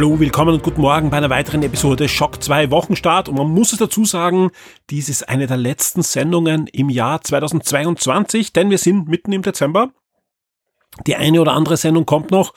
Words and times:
Hallo, 0.00 0.18
willkommen 0.18 0.54
und 0.54 0.62
guten 0.62 0.80
Morgen 0.80 1.10
bei 1.10 1.18
einer 1.18 1.28
weiteren 1.28 1.62
Episode 1.62 2.08
Schock 2.08 2.42
2 2.42 2.70
Wochenstart. 2.70 3.28
Und 3.28 3.36
man 3.36 3.48
muss 3.50 3.74
es 3.74 3.78
dazu 3.80 4.06
sagen, 4.06 4.50
dies 4.88 5.10
ist 5.10 5.28
eine 5.28 5.46
der 5.46 5.58
letzten 5.58 6.00
Sendungen 6.00 6.68
im 6.68 6.88
Jahr 6.88 7.20
2022, 7.20 8.54
denn 8.54 8.70
wir 8.70 8.78
sind 8.78 9.10
mitten 9.10 9.30
im 9.30 9.42
Dezember. 9.42 9.90
Die 11.06 11.16
eine 11.16 11.38
oder 11.38 11.52
andere 11.52 11.76
Sendung 11.76 12.06
kommt 12.06 12.30
noch, 12.30 12.54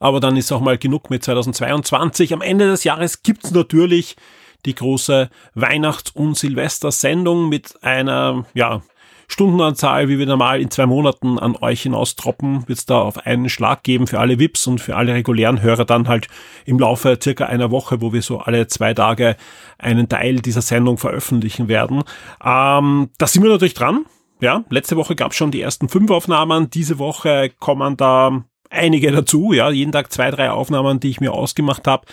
aber 0.00 0.20
dann 0.20 0.38
ist 0.38 0.50
auch 0.52 0.62
mal 0.62 0.78
genug 0.78 1.10
mit 1.10 1.22
2022. 1.22 2.32
Am 2.32 2.40
Ende 2.40 2.66
des 2.66 2.82
Jahres 2.84 3.22
gibt's 3.22 3.50
natürlich 3.50 4.16
die 4.64 4.74
große 4.74 5.28
Weihnachts- 5.54 6.12
und 6.12 6.38
Silvestersendung 6.38 7.50
mit 7.50 7.74
einer, 7.82 8.46
ja, 8.54 8.80
Stundenanzahl, 9.28 10.08
wie 10.08 10.18
wir 10.18 10.26
normal 10.26 10.60
in 10.60 10.70
zwei 10.70 10.86
Monaten 10.86 11.38
an 11.38 11.56
euch 11.56 11.82
hinaustroppen, 11.82 12.68
wird 12.68 12.78
es 12.78 12.86
da 12.86 13.00
auf 13.00 13.26
einen 13.26 13.48
Schlag 13.48 13.82
geben 13.82 14.06
für 14.06 14.20
alle 14.20 14.38
VIPs 14.38 14.66
und 14.66 14.80
für 14.80 14.96
alle 14.96 15.14
regulären 15.14 15.62
Hörer 15.62 15.84
dann 15.84 16.08
halt 16.08 16.28
im 16.64 16.78
Laufe 16.78 17.18
circa 17.22 17.46
einer 17.46 17.70
Woche, 17.70 18.00
wo 18.00 18.12
wir 18.12 18.22
so 18.22 18.38
alle 18.38 18.66
zwei 18.66 18.94
Tage 18.94 19.36
einen 19.78 20.08
Teil 20.08 20.36
dieser 20.36 20.62
Sendung 20.62 20.98
veröffentlichen 20.98 21.68
werden. 21.68 22.02
Ähm, 22.44 23.10
da 23.18 23.26
sind 23.26 23.42
wir 23.42 23.50
natürlich 23.50 23.74
dran. 23.74 24.06
Ja, 24.40 24.64
letzte 24.68 24.96
Woche 24.96 25.16
gab 25.16 25.32
es 25.32 25.36
schon 25.36 25.50
die 25.50 25.62
ersten 25.62 25.88
fünf 25.88 26.10
Aufnahmen. 26.10 26.70
Diese 26.70 26.98
Woche 26.98 27.50
kommen 27.58 27.96
da 27.96 28.44
einige 28.70 29.10
dazu. 29.10 29.52
Ja, 29.52 29.70
jeden 29.70 29.92
Tag 29.92 30.12
zwei, 30.12 30.30
drei 30.30 30.50
Aufnahmen, 30.50 31.00
die 31.00 31.08
ich 31.08 31.20
mir 31.20 31.32
ausgemacht 31.32 31.86
habe. 31.86 32.06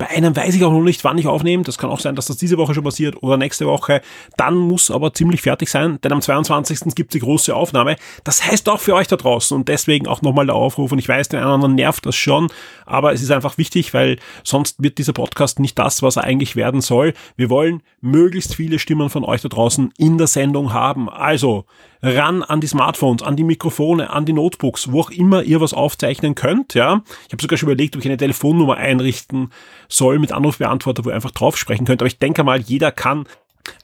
Bei 0.00 0.08
einem 0.08 0.34
weiß 0.34 0.54
ich 0.54 0.64
auch 0.64 0.72
noch 0.72 0.80
nicht, 0.80 1.04
wann 1.04 1.18
ich 1.18 1.26
aufnehme. 1.26 1.62
Das 1.62 1.76
kann 1.76 1.90
auch 1.90 2.00
sein, 2.00 2.16
dass 2.16 2.24
das 2.24 2.38
diese 2.38 2.56
Woche 2.56 2.72
schon 2.72 2.84
passiert 2.84 3.22
oder 3.22 3.36
nächste 3.36 3.66
Woche. 3.66 4.00
Dann 4.38 4.56
muss 4.56 4.90
aber 4.90 5.12
ziemlich 5.12 5.42
fertig 5.42 5.68
sein, 5.68 5.98
denn 6.00 6.10
am 6.10 6.22
22. 6.22 6.94
gibt 6.94 7.10
es 7.10 7.20
die 7.20 7.20
große 7.20 7.54
Aufnahme. 7.54 7.96
Das 8.24 8.42
heißt 8.42 8.70
auch 8.70 8.80
für 8.80 8.94
euch 8.94 9.08
da 9.08 9.16
draußen 9.16 9.54
und 9.54 9.68
deswegen 9.68 10.08
auch 10.08 10.22
nochmal 10.22 10.46
der 10.46 10.54
Aufruf. 10.54 10.90
Und 10.90 11.00
ich 11.00 11.06
weiß, 11.06 11.28
den 11.28 11.40
anderen 11.40 11.74
nervt 11.74 12.06
das 12.06 12.16
schon, 12.16 12.50
aber 12.86 13.12
es 13.12 13.20
ist 13.20 13.30
einfach 13.30 13.58
wichtig, 13.58 13.92
weil 13.92 14.18
sonst 14.42 14.82
wird 14.82 14.96
dieser 14.96 15.12
Podcast 15.12 15.60
nicht 15.60 15.78
das, 15.78 16.02
was 16.02 16.16
er 16.16 16.24
eigentlich 16.24 16.56
werden 16.56 16.80
soll. 16.80 17.12
Wir 17.36 17.50
wollen 17.50 17.82
möglichst 18.00 18.54
viele 18.54 18.78
Stimmen 18.78 19.10
von 19.10 19.22
euch 19.22 19.42
da 19.42 19.50
draußen 19.50 19.92
in 19.98 20.16
der 20.16 20.28
Sendung 20.28 20.72
haben. 20.72 21.10
Also 21.10 21.66
ran 22.02 22.42
an 22.42 22.60
die 22.60 22.66
Smartphones, 22.66 23.22
an 23.22 23.36
die 23.36 23.44
Mikrofone, 23.44 24.10
an 24.10 24.24
die 24.24 24.32
Notebooks, 24.32 24.92
wo 24.92 25.00
auch 25.00 25.10
immer 25.10 25.42
ihr 25.42 25.60
was 25.60 25.74
aufzeichnen 25.74 26.34
könnt. 26.34 26.74
Ja, 26.74 27.02
ich 27.26 27.32
habe 27.32 27.42
sogar 27.42 27.58
schon 27.58 27.68
überlegt, 27.68 27.94
ob 27.96 28.02
ich 28.02 28.08
eine 28.08 28.16
Telefonnummer 28.16 28.76
einrichten 28.76 29.50
soll 29.88 30.18
mit 30.18 30.32
Anrufbeantworter, 30.32 31.04
wo 31.04 31.10
ihr 31.10 31.14
einfach 31.14 31.30
drauf 31.30 31.56
sprechen 31.56 31.86
könnt. 31.86 32.00
Aber 32.02 32.08
ich 32.08 32.18
denke 32.18 32.44
mal, 32.44 32.60
jeder 32.60 32.92
kann 32.92 33.26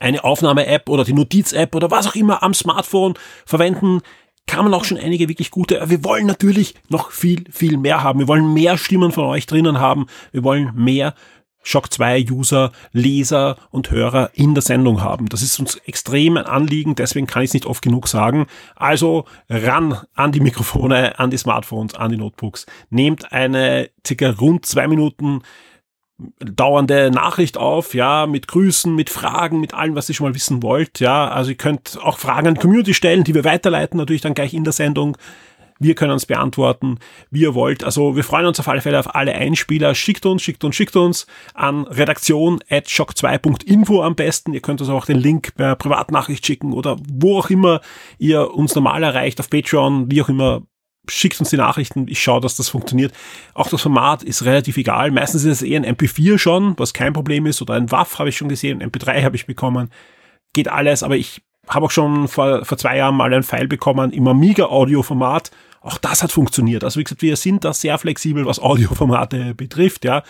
eine 0.01 0.25
Aufnahme-App 0.25 0.89
oder 0.89 1.05
die 1.05 1.13
Notiz-App 1.13 1.75
oder 1.75 1.91
was 1.91 2.07
auch 2.07 2.15
immer 2.15 2.43
am 2.43 2.55
Smartphone 2.55 3.15
verwenden. 3.45 4.01
Kamen 4.47 4.73
auch 4.75 4.85
schon 4.85 4.99
einige 4.99 5.29
wirklich 5.29 5.51
gute. 5.51 5.83
Wir 5.91 6.05
wollen 6.05 6.27
natürlich 6.27 6.75
noch 6.89 7.11
viel, 7.11 7.45
viel 7.51 7.77
mehr 7.77 8.03
haben. 8.03 8.21
Wir 8.21 8.29
wollen 8.29 8.55
mehr 8.55 8.79
Stimmen 8.79 9.11
von 9.11 9.25
euch 9.25 9.47
drinnen 9.47 9.81
haben. 9.81 10.07
Wir 10.31 10.45
wollen 10.45 10.71
mehr 10.75 11.15
Shock 11.67 11.93
2 11.93 12.27
User, 12.31 12.71
Leser 12.93 13.57
und 13.71 13.91
Hörer 13.91 14.31
in 14.35 14.55
der 14.55 14.63
Sendung 14.63 15.03
haben. 15.03 15.29
Das 15.29 15.43
ist 15.43 15.59
uns 15.59 15.75
extrem 15.85 16.37
ein 16.37 16.47
Anliegen, 16.47 16.95
deswegen 16.95 17.27
kann 17.27 17.43
ich 17.43 17.51
es 17.51 17.55
nicht 17.55 17.67
oft 17.67 17.83
genug 17.83 18.07
sagen. 18.07 18.47
Also 18.77 19.25
ran 19.51 19.99
an 20.15 20.31
die 20.31 20.39
Mikrofone, 20.39 21.19
an 21.19 21.31
die 21.31 21.37
Smartphones, 21.37 21.95
an 21.97 22.13
die 22.13 22.19
Notebooks. 22.19 22.67
Nehmt 22.91 23.33
eine 23.33 23.91
circa 24.07 24.31
rund 24.31 24.65
zwei 24.65 24.87
Minuten 24.87 25.43
dauernde 26.39 27.11
Nachricht 27.11 27.59
auf, 27.59 27.95
ja, 27.95 28.27
mit 28.27 28.47
Grüßen, 28.47 28.95
mit 28.95 29.11
Fragen, 29.11 29.59
mit 29.59 29.75
allem, 29.75 29.97
was 29.97 30.09
ihr 30.09 30.15
schon 30.15 30.29
mal 30.29 30.35
wissen 30.37 30.63
wollt, 30.63 31.01
ja. 31.01 31.29
Also 31.29 31.51
ihr 31.51 31.57
könnt 31.57 31.99
auch 32.01 32.19
Fragen 32.19 32.47
an 32.47 32.55
die 32.55 32.61
Community 32.61 32.95
stellen, 32.95 33.25
die 33.25 33.35
wir 33.35 33.45
weiterleiten, 33.45 33.99
natürlich 33.99 34.23
dann 34.23 34.35
gleich 34.35 34.55
in 34.55 34.63
der 34.63 34.73
Sendung. 34.73 35.19
Wir 35.79 35.95
können 35.95 36.13
uns 36.13 36.27
beantworten, 36.27 36.99
wie 37.31 37.43
ihr 37.43 37.55
wollt. 37.55 37.85
Also 37.85 38.17
wir 38.17 38.25
freuen 38.25 38.47
uns 38.47 38.59
auf 38.61 38.69
alle 38.69 38.81
Fälle 38.81 38.99
auf 38.99 39.15
alle 39.15 39.35
Einspieler. 39.35 39.95
Schickt 39.95 40.25
uns, 40.25 40.43
schickt 40.43 40.65
uns, 40.65 40.75
schickt 40.75 40.97
uns 40.97 41.27
an 41.55 41.87
redaktion 41.87 42.61
at 42.71 42.87
shock2.info 42.87 44.03
am 44.03 44.15
besten. 44.15 44.55
Ihr 44.55 44.61
könnt 44.61 44.81
uns 44.81 44.91
auch 44.91 45.05
den 45.05 45.19
Link 45.19 45.55
per 45.55 45.77
Privatnachricht 45.77 46.47
schicken 46.47 46.73
oder 46.73 46.97
wo 47.13 47.39
auch 47.39 47.51
immer 47.51 47.81
ihr 48.19 48.55
uns 48.55 48.75
normal 48.75 49.03
erreicht, 49.03 49.39
auf 49.41 49.51
Patreon, 49.51 50.11
wie 50.11 50.23
auch 50.23 50.29
immer. 50.29 50.63
Schickt 51.09 51.39
uns 51.39 51.51
die 51.51 51.57
Nachrichten, 51.57 52.07
ich 52.09 52.21
schaue, 52.21 52.41
dass 52.41 52.57
das 52.57 52.69
funktioniert. 52.69 53.13
Auch 53.55 53.69
das 53.69 53.81
Format 53.81 54.25
ist 54.25 54.45
relativ 54.45 54.77
egal. 54.77 55.13
Meistens 55.13 55.45
ist 55.45 55.63
es 55.63 55.63
eher 55.63 55.81
ein 55.81 55.95
MP4 55.95 56.37
schon, 56.37 56.75
was 56.79 56.95
kein 56.95 57.13
Problem 57.13 57.47
ist, 57.47 57.63
oder 57.63 57.75
ein 57.75 57.93
WAF 57.93 58.19
habe 58.19 58.31
ich 58.31 58.37
schon 58.37 58.49
gesehen, 58.49 58.83
ein 58.83 58.91
MP3 58.91 59.23
habe 59.23 59.37
ich 59.37 59.47
bekommen. 59.47 59.91
Geht 60.53 60.67
alles, 60.67 61.05
aber 61.05 61.17
ich 61.17 61.43
habe 61.69 61.87
auch 61.87 61.91
schon 61.91 62.29
vor, 62.29 62.65
vor 62.65 62.79
zwei 62.79 62.97
Jahren 62.97 63.17
mal 63.17 63.33
ein 63.33 63.43
File 63.43 63.69
bekommen 63.69 64.13
im 64.13 64.27
Amiga-Audio-Format. 64.27 65.51
Auch 65.87 65.99
das 65.99 66.23
hat 66.25 66.33
funktioniert. 66.33 66.83
Also 66.83 66.99
wie 66.99 67.05
gesagt, 67.05 67.23
wir 67.23 67.37
sind 67.37 67.65
da 67.65 67.73
sehr 67.73 67.97
flexibel, 67.97 68.45
was 68.45 68.59
Audioformate 68.59 69.55
betrifft, 69.55 70.05
ja. 70.05 70.25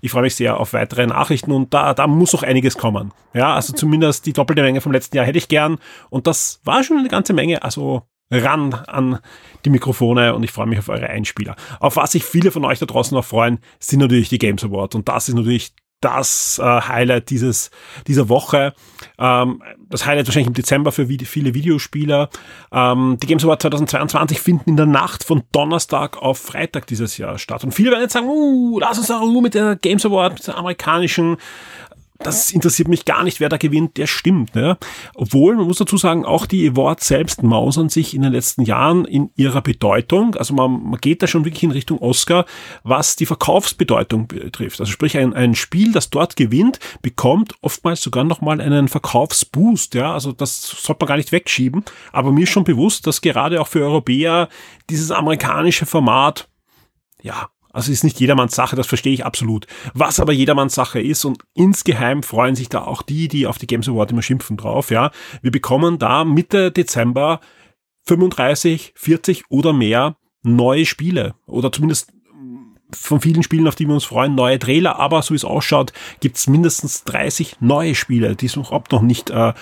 Ich 0.00 0.12
freue 0.12 0.22
mich 0.22 0.36
sehr 0.36 0.58
auf 0.58 0.72
weitere 0.72 1.06
Nachrichten 1.06 1.50
und 1.50 1.74
da, 1.74 1.92
da 1.94 2.06
muss 2.06 2.32
noch 2.32 2.44
einiges 2.44 2.78
kommen. 2.78 3.12
Ja, 3.34 3.54
also 3.54 3.72
zumindest 3.74 4.24
die 4.24 4.32
doppelte 4.32 4.62
Menge 4.62 4.80
vom 4.80 4.92
letzten 4.92 5.16
Jahr 5.16 5.26
hätte 5.26 5.36
ich 5.36 5.48
gern. 5.48 5.78
Und 6.10 6.26
das 6.26 6.60
war 6.64 6.84
schon 6.84 6.96
eine 6.96 7.08
ganze 7.08 7.32
Menge. 7.32 7.62
Also 7.62 8.02
ran 8.30 8.72
an 8.72 9.18
die 9.64 9.70
Mikrofone 9.70 10.34
und 10.34 10.44
ich 10.44 10.52
freue 10.52 10.66
mich 10.66 10.78
auf 10.78 10.88
eure 10.88 11.08
Einspieler. 11.08 11.56
Auf 11.80 11.96
was 11.96 12.12
sich 12.12 12.24
viele 12.24 12.52
von 12.52 12.64
euch 12.64 12.78
da 12.78 12.86
draußen 12.86 13.14
noch 13.14 13.24
freuen, 13.24 13.58
sind 13.80 13.98
natürlich 13.98 14.28
die 14.28 14.38
Games 14.38 14.64
Awards. 14.64 14.94
Und 14.94 15.08
das 15.08 15.28
ist 15.28 15.34
natürlich 15.34 15.74
das 16.00 16.58
äh, 16.62 16.64
Highlight 16.64 17.30
dieses, 17.30 17.70
dieser 18.06 18.28
Woche. 18.28 18.74
Ähm, 19.18 19.62
das 19.88 20.06
Highlight 20.06 20.26
wahrscheinlich 20.26 20.48
im 20.48 20.54
Dezember 20.54 20.92
für 20.92 21.08
vid 21.08 21.26
viele 21.26 21.54
Videospieler. 21.54 22.30
Ähm, 22.72 23.18
die 23.22 23.26
Games 23.26 23.44
Awards 23.44 23.62
2022 23.62 24.40
finden 24.40 24.70
in 24.70 24.76
der 24.76 24.86
Nacht 24.86 25.24
von 25.24 25.42
Donnerstag 25.52 26.16
auf 26.16 26.38
Freitag 26.38 26.86
dieses 26.86 27.18
Jahr 27.18 27.38
statt. 27.38 27.64
Und 27.64 27.72
viele 27.72 27.90
werden 27.90 28.02
jetzt 28.02 28.14
sagen, 28.14 28.28
uh, 28.28 28.78
lass 28.78 28.98
uns 28.98 29.08
da 29.08 29.20
mit 29.24 29.54
der 29.54 29.76
Games 29.76 30.04
Award, 30.06 30.34
mit 30.34 30.46
der 30.46 30.56
amerikanischen 30.56 31.36
das 32.22 32.52
interessiert 32.52 32.88
mich 32.88 33.04
gar 33.06 33.24
nicht, 33.24 33.40
wer 33.40 33.48
da 33.48 33.56
gewinnt, 33.56 33.96
der 33.96 34.06
stimmt. 34.06 34.54
Ne? 34.54 34.76
Obwohl, 35.14 35.56
man 35.56 35.66
muss 35.66 35.78
dazu 35.78 35.96
sagen, 35.96 36.24
auch 36.24 36.46
die 36.46 36.68
Awards 36.68 37.08
selbst 37.08 37.42
mausern 37.42 37.88
sich 37.88 38.14
in 38.14 38.22
den 38.22 38.32
letzten 38.32 38.62
Jahren 38.62 39.06
in 39.06 39.30
ihrer 39.36 39.62
Bedeutung. 39.62 40.34
Also 40.34 40.54
man, 40.54 40.82
man 40.82 41.00
geht 41.00 41.22
da 41.22 41.26
schon 41.26 41.44
wirklich 41.44 41.62
in 41.62 41.70
Richtung 41.70 41.98
Oscar, 41.98 42.44
was 42.82 43.16
die 43.16 43.26
Verkaufsbedeutung 43.26 44.28
betrifft. 44.28 44.80
Also 44.80 44.92
sprich, 44.92 45.16
ein, 45.16 45.32
ein 45.32 45.54
Spiel, 45.54 45.92
das 45.92 46.10
dort 46.10 46.36
gewinnt, 46.36 46.78
bekommt 47.00 47.54
oftmals 47.62 48.02
sogar 48.02 48.24
nochmal 48.24 48.60
einen 48.60 48.88
Verkaufsboost. 48.88 49.94
Ja, 49.94 50.12
also 50.12 50.32
das 50.32 50.60
sollte 50.60 51.00
man 51.00 51.08
gar 51.08 51.16
nicht 51.16 51.32
wegschieben. 51.32 51.84
Aber 52.12 52.32
mir 52.32 52.42
ist 52.42 52.50
schon 52.50 52.64
bewusst, 52.64 53.06
dass 53.06 53.22
gerade 53.22 53.60
auch 53.60 53.68
für 53.68 53.80
Europäer 53.80 54.48
dieses 54.90 55.10
amerikanische 55.10 55.86
Format 55.86 56.48
ja, 57.22 57.50
also 57.72 57.92
ist 57.92 58.04
nicht 58.04 58.20
jedermanns 58.20 58.54
Sache, 58.54 58.76
das 58.76 58.86
verstehe 58.86 59.12
ich 59.12 59.24
absolut. 59.24 59.66
Was 59.94 60.20
aber 60.20 60.32
jedermanns 60.32 60.74
Sache 60.74 61.00
ist 61.00 61.24
und 61.24 61.42
insgeheim 61.54 62.22
freuen 62.22 62.54
sich 62.54 62.68
da 62.68 62.82
auch 62.82 63.02
die, 63.02 63.28
die 63.28 63.46
auf 63.46 63.58
die 63.58 63.66
Games 63.66 63.88
Award 63.88 64.12
immer 64.12 64.22
schimpfen 64.22 64.56
drauf, 64.56 64.90
ja. 64.90 65.10
Wir 65.42 65.50
bekommen 65.50 65.98
da 65.98 66.24
Mitte 66.24 66.70
Dezember 66.72 67.40
35, 68.06 68.92
40 68.96 69.44
oder 69.50 69.72
mehr 69.72 70.16
neue 70.42 70.86
Spiele 70.86 71.34
oder 71.46 71.70
zumindest 71.70 72.12
von 72.96 73.20
vielen 73.20 73.42
Spielen, 73.42 73.68
auf 73.68 73.74
die 73.74 73.86
wir 73.86 73.94
uns 73.94 74.04
freuen, 74.04 74.34
neue 74.34 74.58
Trailer, 74.58 74.98
aber 74.98 75.22
so 75.22 75.32
wie 75.32 75.36
es 75.36 75.44
ausschaut, 75.44 75.92
gibt's 76.20 76.46
mindestens 76.46 77.04
30 77.04 77.56
neue 77.60 77.94
Spiele, 77.94 78.36
die 78.36 78.46
es 78.46 78.56
überhaupt 78.56 78.92
noch 78.92 79.02
nicht 79.02 79.30
äh, 79.30 79.52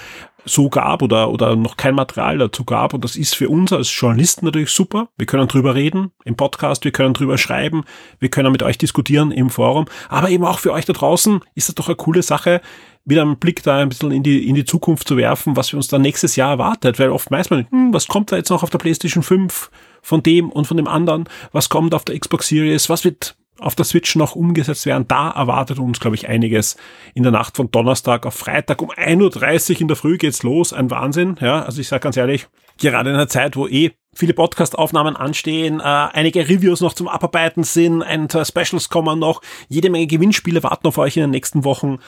so 0.48 0.68
gab 0.68 1.02
oder, 1.02 1.30
oder 1.30 1.56
noch 1.56 1.76
kein 1.76 1.94
Material 1.94 2.38
dazu 2.38 2.64
gab. 2.64 2.94
Und 2.94 3.04
das 3.04 3.16
ist 3.16 3.34
für 3.34 3.48
uns 3.48 3.72
als 3.72 3.94
Journalisten 3.98 4.46
natürlich 4.46 4.70
super. 4.70 5.08
Wir 5.16 5.26
können 5.26 5.48
drüber 5.48 5.74
reden 5.74 6.12
im 6.24 6.36
Podcast, 6.36 6.84
wir 6.84 6.92
können 6.92 7.14
drüber 7.14 7.38
schreiben, 7.38 7.84
wir 8.18 8.30
können 8.30 8.52
mit 8.52 8.62
euch 8.62 8.78
diskutieren 8.78 9.30
im 9.30 9.50
Forum. 9.50 9.86
Aber 10.08 10.30
eben 10.30 10.44
auch 10.44 10.58
für 10.58 10.72
euch 10.72 10.84
da 10.84 10.92
draußen 10.92 11.40
ist 11.54 11.68
das 11.68 11.74
doch 11.74 11.88
eine 11.88 11.96
coole 11.96 12.22
Sache, 12.22 12.60
wieder 13.04 13.22
einen 13.22 13.38
Blick 13.38 13.62
da 13.62 13.78
ein 13.78 13.88
bisschen 13.88 14.10
in 14.10 14.22
die, 14.22 14.48
in 14.48 14.54
die 14.54 14.64
Zukunft 14.64 15.08
zu 15.08 15.16
werfen, 15.16 15.56
was 15.56 15.72
wir 15.72 15.78
uns 15.78 15.88
dann 15.88 16.02
nächstes 16.02 16.36
Jahr 16.36 16.50
erwartet. 16.50 16.98
Weil 16.98 17.10
oft 17.10 17.30
weiß 17.30 17.50
man, 17.50 17.66
hm, 17.70 17.92
was 17.92 18.06
kommt 18.06 18.32
da 18.32 18.36
jetzt 18.36 18.50
noch 18.50 18.62
auf 18.62 18.70
der 18.70 18.78
PlayStation 18.78 19.22
5 19.22 19.70
von 20.08 20.22
dem 20.22 20.50
und 20.50 20.66
von 20.66 20.78
dem 20.78 20.88
anderen? 20.88 21.28
Was 21.52 21.68
kommt 21.68 21.94
auf 21.94 22.04
der 22.04 22.18
Xbox 22.18 22.48
Series? 22.48 22.88
Was 22.88 23.04
wird 23.04 23.36
auf 23.60 23.74
der 23.74 23.84
Switch 23.84 24.14
noch 24.14 24.36
umgesetzt 24.36 24.86
werden. 24.86 25.06
Da 25.08 25.30
erwartet 25.30 25.80
uns, 25.80 25.98
glaube 25.98 26.14
ich, 26.14 26.28
einiges 26.28 26.76
in 27.14 27.24
der 27.24 27.32
Nacht 27.32 27.56
von 27.56 27.72
Donnerstag 27.72 28.24
auf 28.24 28.34
Freitag. 28.34 28.80
Um 28.80 28.90
1.30 28.90 29.74
Uhr 29.74 29.80
in 29.80 29.88
der 29.88 29.96
Früh 29.96 30.16
geht's 30.16 30.44
los. 30.44 30.72
Ein 30.72 30.92
Wahnsinn. 30.92 31.34
Ja, 31.40 31.62
also 31.64 31.80
ich 31.80 31.88
sage 31.88 32.02
ganz 32.02 32.16
ehrlich, 32.16 32.46
gerade 32.80 33.10
in 33.10 33.16
einer 33.16 33.26
Zeit, 33.26 33.56
wo 33.56 33.66
eh 33.66 33.90
viele 34.14 34.32
Podcast-Aufnahmen 34.32 35.16
anstehen, 35.16 35.80
äh, 35.80 35.82
einige 35.82 36.48
Reviews 36.48 36.80
noch 36.80 36.94
zum 36.94 37.08
Abarbeiten 37.08 37.64
sind, 37.64 38.02
ein 38.02 38.28
zwei 38.28 38.44
Specials 38.44 38.88
kommen 38.90 39.18
noch, 39.18 39.42
jede 39.68 39.90
Menge 39.90 40.06
Gewinnspiele 40.06 40.62
warten 40.62 40.86
auf 40.86 40.98
euch 40.98 41.16
in 41.16 41.22
den 41.22 41.30
nächsten 41.30 41.64
Wochen. 41.64 41.98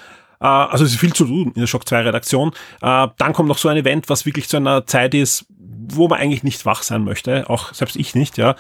Äh, 0.41 0.47
also 0.47 0.85
es 0.85 0.93
ist 0.93 1.01
viel 1.01 1.13
zu 1.13 1.25
tun 1.25 1.53
in 1.55 1.61
der 1.61 1.67
Shock 1.67 1.89
2 1.89 2.03
Redaktion. 2.03 2.53
Äh, 2.81 3.09
dann 3.19 3.33
kommt 3.33 3.49
noch 3.49 3.59
so 3.59 3.69
ein 3.69 3.77
Event, 3.77 4.09
was 4.09 4.27
wirklich 4.27 4.49
zu 4.49 4.57
einer 4.57 4.87
Zeit 4.87 5.15
ist, 5.15 5.47
wo 5.97 6.09
man 6.09 6.21
eigentlich 6.21 6.43
nicht 6.43 6.67
wach 6.67 6.83
sein 6.83 7.05
möchte, 7.05 7.49
auch 7.49 7.73
selbst 7.75 7.97
ich 7.97 8.15
nicht, 8.15 8.39
ja. 8.39 8.57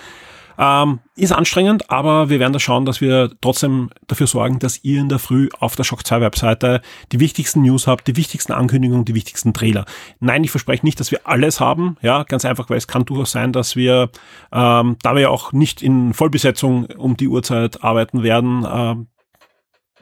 Ähm, 0.58 0.98
ist 1.16 1.32
anstrengend, 1.32 1.90
aber 1.90 2.28
wir 2.28 2.38
werden 2.38 2.52
da 2.52 2.58
schauen, 2.58 2.84
dass 2.84 3.00
wir 3.00 3.30
trotzdem 3.40 3.88
dafür 4.08 4.26
sorgen, 4.26 4.58
dass 4.58 4.84
ihr 4.84 5.00
in 5.00 5.08
der 5.08 5.18
Früh 5.18 5.48
auf 5.58 5.74
der 5.74 5.84
Shock 5.84 6.06
2 6.06 6.20
Webseite 6.20 6.82
die 7.12 7.20
wichtigsten 7.20 7.62
News 7.62 7.86
habt, 7.86 8.06
die 8.06 8.16
wichtigsten 8.16 8.52
Ankündigungen, 8.52 9.06
die 9.06 9.14
wichtigsten 9.14 9.54
Trailer. 9.54 9.86
Nein, 10.18 10.44
ich 10.44 10.50
verspreche 10.50 10.84
nicht, 10.84 11.00
dass 11.00 11.10
wir 11.10 11.20
alles 11.24 11.60
haben, 11.60 11.96
ja, 12.02 12.24
ganz 12.24 12.44
einfach, 12.44 12.68
weil 12.68 12.76
es 12.76 12.86
kann 12.86 13.06
durchaus 13.06 13.30
sein, 13.30 13.54
dass 13.54 13.74
wir, 13.74 14.10
ähm, 14.52 14.96
da 15.02 15.14
wir 15.14 15.22
ja 15.22 15.28
auch 15.30 15.52
nicht 15.52 15.80
in 15.80 16.12
Vollbesetzung 16.12 16.84
um 16.96 17.16
die 17.16 17.28
Uhrzeit 17.28 17.82
arbeiten 17.82 18.22
werden, 18.22 18.64
äh, 18.64 18.96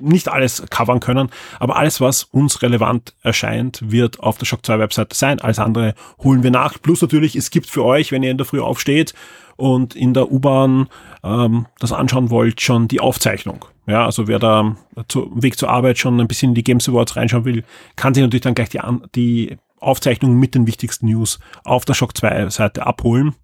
nicht 0.01 0.29
alles 0.29 0.65
covern 0.71 1.01
können, 1.01 1.31
aber 1.59 1.77
alles, 1.77 2.01
was 2.01 2.25
uns 2.25 2.63
relevant 2.63 3.15
erscheint, 3.23 3.81
wird 3.83 4.21
auf 4.21 4.39
der 4.39 4.47
Shock 4.47 4.65
2 4.65 4.79
Webseite 4.79 5.17
sein. 5.17 5.41
Alles 5.41 5.59
andere 5.59 5.95
holen 6.23 6.43
wir 6.43 6.51
nach. 6.51 6.81
Plus 6.81 7.03
natürlich, 7.03 7.37
es 7.37 7.51
gibt 7.51 7.69
für 7.69 7.85
euch, 7.85 8.13
wenn 8.13 8.23
ihr 8.23 8.31
in 8.31 8.39
der 8.39 8.47
Früh 8.47 8.61
aufsteht 8.61 9.15
und 9.57 9.97
in 9.97 10.15
der 10.15 10.31
U-Bahn 10.31 10.89
ähm, 11.25 11.67
das 11.79 11.93
anschauen 11.93 12.31
wollt, 12.31 12.61
schon 12.61 12.89
die 12.89 13.01
Aufzeichnung. 13.01 13.65
Ja, 13.87 14.05
also 14.05 14.29
wer 14.29 14.39
da 14.39 14.77
zu, 15.09 15.31
Weg 15.35 15.59
zur 15.59 15.71
Arbeit 15.71 15.99
schon 15.99 16.21
ein 16.21 16.29
bisschen 16.29 16.51
in 16.51 16.55
die 16.55 16.65
Games 16.65 16.89
Awards 16.89 17.17
reinschauen 17.17 17.45
will, 17.45 17.65
kann 17.97 18.15
sich 18.15 18.23
natürlich 18.23 18.43
dann 18.43 18.55
gleich 18.55 18.69
die, 18.69 18.81
die 19.15 19.57
Aufzeichnung 19.81 20.39
mit 20.39 20.55
den 20.55 20.67
wichtigsten 20.67 21.07
News 21.07 21.39
auf 21.65 21.85
der 21.85 21.95
Shock 21.95 22.17
2 22.17 22.51
Seite 22.51 22.87
abholen. 22.87 23.35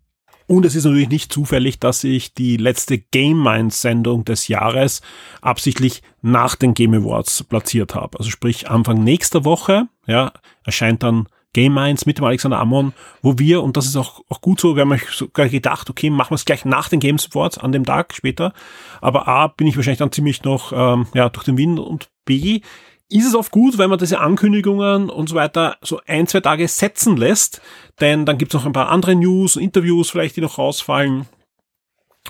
Und 0.46 0.66
es 0.66 0.74
ist 0.74 0.84
natürlich 0.84 1.08
nicht 1.08 1.32
zufällig, 1.32 1.78
dass 1.80 2.04
ich 2.04 2.34
die 2.34 2.56
letzte 2.56 2.98
Game 2.98 3.42
Minds 3.42 3.80
Sendung 3.80 4.24
des 4.24 4.48
Jahres 4.48 5.00
absichtlich 5.40 6.02
nach 6.22 6.54
den 6.54 6.74
Game 6.74 6.94
Awards 6.94 7.44
platziert 7.44 7.94
habe. 7.94 8.18
Also 8.18 8.30
sprich 8.30 8.68
Anfang 8.68 9.02
nächster 9.02 9.44
Woche, 9.44 9.88
ja, 10.06 10.32
erscheint 10.64 11.02
dann 11.02 11.28
Game 11.54 11.72
Minds 11.72 12.04
mit 12.04 12.18
dem 12.18 12.24
Alexander 12.24 12.58
Ammon, 12.58 12.92
wo 13.22 13.38
wir, 13.38 13.62
und 13.62 13.76
das 13.76 13.86
ist 13.86 13.96
auch, 13.96 14.22
auch 14.28 14.40
gut 14.40 14.60
so, 14.60 14.74
wir 14.74 14.82
haben 14.82 14.92
euch 14.92 15.08
sogar 15.08 15.48
gedacht, 15.48 15.88
okay, 15.88 16.10
machen 16.10 16.32
wir 16.32 16.34
es 16.34 16.44
gleich 16.44 16.64
nach 16.64 16.88
den 16.88 17.00
Games 17.00 17.28
Awards 17.30 17.58
an 17.58 17.72
dem 17.72 17.86
Tag 17.86 18.12
später. 18.12 18.52
Aber 19.00 19.28
A, 19.28 19.46
bin 19.46 19.68
ich 19.68 19.76
wahrscheinlich 19.76 20.00
dann 20.00 20.12
ziemlich 20.12 20.42
noch 20.42 20.72
ähm, 20.72 21.06
ja, 21.14 21.28
durch 21.28 21.44
den 21.44 21.56
Wind 21.56 21.78
und 21.78 22.10
B, 22.24 22.60
ist 23.10 23.26
es 23.26 23.34
oft 23.34 23.50
gut, 23.50 23.78
wenn 23.78 23.90
man 23.90 23.98
diese 23.98 24.20
Ankündigungen 24.20 25.10
und 25.10 25.28
so 25.28 25.34
weiter 25.34 25.76
so 25.82 26.00
ein, 26.06 26.26
zwei 26.26 26.40
Tage 26.40 26.66
setzen 26.68 27.16
lässt, 27.16 27.60
denn 28.00 28.26
dann 28.26 28.38
gibt 28.38 28.54
es 28.54 28.60
noch 28.60 28.66
ein 28.66 28.72
paar 28.72 28.88
andere 28.88 29.14
News, 29.14 29.56
Interviews 29.56 30.10
vielleicht, 30.10 30.36
die 30.36 30.40
noch 30.40 30.58
rausfallen, 30.58 31.26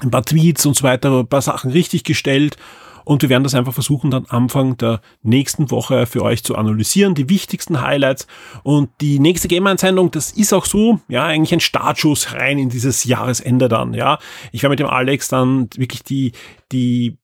ein 0.00 0.10
paar 0.10 0.24
Tweets 0.24 0.66
und 0.66 0.76
so 0.76 0.82
weiter, 0.82 1.20
ein 1.20 1.28
paar 1.28 1.42
Sachen 1.42 1.70
richtig 1.70 2.04
gestellt 2.04 2.56
und 3.04 3.20
wir 3.22 3.28
werden 3.28 3.44
das 3.44 3.54
einfach 3.54 3.74
versuchen, 3.74 4.10
dann 4.10 4.26
Anfang 4.26 4.76
der 4.78 5.00
nächsten 5.22 5.70
Woche 5.70 6.06
für 6.06 6.22
euch 6.22 6.42
zu 6.42 6.56
analysieren, 6.56 7.14
die 7.14 7.28
wichtigsten 7.28 7.82
Highlights. 7.82 8.26
Und 8.62 8.90
die 9.00 9.18
nächste 9.18 9.48
Game-Einsendung, 9.48 10.10
das 10.10 10.32
ist 10.32 10.52
auch 10.52 10.64
so, 10.64 11.00
ja, 11.08 11.24
eigentlich 11.24 11.52
ein 11.52 11.60
Startschuss 11.60 12.32
rein 12.32 12.58
in 12.58 12.70
dieses 12.70 13.04
Jahresende 13.04 13.68
dann, 13.68 13.92
ja. 13.92 14.18
Ich 14.52 14.62
werde 14.62 14.72
mit 14.72 14.80
dem 14.80 14.86
Alex 14.86 15.28
dann 15.28 15.68
wirklich 15.76 16.02
die, 16.02 16.32
die 16.72 17.18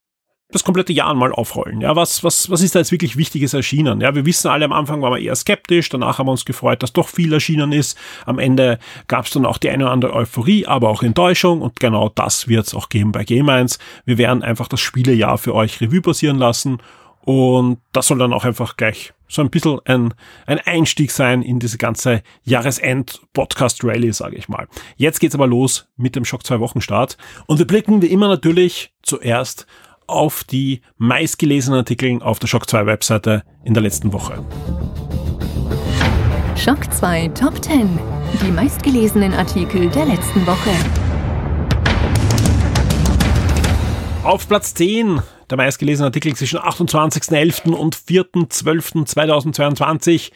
das 0.52 0.64
komplette 0.64 0.92
Jahr 0.92 1.14
mal 1.14 1.32
aufrollen. 1.32 1.80
Ja, 1.80 1.94
was, 1.96 2.24
was, 2.24 2.50
was 2.50 2.62
ist 2.62 2.74
da 2.74 2.80
jetzt 2.80 2.92
wirklich 2.92 3.16
Wichtiges 3.16 3.54
erschienen? 3.54 4.00
Ja, 4.00 4.14
wir 4.14 4.26
wissen 4.26 4.48
alle 4.48 4.64
am 4.64 4.72
Anfang 4.72 5.00
waren 5.02 5.12
wir 5.12 5.20
eher 5.20 5.36
skeptisch, 5.36 5.88
danach 5.88 6.18
haben 6.18 6.26
wir 6.26 6.32
uns 6.32 6.44
gefreut, 6.44 6.82
dass 6.82 6.92
doch 6.92 7.08
viel 7.08 7.32
erschienen 7.32 7.72
ist. 7.72 7.96
Am 8.26 8.38
Ende 8.38 8.78
gab 9.06 9.26
es 9.26 9.32
dann 9.32 9.46
auch 9.46 9.58
die 9.58 9.70
eine 9.70 9.84
oder 9.84 9.92
andere 9.92 10.14
Euphorie, 10.14 10.66
aber 10.66 10.88
auch 10.88 11.02
Enttäuschung 11.02 11.62
und 11.62 11.78
genau 11.78 12.08
das 12.08 12.48
wird 12.48 12.66
es 12.66 12.74
auch 12.74 12.88
geben 12.88 13.12
bei 13.12 13.24
Game 13.24 13.48
1. 13.48 13.78
Wir 14.04 14.18
werden 14.18 14.42
einfach 14.42 14.68
das 14.68 14.80
Spielejahr 14.80 15.38
für 15.38 15.54
euch 15.54 15.80
Revue 15.80 16.02
passieren 16.02 16.38
lassen 16.38 16.78
und 17.22 17.78
das 17.92 18.06
soll 18.06 18.18
dann 18.18 18.32
auch 18.32 18.44
einfach 18.44 18.76
gleich 18.76 19.12
so 19.28 19.42
ein 19.42 19.50
bisschen 19.50 19.78
ein, 19.84 20.14
ein 20.46 20.58
Einstieg 20.58 21.12
sein 21.12 21.42
in 21.42 21.60
diese 21.60 21.78
ganze 21.78 22.22
Jahresend-Podcast-Rally, 22.42 24.12
sage 24.12 24.36
ich 24.36 24.48
mal. 24.48 24.66
Jetzt 24.96 25.20
geht's 25.20 25.36
aber 25.36 25.46
los 25.46 25.88
mit 25.96 26.16
dem 26.16 26.24
Schock 26.24 26.44
2 26.44 26.58
Wochen 26.58 26.80
Start 26.80 27.16
und 27.46 27.58
wir 27.58 27.66
blicken 27.66 28.02
wie 28.02 28.08
immer 28.08 28.26
natürlich 28.26 28.92
zuerst 29.02 29.66
auf 30.10 30.44
die 30.44 30.82
meistgelesenen 30.98 31.78
Artikel 31.78 32.22
auf 32.22 32.38
der 32.38 32.48
Shock 32.48 32.68
2 32.68 32.84
Webseite 32.86 33.44
in 33.64 33.72
der 33.74 33.82
letzten 33.82 34.12
Woche. 34.12 34.44
Shock 36.56 36.92
2 36.92 37.28
Top 37.28 37.64
10. 37.64 37.98
Die 38.42 38.50
meistgelesenen 38.50 39.32
Artikel 39.32 39.88
der 39.88 40.04
letzten 40.06 40.44
Woche. 40.46 40.70
Auf 44.22 44.46
Platz 44.46 44.74
10 44.74 45.22
der 45.48 45.56
meistgelesenen 45.56 46.08
Artikel 46.08 46.36
zwischen 46.36 46.58
28.11. 46.58 47.72
und 47.72 47.96
4.12.2022 47.96 50.30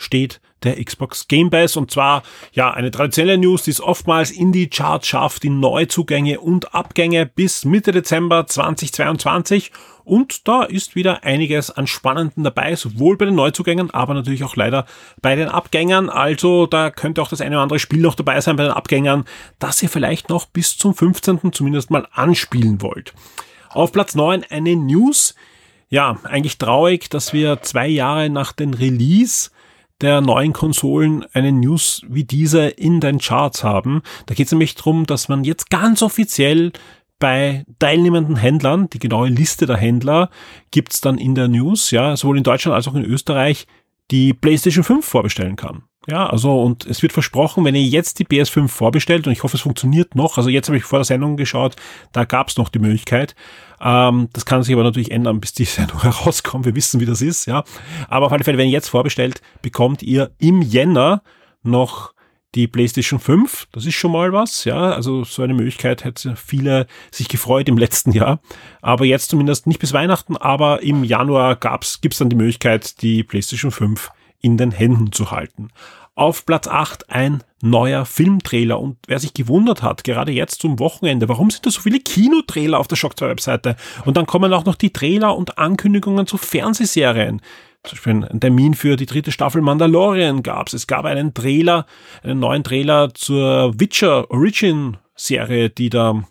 steht 0.00 0.40
der 0.62 0.82
Xbox 0.82 1.28
Game 1.28 1.50
Pass 1.50 1.76
und 1.76 1.90
zwar 1.90 2.22
ja 2.52 2.70
eine 2.70 2.90
traditionelle 2.90 3.38
News, 3.38 3.62
die 3.62 3.70
es 3.70 3.80
oftmals 3.80 4.30
in 4.30 4.52
die 4.52 4.68
Charts 4.68 5.08
schafft, 5.08 5.42
die 5.42 5.50
Neuzugänge 5.50 6.40
und 6.40 6.74
Abgänge 6.74 7.26
bis 7.26 7.64
Mitte 7.64 7.92
Dezember 7.92 8.46
2022 8.46 9.72
und 10.04 10.48
da 10.48 10.64
ist 10.64 10.96
wieder 10.96 11.24
einiges 11.24 11.70
an 11.70 11.86
Spannenden 11.86 12.42
dabei, 12.42 12.74
sowohl 12.74 13.16
bei 13.16 13.26
den 13.26 13.34
Neuzugängen, 13.34 13.90
aber 13.90 14.14
natürlich 14.14 14.44
auch 14.44 14.56
leider 14.56 14.86
bei 15.22 15.36
den 15.36 15.48
Abgängern. 15.48 16.10
Also 16.10 16.66
da 16.66 16.90
könnte 16.90 17.22
auch 17.22 17.28
das 17.28 17.40
eine 17.40 17.56
oder 17.56 17.62
andere 17.62 17.78
Spiel 17.78 18.00
noch 18.00 18.14
dabei 18.14 18.40
sein 18.40 18.56
bei 18.56 18.64
den 18.64 18.72
Abgängern, 18.72 19.24
das 19.58 19.82
ihr 19.82 19.88
vielleicht 19.88 20.28
noch 20.28 20.46
bis 20.46 20.76
zum 20.76 20.94
15. 20.94 21.52
zumindest 21.52 21.90
mal 21.90 22.08
anspielen 22.12 22.82
wollt. 22.82 23.14
Auf 23.68 23.92
Platz 23.92 24.14
9 24.14 24.44
eine 24.50 24.74
News. 24.74 25.34
Ja, 25.90 26.18
eigentlich 26.24 26.58
traurig, 26.58 27.08
dass 27.08 27.32
wir 27.32 27.62
zwei 27.62 27.86
Jahre 27.86 28.30
nach 28.30 28.52
dem 28.52 28.74
Release 28.74 29.50
der 30.00 30.20
neuen 30.20 30.52
Konsolen 30.52 31.24
eine 31.32 31.52
News 31.52 32.02
wie 32.08 32.24
diese 32.24 32.68
in 32.68 33.00
den 33.00 33.18
Charts 33.18 33.64
haben. 33.64 34.02
Da 34.26 34.34
geht 34.34 34.46
es 34.46 34.52
nämlich 34.52 34.74
darum, 34.74 35.06
dass 35.06 35.28
man 35.28 35.44
jetzt 35.44 35.70
ganz 35.70 36.02
offiziell 36.02 36.72
bei 37.18 37.64
teilnehmenden 37.78 38.36
Händlern, 38.36 38.88
die 38.90 38.98
genaue 38.98 39.28
Liste 39.28 39.66
der 39.66 39.76
Händler 39.76 40.30
gibt's 40.70 41.00
dann 41.00 41.18
in 41.18 41.34
der 41.34 41.48
News, 41.48 41.90
ja, 41.90 42.16
sowohl 42.16 42.38
in 42.38 42.44
Deutschland 42.44 42.74
als 42.74 42.88
auch 42.88 42.94
in 42.94 43.04
Österreich, 43.04 43.66
die 44.10 44.34
PlayStation 44.34 44.84
5 44.84 45.04
vorbestellen 45.04 45.56
kann. 45.56 45.84
Ja, 46.08 46.26
also 46.26 46.62
und 46.62 46.86
es 46.86 47.02
wird 47.02 47.12
versprochen, 47.12 47.64
wenn 47.64 47.74
ihr 47.74 47.82
jetzt 47.82 48.18
die 48.18 48.24
PS5 48.24 48.68
vorbestellt, 48.68 49.26
und 49.26 49.32
ich 49.32 49.42
hoffe, 49.42 49.56
es 49.56 49.62
funktioniert 49.62 50.14
noch, 50.14 50.38
also 50.38 50.48
jetzt 50.48 50.68
habe 50.68 50.78
ich 50.78 50.84
vor 50.84 50.98
der 50.98 51.04
Sendung 51.04 51.36
geschaut, 51.36 51.76
da 52.12 52.24
gab 52.24 52.48
es 52.48 52.56
noch 52.56 52.70
die 52.70 52.78
Möglichkeit. 52.78 53.34
Ähm, 53.80 54.28
das 54.32 54.46
kann 54.46 54.62
sich 54.62 54.74
aber 54.74 54.82
natürlich 54.82 55.10
ändern, 55.10 55.40
bis 55.40 55.52
die 55.52 55.64
Sendung 55.66 56.02
herauskommt. 56.02 56.64
Wir 56.64 56.74
wissen, 56.74 57.00
wie 57.00 57.06
das 57.06 57.20
ist, 57.20 57.46
ja. 57.46 57.64
Aber 58.08 58.26
auf 58.26 58.32
alle 58.32 58.44
Fälle, 58.44 58.56
wenn 58.56 58.66
ihr 58.66 58.72
jetzt 58.72 58.88
vorbestellt, 58.88 59.42
bekommt 59.60 60.02
ihr 60.02 60.30
im 60.38 60.62
Jänner 60.62 61.22
noch 61.62 62.14
die 62.54 62.66
PlayStation 62.66 63.20
5, 63.20 63.68
das 63.72 63.86
ist 63.86 63.94
schon 63.94 64.12
mal 64.12 64.32
was, 64.32 64.64
ja, 64.64 64.92
also 64.92 65.24
so 65.24 65.42
eine 65.42 65.54
Möglichkeit 65.54 66.04
hätte 66.04 66.34
viele 66.36 66.86
sich 67.10 67.28
gefreut 67.28 67.68
im 67.68 67.78
letzten 67.78 68.12
Jahr, 68.12 68.40
aber 68.82 69.04
jetzt 69.04 69.30
zumindest 69.30 69.66
nicht 69.66 69.80
bis 69.80 69.92
Weihnachten, 69.92 70.36
aber 70.36 70.82
im 70.82 71.04
Januar 71.04 71.56
gab's, 71.56 72.00
gibt's 72.00 72.18
dann 72.18 72.30
die 72.30 72.36
Möglichkeit, 72.36 73.02
die 73.02 73.22
PlayStation 73.22 73.70
5 73.70 74.10
in 74.40 74.56
den 74.56 74.72
Händen 74.72 75.12
zu 75.12 75.30
halten. 75.30 75.68
Auf 76.14 76.44
Platz 76.44 76.66
8 76.66 77.08
ein 77.10 77.44
neuer 77.62 78.04
Filmtrailer. 78.04 78.80
Und 78.80 78.98
wer 79.06 79.18
sich 79.18 79.32
gewundert 79.32 79.82
hat, 79.82 80.04
gerade 80.04 80.32
jetzt 80.32 80.60
zum 80.60 80.78
Wochenende, 80.78 81.28
warum 81.28 81.50
sind 81.50 81.64
da 81.64 81.70
so 81.70 81.80
viele 81.80 82.00
Kinotrailer 82.00 82.78
auf 82.78 82.88
der 82.88 82.96
Shock 82.96 83.18
2 83.18 83.28
Webseite? 83.28 83.76
Und 84.04 84.16
dann 84.16 84.26
kommen 84.26 84.52
auch 84.52 84.64
noch 84.64 84.74
die 84.74 84.92
Trailer 84.92 85.36
und 85.36 85.58
Ankündigungen 85.58 86.26
zu 86.26 86.36
Fernsehserien. 86.36 87.40
Zum 87.82 87.96
Beispiel 87.96 88.24
ein 88.24 88.40
Termin 88.40 88.74
für 88.74 88.96
die 88.96 89.06
dritte 89.06 89.32
Staffel 89.32 89.62
Mandalorian 89.62 90.42
gab 90.42 90.66
es. 90.66 90.74
Es 90.74 90.86
gab 90.86 91.06
einen 91.06 91.32
Trailer, 91.32 91.86
einen 92.22 92.40
neuen 92.40 92.62
Trailer 92.62 93.14
zur 93.14 93.78
Witcher 93.80 94.30
Origin 94.30 94.98
Serie, 95.14 95.70
die 95.70 95.88
da 95.88 96.22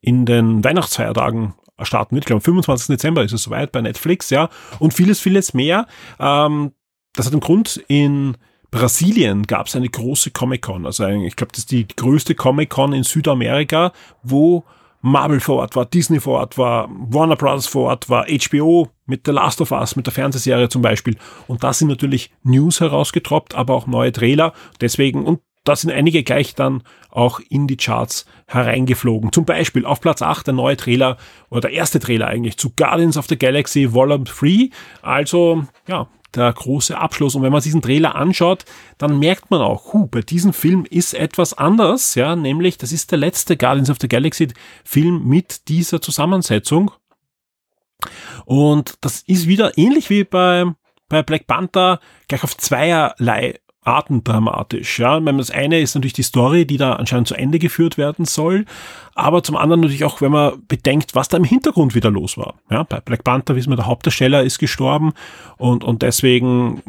in 0.00 0.26
den 0.26 0.62
Weihnachtsfeiertagen 0.62 1.54
starten 1.82 2.14
wird. 2.14 2.24
Ich 2.24 2.26
glaube, 2.26 2.38
am 2.38 2.44
25. 2.44 2.86
Dezember 2.88 3.24
ist 3.24 3.32
es 3.32 3.44
soweit 3.44 3.72
bei 3.72 3.80
Netflix, 3.80 4.30
ja. 4.30 4.48
Und 4.78 4.94
vieles, 4.94 5.20
vieles 5.20 5.54
mehr. 5.54 5.86
Ähm, 6.18 6.72
das 7.14 7.26
hat 7.26 7.32
einen 7.32 7.40
Grund, 7.40 7.82
in 7.88 8.36
Brasilien 8.70 9.44
gab 9.44 9.68
es 9.68 9.76
eine 9.76 9.88
große 9.88 10.32
Comic-Con. 10.32 10.84
Also 10.84 11.06
ich 11.06 11.36
glaube, 11.36 11.52
das 11.52 11.60
ist 11.60 11.70
die 11.70 11.86
größte 11.88 12.34
Comic-Con 12.34 12.92
in 12.92 13.04
Südamerika, 13.04 13.92
wo 14.22 14.64
Marvel 15.06 15.38
vor 15.38 15.60
Ort 15.60 15.76
war, 15.76 15.86
Disney 15.86 16.18
vor 16.18 16.40
Ort 16.40 16.58
war, 16.58 16.88
Warner 16.90 17.36
Brothers 17.36 17.68
vor 17.68 17.90
Ort 17.90 18.10
war, 18.10 18.26
HBO 18.26 18.88
mit 19.06 19.22
The 19.24 19.30
Last 19.30 19.60
of 19.60 19.70
Us, 19.70 19.94
mit 19.94 20.06
der 20.06 20.12
Fernsehserie 20.12 20.68
zum 20.68 20.82
Beispiel. 20.82 21.16
Und 21.46 21.62
da 21.62 21.72
sind 21.72 21.86
natürlich 21.86 22.32
News 22.42 22.80
herausgetroppt, 22.80 23.54
aber 23.54 23.74
auch 23.74 23.86
neue 23.86 24.10
Trailer. 24.10 24.52
Deswegen, 24.80 25.24
und 25.24 25.40
da 25.62 25.76
sind 25.76 25.92
einige 25.92 26.24
gleich 26.24 26.56
dann 26.56 26.82
auch 27.10 27.40
in 27.48 27.68
die 27.68 27.76
Charts 27.76 28.26
hereingeflogen. 28.48 29.32
Zum 29.32 29.44
Beispiel 29.44 29.86
auf 29.86 30.00
Platz 30.00 30.22
8 30.22 30.48
der 30.48 30.54
neue 30.54 30.76
Trailer 30.76 31.18
oder 31.50 31.62
der 31.62 31.72
erste 31.72 32.00
Trailer 32.00 32.26
eigentlich 32.26 32.56
zu 32.56 32.70
Guardians 32.70 33.16
of 33.16 33.26
the 33.28 33.38
Galaxy 33.38 33.92
Volume 33.92 34.24
3. 34.24 34.70
Also, 35.02 35.64
ja, 35.88 36.08
der 36.34 36.52
große 36.52 36.96
Abschluss. 36.96 37.34
Und 37.34 37.42
wenn 37.42 37.52
man 37.52 37.62
diesen 37.62 37.82
Trailer 37.82 38.14
anschaut, 38.14 38.64
dann 38.98 39.18
merkt 39.18 39.50
man 39.50 39.60
auch, 39.60 39.92
hu, 39.92 40.06
bei 40.06 40.22
diesem 40.22 40.52
Film 40.52 40.84
ist 40.88 41.14
etwas 41.14 41.54
anders, 41.54 42.14
ja, 42.14 42.36
nämlich 42.36 42.78
das 42.78 42.92
ist 42.92 43.10
der 43.10 43.18
letzte 43.18 43.56
Guardians 43.56 43.90
of 43.90 43.98
the 44.00 44.08
Galaxy 44.08 44.48
Film 44.84 45.26
mit 45.26 45.68
dieser 45.68 46.00
Zusammensetzung. 46.00 46.90
Und 48.44 48.94
das 49.00 49.22
ist 49.26 49.46
wieder 49.46 49.76
ähnlich 49.78 50.10
wie 50.10 50.24
bei, 50.24 50.64
bei 51.08 51.22
Black 51.22 51.46
Panther 51.46 52.00
gleich 52.28 52.44
auf 52.44 52.56
zweierlei 52.56 53.58
artendramatisch. 53.86 54.98
Ja, 54.98 55.20
meine, 55.20 55.38
das 55.38 55.50
eine 55.50 55.80
ist 55.80 55.94
natürlich 55.94 56.12
die 56.12 56.22
Story, 56.22 56.66
die 56.66 56.76
da 56.76 56.94
anscheinend 56.94 57.28
zu 57.28 57.34
Ende 57.34 57.58
geführt 57.58 57.96
werden 57.96 58.24
soll, 58.24 58.64
aber 59.14 59.42
zum 59.42 59.56
anderen 59.56 59.80
natürlich 59.80 60.04
auch, 60.04 60.20
wenn 60.20 60.32
man 60.32 60.62
bedenkt, 60.66 61.14
was 61.14 61.28
da 61.28 61.36
im 61.36 61.44
Hintergrund 61.44 61.94
wieder 61.94 62.10
los 62.10 62.36
war. 62.36 62.54
Ja, 62.70 62.82
bei 62.82 63.00
Black 63.00 63.24
Panther 63.24 63.54
wissen 63.54 63.70
wir, 63.70 63.76
der 63.76 63.86
Hauptdarsteller 63.86 64.42
ist 64.42 64.58
gestorben 64.58 65.12
und, 65.56 65.84
und 65.84 66.02
deswegen 66.02 66.82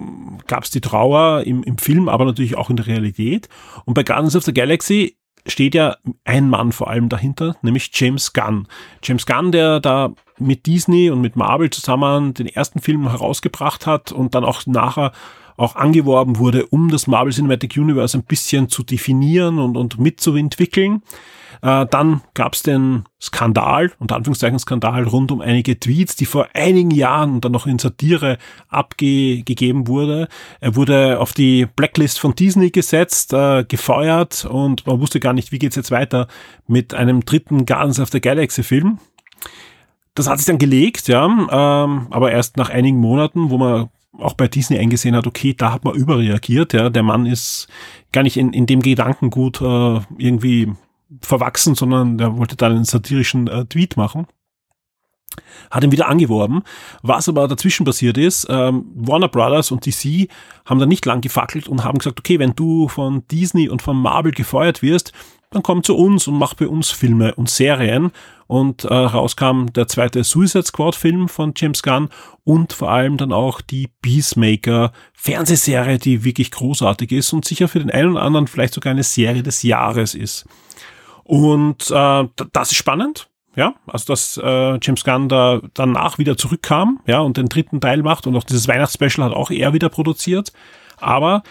gab 0.48 0.63
es 0.63 0.72
die 0.72 0.82
Trauer 0.82 1.44
im, 1.44 1.63
im 1.63 1.77
Film, 1.77 2.10
aber 2.10 2.25
natürlich 2.25 2.58
auch 2.58 2.70
in 2.70 2.77
der 2.77 2.88
Realität. 2.88 3.48
Und 3.86 3.94
bei 3.94 4.04
Guardians 4.04 4.36
of 4.36 4.44
the 4.44 4.54
Galaxy 4.54 5.18
steht 5.46 5.75
ja 5.75 5.98
ein 6.25 6.50
Mann 6.50 6.72
vor 6.72 6.89
allem 6.89 7.10
dahinter, 7.10 7.56
nämlich 7.62 7.92
James 7.94 8.34
Gunn. 8.34 8.68
James 9.04 9.25
Gunn, 9.25 9.51
der 9.51 9.80
da 9.80 10.13
mit 10.39 10.66
Disney 10.66 11.10
und 11.10 11.22
mit 11.22 11.36
Marvel 11.36 11.70
zusammen 11.70 12.34
den 12.34 12.48
ersten 12.48 12.82
Film 12.82 13.10
herausgebracht 13.10 13.86
hat 13.86 14.12
und 14.12 14.36
dann 14.36 14.44
auch 14.44 14.66
nachher 14.66 15.12
auch 15.58 15.76
angeworben 15.76 16.38
wurde, 16.38 16.68
um 16.68 16.90
das 16.90 17.08
Marvel 17.08 17.34
Cinematic 17.34 17.76
Universe 17.76 18.18
ein 18.18 18.24
bisschen 18.24 18.70
zu 18.70 18.84
definieren 18.84 19.60
und, 19.60 19.76
und 19.76 20.00
mitzuentwickeln. 20.00 21.02
Äh, 21.62 21.88
dann 21.90 22.22
gab 22.34 22.54
es 22.54 22.64
den 22.64 23.06
Skandal, 23.20 23.92
unter 24.00 24.16
Anführungszeichen 24.16 24.60
Skandal, 24.60 25.04
rund 25.06 25.32
um 25.32 25.42
einige 25.42 25.80
Tweets, 25.80 26.16
die 26.16 26.26
vor 26.26 26.50
einigen 26.54 26.92
Jahren 26.92 27.42
dann 27.42 27.52
noch 27.52 27.66
in 27.66 27.80
Satire 27.80 28.38
abgegeben 28.70 29.88
wurde. 29.88 30.28
Er 30.60 30.76
wurde 30.76 31.20
auf 31.20 31.34
die 31.34 31.66
Blacklist 31.66 32.20
von 32.20 32.36
Disney 32.36 32.70
gesetzt, 32.70 33.34
äh, 33.34 33.64
gefeuert 33.64 34.46
und 34.46 34.86
man 34.86 35.00
wusste 35.00 35.20
gar 35.20 35.34
nicht, 35.34 35.52
wie 35.52 35.60
geht's 35.60 35.76
jetzt 35.76 35.92
weiter 35.92 36.28
mit 36.68 36.94
einem 36.94 37.26
dritten 37.26 37.66
Guardians 37.66 38.00
of 38.00 38.10
the 38.12 38.22
Galaxy 38.22 38.62
Film. 38.62 39.00
Das 40.14 40.28
hat 40.28 40.38
sich 40.38 40.48
dann 40.48 40.58
gelegt, 40.58 41.08
ja, 41.08 41.26
ähm, 41.26 42.08
aber 42.10 42.32
erst 42.32 42.58
nach 42.58 42.70
einigen 42.70 42.98
Monaten, 42.98 43.50
wo 43.50 43.58
man 43.58 43.90
auch 44.20 44.34
bei 44.34 44.48
Disney 44.48 44.80
eingesehen 44.80 45.16
hat, 45.16 45.28
okay, 45.28 45.54
da 45.54 45.72
hat 45.72 45.84
man 45.84 45.96
überreagiert, 45.96 46.74
ja, 46.74 46.90
der 46.90 47.04
Mann 47.04 47.26
ist 47.26 47.68
gar 48.12 48.24
nicht 48.24 48.38
in, 48.38 48.54
in 48.54 48.66
dem 48.66 48.82
Gedankengut 48.82 49.62
äh, 49.62 50.02
irgendwie 50.18 50.74
verwachsen, 51.22 51.76
sondern 51.76 52.18
der 52.18 52.38
wollte 52.38 52.56
dann 52.56 52.74
einen 52.74 52.86
satirischen 52.86 53.48
äh, 53.48 53.66
Tweet 53.66 53.98
machen. 53.98 54.28
Hat 55.70 55.84
ihn 55.84 55.92
wieder 55.92 56.08
angeworben. 56.08 56.64
Was 57.04 57.30
aber 57.30 57.48
dazwischen 57.48 57.86
passiert 57.86 58.18
ist, 58.18 58.48
ähm, 58.50 58.86
Warner 58.96 59.28
Brothers 59.28 59.72
und 59.72 59.86
DC 59.86 60.30
haben 60.66 60.80
da 60.80 60.86
nicht 60.86 61.06
lang 61.06 61.22
gefackelt 61.22 61.68
und 61.68 61.84
haben 61.84 62.00
gesagt, 62.00 62.20
okay, 62.20 62.40
wenn 62.40 62.56
du 62.56 62.88
von 62.88 63.24
Disney 63.28 63.70
und 63.70 63.82
von 63.82 63.98
Marvel 63.98 64.32
gefeuert 64.32 64.82
wirst, 64.82 65.14
dann 65.51 65.63
komm 65.63 65.84
zu 65.84 65.96
uns 65.96 66.27
und 66.27 66.38
mach 66.38 66.54
bei 66.54 66.68
uns 66.68 66.89
Filme 66.89 67.34
und 67.36 67.50
Serien. 67.50 68.12
Und 68.48 68.86
äh, 68.86 68.94
rauskam 68.94 69.68
der 69.74 69.88
zweite 69.88 70.24
Suicide 70.24 70.63
Squad 70.63 70.96
Film 70.96 71.27
von 71.27 71.54
James 71.56 71.84
Gunn 71.84 72.08
und 72.46 72.72
vor 72.72 72.89
allem 72.89 73.18
dann 73.18 73.34
auch 73.34 73.60
die 73.60 73.89
Peacemaker 74.01 74.94
Fernsehserie, 75.13 76.00
die 76.00 76.24
wirklich 76.24 76.51
großartig 76.51 77.12
ist 77.12 77.34
und 77.34 77.44
sicher 77.44 77.68
für 77.68 77.80
den 77.80 77.92
einen 77.92 78.12
oder 78.12 78.22
anderen 78.22 78.48
vielleicht 78.48 78.74
sogar 78.74 78.92
eine 78.92 79.04
Serie 79.04 79.44
des 79.44 79.63
Jahres 79.63 80.16
ist. 80.16 80.46
Und 81.25 81.92
äh, 81.92 82.24
das 82.54 82.72
ist 82.72 82.77
spannend. 82.77 83.30
Ja, 83.58 83.74
also 83.88 84.13
dass 84.13 84.38
äh, 84.38 84.77
James 84.82 85.04
Gunn 85.04 85.30
da 85.30 85.62
danach 85.74 86.20
wieder 86.20 86.38
zurückkam, 86.38 87.00
ja, 87.08 87.22
und 87.22 87.38
den 87.38 87.50
dritten 87.50 87.82
Teil 87.82 88.04
macht 88.04 88.27
und 88.27 88.36
auch 88.36 88.44
dieses 88.44 88.68
Weihnachtsspecial 88.68 89.25
hat 89.25 89.36
auch 89.36 89.50
er 89.50 89.74
wieder 89.74 89.89
produziert. 89.89 90.54
Aber 90.98 91.42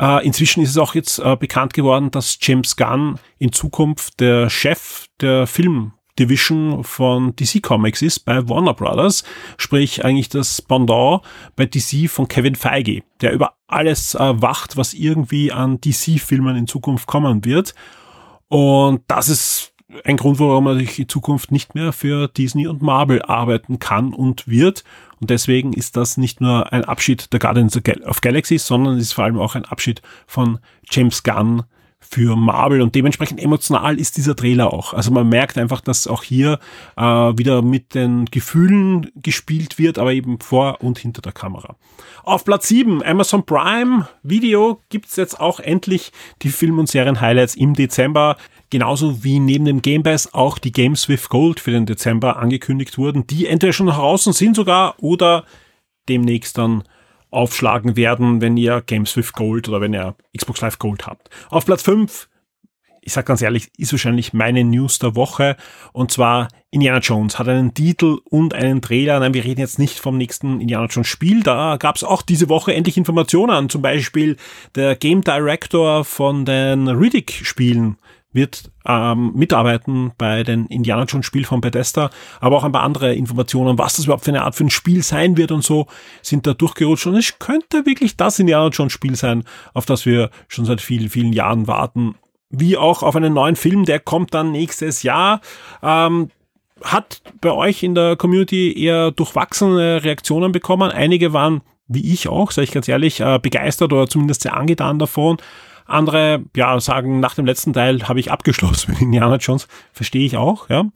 äh, 0.00 0.24
inzwischen 0.24 0.62
ist 0.62 0.70
es 0.70 0.78
auch 0.78 0.94
jetzt 0.94 1.18
äh, 1.18 1.36
bekannt 1.36 1.74
geworden, 1.74 2.10
dass 2.10 2.38
James 2.40 2.76
Gunn 2.76 3.18
in 3.38 3.52
Zukunft 3.52 4.18
der 4.20 4.48
Chef 4.48 5.06
der 5.20 5.46
Film 5.46 5.92
Division 6.18 6.84
von 6.84 7.34
DC 7.36 7.62
Comics 7.62 8.02
ist 8.02 8.20
bei 8.20 8.46
Warner 8.48 8.74
Brothers, 8.74 9.24
sprich 9.56 10.04
eigentlich 10.04 10.28
das 10.28 10.60
Pendant 10.60 11.22
bei 11.56 11.66
DC 11.66 12.10
von 12.10 12.28
Kevin 12.28 12.56
Feige, 12.56 13.02
der 13.20 13.32
über 13.32 13.54
alles 13.68 14.14
äh, 14.14 14.42
wacht, 14.42 14.76
was 14.76 14.92
irgendwie 14.92 15.52
an 15.52 15.80
DC-Filmen 15.80 16.56
in 16.56 16.66
Zukunft 16.66 17.06
kommen 17.06 17.44
wird. 17.44 17.74
Und 18.48 19.02
das 19.06 19.28
ist 19.28 19.69
ein 20.04 20.16
Grund, 20.16 20.38
warum 20.38 20.64
man 20.64 20.80
in 20.80 21.08
Zukunft 21.08 21.52
nicht 21.52 21.74
mehr 21.74 21.92
für 21.92 22.28
Disney 22.28 22.66
und 22.66 22.82
Marvel 22.82 23.22
arbeiten 23.22 23.78
kann 23.78 24.12
und 24.12 24.48
wird. 24.48 24.84
Und 25.20 25.30
deswegen 25.30 25.72
ist 25.72 25.96
das 25.96 26.16
nicht 26.16 26.40
nur 26.40 26.72
ein 26.72 26.84
Abschied 26.84 27.32
der 27.32 27.40
Guardians 27.40 27.76
of 28.06 28.20
Galaxy, 28.20 28.58
sondern 28.58 28.96
es 28.96 29.04
ist 29.04 29.12
vor 29.12 29.24
allem 29.24 29.38
auch 29.38 29.54
ein 29.54 29.64
Abschied 29.64 30.02
von 30.26 30.58
James 30.90 31.22
Gunn 31.22 31.64
für 32.00 32.34
Marvel 32.34 32.80
und 32.80 32.94
dementsprechend 32.94 33.40
emotional 33.40 34.00
ist 34.00 34.16
dieser 34.16 34.34
Trailer 34.34 34.72
auch. 34.72 34.94
Also 34.94 35.10
man 35.10 35.28
merkt 35.28 35.58
einfach, 35.58 35.80
dass 35.80 36.06
auch 36.06 36.24
hier 36.24 36.58
äh, 36.96 37.02
wieder 37.02 37.62
mit 37.62 37.94
den 37.94 38.24
Gefühlen 38.24 39.10
gespielt 39.14 39.78
wird, 39.78 39.98
aber 39.98 40.12
eben 40.12 40.40
vor 40.40 40.78
und 40.80 40.98
hinter 40.98 41.22
der 41.22 41.32
Kamera. 41.32 41.76
Auf 42.24 42.44
Platz 42.44 42.68
7, 42.68 43.02
Amazon 43.04 43.44
Prime 43.44 44.08
Video 44.22 44.80
gibt's 44.88 45.16
jetzt 45.16 45.38
auch 45.38 45.60
endlich 45.60 46.10
die 46.42 46.48
Film- 46.48 46.78
und 46.78 46.88
Serien-Highlights 46.88 47.54
im 47.54 47.74
Dezember. 47.74 48.36
Genauso 48.70 49.24
wie 49.24 49.40
neben 49.40 49.64
dem 49.64 49.82
Game 49.82 50.04
Pass 50.04 50.32
auch 50.32 50.58
die 50.58 50.70
Games 50.70 51.08
with 51.08 51.28
Gold 51.28 51.58
für 51.58 51.72
den 51.72 51.86
Dezember 51.86 52.36
angekündigt 52.36 52.98
wurden, 52.98 53.26
die 53.26 53.46
entweder 53.46 53.72
schon 53.72 53.86
draußen 53.86 54.32
sind 54.32 54.54
sogar 54.54 54.94
oder 55.02 55.44
demnächst 56.08 56.56
dann 56.56 56.84
aufschlagen 57.30 57.96
werden, 57.96 58.40
wenn 58.40 58.56
ihr 58.56 58.80
Games 58.80 59.16
with 59.16 59.32
Gold 59.32 59.68
oder 59.68 59.80
wenn 59.80 59.94
ihr 59.94 60.14
Xbox 60.36 60.60
Live 60.60 60.78
Gold 60.78 61.06
habt. 61.06 61.30
Auf 61.48 61.66
Platz 61.66 61.82
5, 61.82 62.28
ich 63.02 63.12
sag 63.12 63.26
ganz 63.26 63.42
ehrlich, 63.42 63.70
ist 63.76 63.92
wahrscheinlich 63.92 64.32
meine 64.32 64.62
News 64.62 65.00
der 65.00 65.16
Woche 65.16 65.56
und 65.92 66.12
zwar 66.12 66.48
Indiana 66.70 66.98
Jones 66.98 67.40
hat 67.40 67.48
einen 67.48 67.74
Titel 67.74 68.18
und 68.24 68.54
einen 68.54 68.80
Trailer. 68.80 69.18
Nein, 69.18 69.34
wir 69.34 69.44
reden 69.44 69.60
jetzt 69.60 69.80
nicht 69.80 69.98
vom 69.98 70.16
nächsten 70.16 70.60
Indiana 70.60 70.86
Jones 70.86 71.08
Spiel. 71.08 71.42
Da 71.42 71.76
gab 71.76 71.96
es 71.96 72.04
auch 72.04 72.22
diese 72.22 72.48
Woche 72.48 72.72
endlich 72.72 72.96
Informationen. 72.96 73.68
Zum 73.68 73.82
Beispiel 73.82 74.36
der 74.76 74.94
Game 74.94 75.22
Director 75.22 76.04
von 76.04 76.44
den 76.44 76.86
Riddick-Spielen 76.86 77.96
wird 78.32 78.70
ähm, 78.86 79.32
mitarbeiten 79.34 80.12
bei 80.16 80.42
den 80.42 80.66
Indiana 80.66 81.04
Jones 81.04 81.26
Spiel 81.26 81.44
von 81.44 81.60
Bethesda, 81.60 82.10
aber 82.40 82.56
auch 82.56 82.64
ein 82.64 82.72
paar 82.72 82.82
andere 82.82 83.14
Informationen, 83.14 83.78
was 83.78 83.96
das 83.96 84.04
überhaupt 84.04 84.24
für 84.24 84.30
eine 84.30 84.44
Art 84.44 84.54
für 84.54 84.64
ein 84.64 84.70
Spiel 84.70 85.02
sein 85.02 85.36
wird 85.36 85.52
und 85.52 85.64
so, 85.64 85.86
sind 86.22 86.46
da 86.46 86.54
durchgerutscht 86.54 87.06
und 87.06 87.16
es 87.16 87.38
könnte 87.38 87.86
wirklich 87.86 88.16
das 88.16 88.38
Indiana 88.38 88.68
Jones 88.68 88.92
Spiel 88.92 89.16
sein, 89.16 89.44
auf 89.74 89.86
das 89.86 90.06
wir 90.06 90.30
schon 90.48 90.64
seit 90.64 90.80
vielen, 90.80 91.10
vielen 91.10 91.32
Jahren 91.32 91.66
warten. 91.66 92.14
Wie 92.50 92.76
auch 92.76 93.02
auf 93.02 93.16
einen 93.16 93.34
neuen 93.34 93.56
Film, 93.56 93.84
der 93.84 94.00
kommt 94.00 94.34
dann 94.34 94.52
nächstes 94.52 95.02
Jahr. 95.02 95.40
Ähm, 95.82 96.30
hat 96.82 97.22
bei 97.40 97.52
euch 97.52 97.82
in 97.82 97.94
der 97.94 98.16
Community 98.16 98.72
eher 98.72 99.10
durchwachsene 99.10 100.02
Reaktionen 100.02 100.52
bekommen. 100.52 100.90
Einige 100.90 101.32
waren, 101.32 101.60
wie 101.88 102.12
ich 102.12 102.28
auch, 102.28 102.50
sage 102.50 102.64
ich 102.64 102.72
ganz 102.72 102.88
ehrlich, 102.88 103.20
äh, 103.20 103.38
begeistert 103.40 103.92
oder 103.92 104.06
zumindest 104.06 104.42
sehr 104.42 104.56
angetan 104.56 104.98
davon. 104.98 105.36
Andere, 105.90 106.44
ja, 106.56 106.78
sagen, 106.80 107.20
nach 107.20 107.34
dem 107.34 107.46
letzten 107.46 107.72
Teil 107.72 108.08
habe 108.08 108.20
ich 108.20 108.30
abgeschlossen 108.30 108.92
mit 108.92 109.00
Indiana 109.00 109.36
Jones. 109.36 109.68
Verstehe 109.92 110.24
ich 110.24 110.36
auch, 110.36 110.68
ja. 110.68 110.86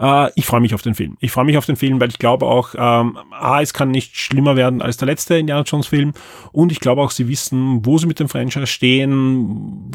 Äh, 0.00 0.30
ich 0.34 0.46
freue 0.46 0.60
mich 0.60 0.74
auf 0.74 0.82
den 0.82 0.94
Film. 0.94 1.16
Ich 1.20 1.30
freue 1.30 1.44
mich 1.44 1.56
auf 1.56 1.66
den 1.66 1.76
Film, 1.76 2.00
weil 2.00 2.08
ich 2.08 2.18
glaube 2.18 2.46
auch, 2.46 2.74
ähm, 2.76 3.18
A, 3.30 3.60
es 3.60 3.72
kann 3.72 3.90
nicht 3.90 4.16
schlimmer 4.16 4.56
werden 4.56 4.82
als 4.82 4.96
der 4.96 5.06
letzte 5.06 5.36
Indiana 5.36 5.62
Jones 5.62 5.86
Film. 5.86 6.12
Und 6.52 6.72
ich 6.72 6.80
glaube 6.80 7.02
auch, 7.02 7.10
sie 7.10 7.28
wissen, 7.28 7.84
wo 7.86 7.98
sie 7.98 8.06
mit 8.06 8.20
dem 8.20 8.28
Franchise 8.28 8.66
stehen, 8.66 9.90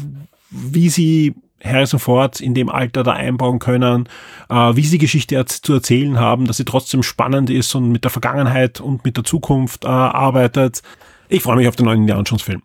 wie 0.50 0.88
sie 0.88 1.34
Harrison 1.62 2.00
Ford 2.00 2.40
in 2.40 2.54
dem 2.54 2.68
Alter 2.68 3.02
da 3.02 3.12
einbauen 3.12 3.58
können, 3.58 4.08
äh, 4.48 4.54
wie 4.54 4.82
sie 4.82 4.98
Geschichte 4.98 5.44
zu 5.44 5.74
erzählen 5.74 6.18
haben, 6.18 6.46
dass 6.46 6.56
sie 6.56 6.64
trotzdem 6.64 7.02
spannend 7.02 7.50
ist 7.50 7.74
und 7.74 7.90
mit 7.90 8.04
der 8.04 8.10
Vergangenheit 8.10 8.80
und 8.80 9.04
mit 9.04 9.16
der 9.16 9.24
Zukunft 9.24 9.84
äh, 9.84 9.88
arbeitet. 9.88 10.82
Ich 11.28 11.42
freue 11.42 11.56
mich 11.56 11.68
auf 11.68 11.76
den 11.76 11.86
neuen 11.86 12.00
Indiana 12.00 12.22
Jones 12.22 12.42
Film. 12.42 12.62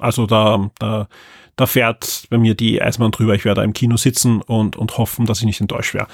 Also 0.00 0.26
da, 0.26 0.70
da, 0.78 1.08
da 1.56 1.66
fährt 1.66 2.26
bei 2.30 2.38
mir 2.38 2.54
die 2.54 2.80
Eismann 2.80 3.10
drüber. 3.10 3.34
Ich 3.34 3.44
werde 3.44 3.62
im 3.62 3.72
Kino 3.72 3.96
sitzen 3.96 4.42
und, 4.42 4.76
und 4.76 4.98
hoffen, 4.98 5.26
dass 5.26 5.40
ich 5.40 5.46
nicht 5.46 5.60
enttäuscht 5.60 5.94
werde. 5.94 6.10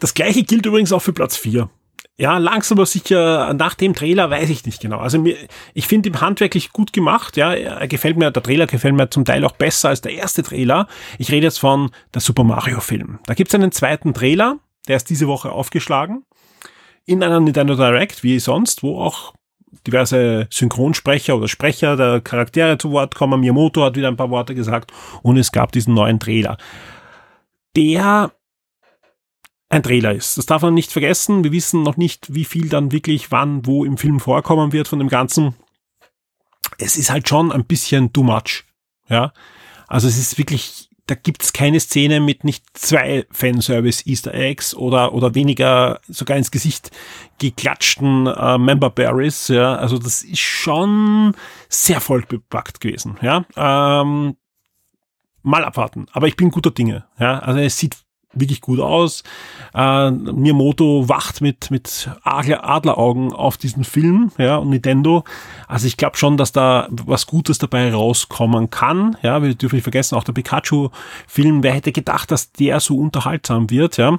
Das 0.00 0.14
gleiche 0.14 0.42
gilt 0.42 0.66
übrigens 0.66 0.92
auch 0.92 1.02
für 1.02 1.12
Platz 1.12 1.36
4. 1.36 1.68
Ja, 2.18 2.38
langsam 2.38 2.78
aber 2.78 2.86
sicher, 2.86 3.54
nach 3.54 3.74
dem 3.74 3.94
Trailer 3.94 4.30
weiß 4.30 4.50
ich 4.50 4.66
nicht 4.66 4.80
genau. 4.80 4.98
Also 4.98 5.18
mir, 5.18 5.36
ich 5.72 5.86
finde 5.86 6.10
ihn 6.10 6.20
handwerklich 6.20 6.72
gut 6.72 6.92
gemacht, 6.92 7.36
ja, 7.36 7.54
er 7.54 7.88
gefällt 7.88 8.16
mir, 8.16 8.30
der 8.30 8.42
Trailer 8.42 8.66
gefällt 8.66 8.94
mir 8.94 9.08
zum 9.08 9.24
Teil 9.24 9.44
auch 9.44 9.52
besser 9.52 9.88
als 9.88 10.02
der 10.02 10.12
erste 10.12 10.42
Trailer. 10.42 10.88
Ich 11.18 11.32
rede 11.32 11.46
jetzt 11.46 11.58
von 11.58 11.90
der 12.12 12.20
Super 12.20 12.44
Mario 12.44 12.80
Film. 12.80 13.18
Da 13.26 13.34
gibt's 13.34 13.54
einen 13.54 13.72
zweiten 13.72 14.12
Trailer, 14.12 14.58
der 14.88 14.96
ist 14.96 15.08
diese 15.08 15.26
Woche 15.26 15.52
aufgeschlagen. 15.52 16.24
In 17.06 17.22
einer 17.22 17.40
Nintendo 17.40 17.74
Direct, 17.76 18.22
wie 18.22 18.38
sonst, 18.38 18.82
wo 18.82 19.00
auch 19.00 19.32
diverse 19.86 20.46
Synchronsprecher 20.50 21.36
oder 21.36 21.48
Sprecher 21.48 21.96
der 21.96 22.20
Charaktere 22.20 22.78
zu 22.78 22.90
Wort 22.92 23.14
kommen. 23.14 23.40
Miyamoto 23.40 23.82
hat 23.84 23.96
wieder 23.96 24.08
ein 24.08 24.16
paar 24.16 24.30
Worte 24.30 24.54
gesagt 24.54 24.92
und 25.22 25.36
es 25.36 25.52
gab 25.52 25.72
diesen 25.72 25.94
neuen 25.94 26.20
Trailer. 26.20 26.56
Der 27.76 28.32
ein 29.72 29.82
Trailer 29.82 30.12
ist. 30.12 30.36
Das 30.36 30.46
darf 30.46 30.62
man 30.62 30.74
nicht 30.74 30.92
vergessen. 30.92 31.44
Wir 31.44 31.52
wissen 31.52 31.82
noch 31.82 31.96
nicht, 31.96 32.34
wie 32.34 32.44
viel 32.44 32.68
dann 32.68 32.92
wirklich 32.92 33.30
wann, 33.32 33.64
wo 33.64 33.84
im 33.86 33.96
Film 33.96 34.20
vorkommen 34.20 34.72
wird 34.72 34.86
von 34.86 34.98
dem 34.98 35.08
Ganzen. 35.08 35.54
es 36.78 36.96
ist 36.96 37.10
halt 37.10 37.28
schon 37.28 37.50
ein 37.50 37.64
bisschen 37.64 38.12
too 38.12 38.22
much. 38.22 38.64
Ja, 39.08 39.32
also 39.88 40.08
es 40.08 40.18
ist 40.18 40.38
wirklich, 40.38 40.90
da 41.06 41.14
gibt's 41.16 41.52
keine 41.52 41.80
Szene 41.80 42.20
mit 42.20 42.44
nicht 42.44 42.64
zwei 42.74 43.26
Fanservice 43.30 44.06
Easter 44.06 44.34
Eggs 44.34 44.74
oder 44.74 45.12
oder 45.12 45.34
weniger 45.34 46.00
sogar 46.06 46.36
ins 46.36 46.50
Gesicht 46.50 46.90
geklatschten 47.38 48.26
äh, 48.28 48.58
Member 48.58 48.90
Berries. 48.90 49.48
Ja, 49.48 49.74
also 49.74 49.98
das 49.98 50.22
ist 50.22 50.38
schon 50.38 51.34
sehr 51.68 52.00
voll 52.00 52.22
bepackt 52.22 52.80
gewesen. 52.80 53.18
Ja, 53.20 53.44
ähm, 53.56 54.36
mal 55.42 55.64
abwarten. 55.64 56.06
Aber 56.12 56.28
ich 56.28 56.36
bin 56.36 56.50
guter 56.50 56.70
Dinge. 56.70 57.04
Ja, 57.18 57.40
also 57.40 57.58
es 57.58 57.78
sieht 57.78 57.96
wirklich 58.32 58.60
gut 58.60 58.80
aus. 58.80 59.22
Äh, 59.74 60.10
Miyamoto 60.10 61.08
wacht 61.08 61.40
mit, 61.40 61.70
mit 61.70 62.10
Adler, 62.22 62.68
Adleraugen 62.68 63.32
auf 63.32 63.56
diesen 63.56 63.84
Film, 63.84 64.30
ja, 64.38 64.56
und 64.56 64.70
Nintendo. 64.70 65.24
Also 65.68 65.86
ich 65.86 65.96
glaube 65.96 66.16
schon, 66.16 66.36
dass 66.36 66.52
da 66.52 66.88
was 66.90 67.26
Gutes 67.26 67.58
dabei 67.58 67.92
rauskommen 67.92 68.70
kann. 68.70 69.16
Ja, 69.22 69.42
wir 69.42 69.54
dürfen 69.54 69.76
nicht 69.76 69.84
vergessen, 69.84 70.16
auch 70.16 70.24
der 70.24 70.32
Pikachu-Film, 70.32 71.62
wer 71.62 71.72
hätte 71.72 71.92
gedacht, 71.92 72.30
dass 72.30 72.52
der 72.52 72.80
so 72.80 72.96
unterhaltsam 72.96 73.70
wird, 73.70 73.96
ja. 73.96 74.16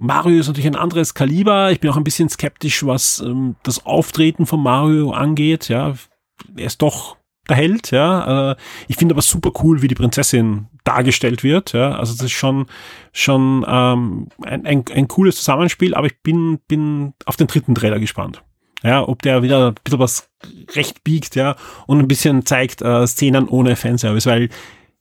Mario 0.00 0.38
ist 0.38 0.46
natürlich 0.46 0.68
ein 0.68 0.76
anderes 0.76 1.12
Kaliber. 1.12 1.72
Ich 1.72 1.80
bin 1.80 1.90
auch 1.90 1.96
ein 1.96 2.04
bisschen 2.04 2.28
skeptisch, 2.28 2.86
was 2.86 3.18
ähm, 3.18 3.56
das 3.64 3.84
Auftreten 3.84 4.46
von 4.46 4.62
Mario 4.62 5.10
angeht. 5.10 5.68
Ja, 5.68 5.94
er 6.56 6.66
ist 6.66 6.82
doch 6.82 7.16
der 7.48 7.56
Held, 7.56 7.90
ja. 7.90 8.52
Äh, 8.52 8.56
ich 8.86 8.96
finde 8.96 9.14
aber 9.14 9.22
super 9.22 9.50
cool, 9.62 9.82
wie 9.82 9.88
die 9.88 9.96
Prinzessin 9.96 10.68
dargestellt 10.88 11.44
wird, 11.44 11.72
ja. 11.74 11.92
Also 11.92 12.14
das 12.14 12.24
ist 12.24 12.32
schon, 12.32 12.66
schon 13.12 13.64
ähm, 13.68 14.28
ein, 14.42 14.66
ein, 14.66 14.84
ein 14.92 15.08
cooles 15.08 15.36
Zusammenspiel, 15.36 15.94
aber 15.94 16.06
ich 16.06 16.22
bin, 16.22 16.58
bin 16.66 17.12
auf 17.26 17.36
den 17.36 17.46
dritten 17.46 17.74
Trailer 17.74 18.00
gespannt. 18.00 18.42
Ja, 18.82 19.06
ob 19.06 19.22
der 19.22 19.42
wieder 19.42 19.68
ein 19.68 19.74
bisschen 19.82 19.98
was 19.98 20.30
recht 20.74 21.04
biegt, 21.04 21.34
ja, 21.34 21.56
und 21.86 21.98
ein 21.98 22.08
bisschen 22.08 22.46
zeigt 22.46 22.80
äh, 22.80 23.06
Szenen 23.06 23.48
ohne 23.48 23.76
Fanservice, 23.76 24.26
weil 24.26 24.48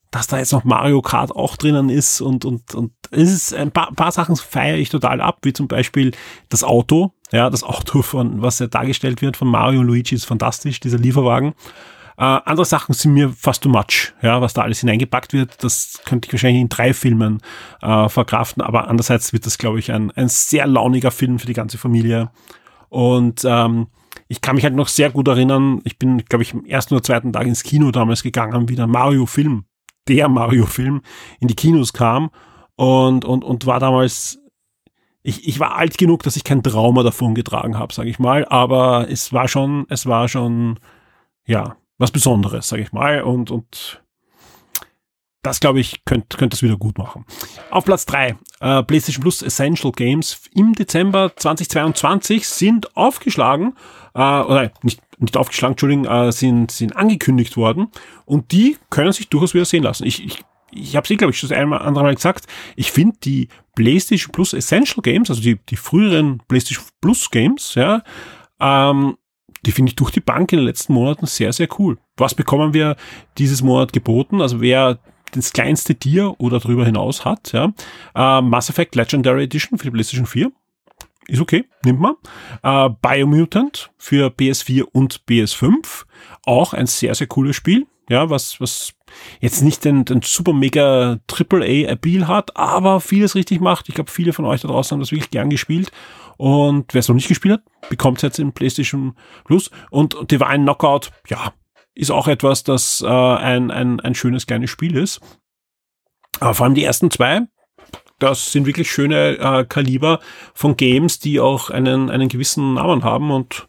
dass 0.10 0.27
da 0.27 0.38
jetzt 0.38 0.53
noch 0.53 0.63
Mario 0.63 1.01
Kart 1.01 1.32
auch 1.32 1.58
drinnen 1.58 1.89
ist 1.89 2.22
und, 2.22 2.46
und, 2.46 2.74
und 2.74 2.94
es 3.12 3.32
ist 3.32 3.53
ein 3.53 3.72
paar, 3.72 3.91
paar 3.94 4.12
Sachen 4.12 4.36
feiere 4.38 4.77
ich 4.77 4.89
total 4.89 5.22
ab, 5.22 5.39
wie 5.44 5.53
zum 5.53 5.67
Beispiel 5.67 6.12
das 6.50 6.63
Auto, 6.63 7.12
ja, 7.32 7.50
das 7.50 7.63
Auto 7.63 8.01
von, 8.01 8.41
was 8.41 8.60
ja 8.60 8.67
dargestellt 8.67 9.22
wird 9.22 9.38
von 9.38 9.50
Mario 9.50 9.82
und 9.82 9.88
Luigi 9.88 10.15
ist 10.15 10.25
fantastisch, 10.25 10.79
dieser 10.79 10.98
Lieferwagen. 10.98 11.53
Äh, 12.17 12.24
andere 12.24 12.65
Sachen 12.65 12.93
sind 12.93 13.13
mir 13.13 13.29
fast 13.29 13.63
too 13.63 13.69
much, 13.69 14.13
ja, 14.24 14.41
was 14.41 14.53
da 14.53 14.63
alles 14.63 14.79
hineingepackt 14.79 15.33
wird. 15.33 15.63
Das 15.63 16.01
könnte 16.03 16.27
ich 16.27 16.33
wahrscheinlich 16.33 16.62
in 16.62 16.69
drei 16.69 16.93
Filmen 16.93 17.41
äh, 17.81 18.09
verkraften, 18.09 18.63
aber 18.63 18.88
andererseits 18.88 19.33
wird 19.33 19.45
das, 19.45 19.59
glaube 19.59 19.77
ich, 19.79 19.91
ein, 19.91 20.09
ein 20.12 20.27
sehr 20.27 20.65
launiger 20.65 21.12
Film 21.12 21.38
für 21.38 21.45
die 21.45 21.53
ganze 21.53 21.77
Familie. 21.77 22.31
Und 22.89 23.45
ähm, 23.45 23.88
ich 24.27 24.41
kann 24.41 24.55
mich 24.55 24.63
halt 24.63 24.74
noch 24.74 24.88
sehr 24.88 25.12
gut 25.12 25.27
erinnern, 25.27 25.81
ich 25.83 26.00
bin, 26.00 26.25
glaube 26.25 26.41
ich, 26.41 26.53
am 26.53 26.65
ersten 26.65 26.95
oder 26.95 27.03
zweiten 27.03 27.33
Tag 27.33 27.45
ins 27.45 27.63
Kino 27.63 27.91
damals 27.91 28.24
gegangen, 28.24 28.67
wie 28.67 28.75
der 28.75 28.88
Mario-Film, 28.88 29.65
der 30.07 30.27
Mario-Film 30.27 31.01
in 31.39 31.47
die 31.47 31.55
Kinos 31.55 31.93
kam 31.93 32.31
und, 32.75 33.25
und, 33.25 33.43
und 33.43 33.65
war 33.67 33.79
damals 33.79 34.39
ich, 35.27 35.45
ich 35.45 35.59
war 35.59 35.75
alt 35.75 35.97
genug, 35.97 36.24
dass 36.24 36.38
ich 36.38 36.45
kein 36.45 36.63
Trauma 36.63 37.03
davon 37.03 37.36
getragen 37.36 37.77
habe, 37.77 37.93
sage 37.93 38.09
ich 38.09 38.17
mal, 38.17 38.45
aber 38.45 39.07
es 39.09 39.33
war 39.33 39.50
schon, 39.50 39.86
es 39.89 40.05
war 40.05 40.29
schon, 40.29 40.79
ja, 41.45 41.75
was 41.98 42.12
Besonderes, 42.12 42.68
sage 42.68 42.84
ich 42.84 42.92
mal. 42.92 43.22
Und, 43.22 43.51
und 43.51 44.01
das, 45.48 45.60
glaube 45.60 45.80
ich, 45.80 46.04
könnte 46.04 46.38
könnt 46.38 46.54
das 46.54 46.62
wieder 46.62 46.77
gut 46.77 46.98
machen. 46.98 47.25
Auf 47.70 47.86
Platz 47.86 48.06
drei 48.06 48.36
äh, 48.60 48.84
PlayStation 48.84 49.22
Plus 49.22 49.42
Essential 49.42 49.92
Games 49.92 50.42
im 50.54 50.74
Dezember 50.74 51.32
2022 51.36 52.48
sind 52.48 52.98
aufgeschlagen, 52.98 53.75
äh, 54.13 54.20
oder 54.20 54.72
nicht, 54.84 55.00
nicht 55.20 55.38
aufgeschlagen, 55.38 55.74
Entschuldigung, 55.74 56.06
äh, 56.06 56.32
sind, 56.32 56.72
sind 56.72 56.96
angekündigt 56.96 57.56
worden 57.56 57.88
und 58.25 58.51
die 58.51 58.77
können 58.89 59.12
sich 59.12 59.30
durchaus 59.30 59.54
wieder 59.54 59.66
sehen 59.66 59.84
lassen. 59.84 60.06
Ich, 60.06 60.24
ich, 60.24 60.44
ich 60.72 60.96
habe 60.96 61.08
sie, 61.08 61.16
glaube 61.16 61.32
ich, 61.32 61.39
schon 61.39 61.51
einmal 61.54 61.80
andere 61.80 62.04
Mal 62.04 62.16
gesagt, 62.16 62.46
ich 62.75 62.92
finde 62.92 63.18
die 63.24 63.48
PlayStation 63.75 64.32
Plus 64.32 64.54
Essential 64.54 65.01
Games, 65.01 65.30
also 65.30 65.42
die, 65.42 65.60
die 65.70 65.77
früheren 65.77 66.42
PlayStation 66.48 66.86
Plus 67.00 67.30
Games, 67.30 67.75
ja, 67.75 68.04
ähm, 68.60 69.17
die 69.65 69.72
finde 69.72 69.89
ich 69.89 69.96
durch 69.96 70.12
die 70.12 70.20
Bank 70.20 70.52
in 70.54 70.60
den 70.60 70.65
letzten 70.65 70.93
Monaten 70.93 71.26
sehr, 71.26 71.54
sehr 71.54 71.67
cool. 71.80 71.98
Was 72.15 72.36
bekommen 72.36 72.74
wir 72.74 72.96
dieses 73.38 73.62
Monat 73.62 73.93
geboten? 73.93 74.41
Also 74.41 74.62
wer 74.62 75.00
das 75.34 75.52
kleinste 75.52 75.96
Tier 75.96 76.36
oder 76.39 76.60
darüber 76.60 76.86
hinaus 76.86 77.26
hat, 77.26 77.52
ja. 77.52 77.74
Äh, 78.15 78.41
Mass 78.41 78.70
Effect 78.70 78.96
Legendary 78.96 79.43
Edition 79.43 79.78
für 79.78 79.86
die 79.86 79.91
PlayStation 79.91 80.26
4. 80.26 80.52
Ist 81.28 81.41
okay, 81.41 81.65
nimmt 81.84 82.00
man. 82.00 82.15
Äh, 82.63 82.89
Biomutant 83.02 83.91
für 83.98 84.28
PS4 84.28 84.84
und 84.84 85.24
PS5. 85.28 86.06
Auch 86.46 86.74
ein 86.74 86.88
sehr, 86.88 87.13
sehr 87.15 87.28
cooles 87.28 87.56
Spiel. 87.56 87.86
Ja, 88.10 88.30
was, 88.30 88.62
was 88.62 88.93
jetzt 89.39 89.62
nicht 89.62 89.86
den, 89.86 90.06
den 90.06 90.21
super 90.21 90.53
mega 90.53 91.19
Triple 91.27 91.63
A 91.63 91.91
Appeal 91.91 92.27
hat, 92.27 92.56
aber 92.56 92.99
vieles 92.99 93.36
richtig 93.36 93.62
macht. 93.62 93.89
Ich 93.89 93.95
glaube, 93.95 94.12
viele 94.12 94.34
von 94.34 94.45
euch 94.45 94.62
da 94.62 94.67
draußen 94.67 94.95
haben 94.95 94.99
das 94.99 95.12
wirklich 95.12 95.32
gern 95.32 95.49
gespielt. 95.49 95.91
Und 96.38 96.93
wer 96.93 96.99
es 96.99 97.08
noch 97.08 97.15
nicht 97.15 97.27
gespielt 97.27 97.62
hat, 97.62 97.89
bekommt 97.89 98.17
es 98.17 98.21
jetzt 98.23 98.39
im 98.39 98.53
PlayStation 98.53 99.15
Plus. 99.45 99.71
Und 99.89 100.15
Divine 100.32 100.63
Knockout, 100.63 101.12
ja, 101.27 101.53
ist 101.95 102.12
auch 102.12 102.27
etwas, 102.27 102.63
das 102.63 103.01
äh, 103.01 103.08
ein, 103.08 103.71
ein, 103.71 103.99
ein 103.99 104.15
schönes 104.15 104.45
kleines 104.45 104.69
Spiel 104.69 104.95
ist. 104.95 105.19
Aber 106.39 106.53
vor 106.53 106.65
allem 106.65 106.75
die 106.75 106.84
ersten 106.84 107.10
zwei, 107.10 107.41
das 108.19 108.51
sind 108.51 108.65
wirklich 108.65 108.91
schöne 108.91 109.38
äh, 109.38 109.65
Kaliber 109.65 110.19
von 110.53 110.77
Games, 110.77 111.19
die 111.19 111.39
auch 111.39 111.69
einen, 111.69 112.10
einen 112.10 112.30
gewissen 112.30 112.75
Namen 112.75 113.03
haben 113.03 113.32
und 113.32 113.67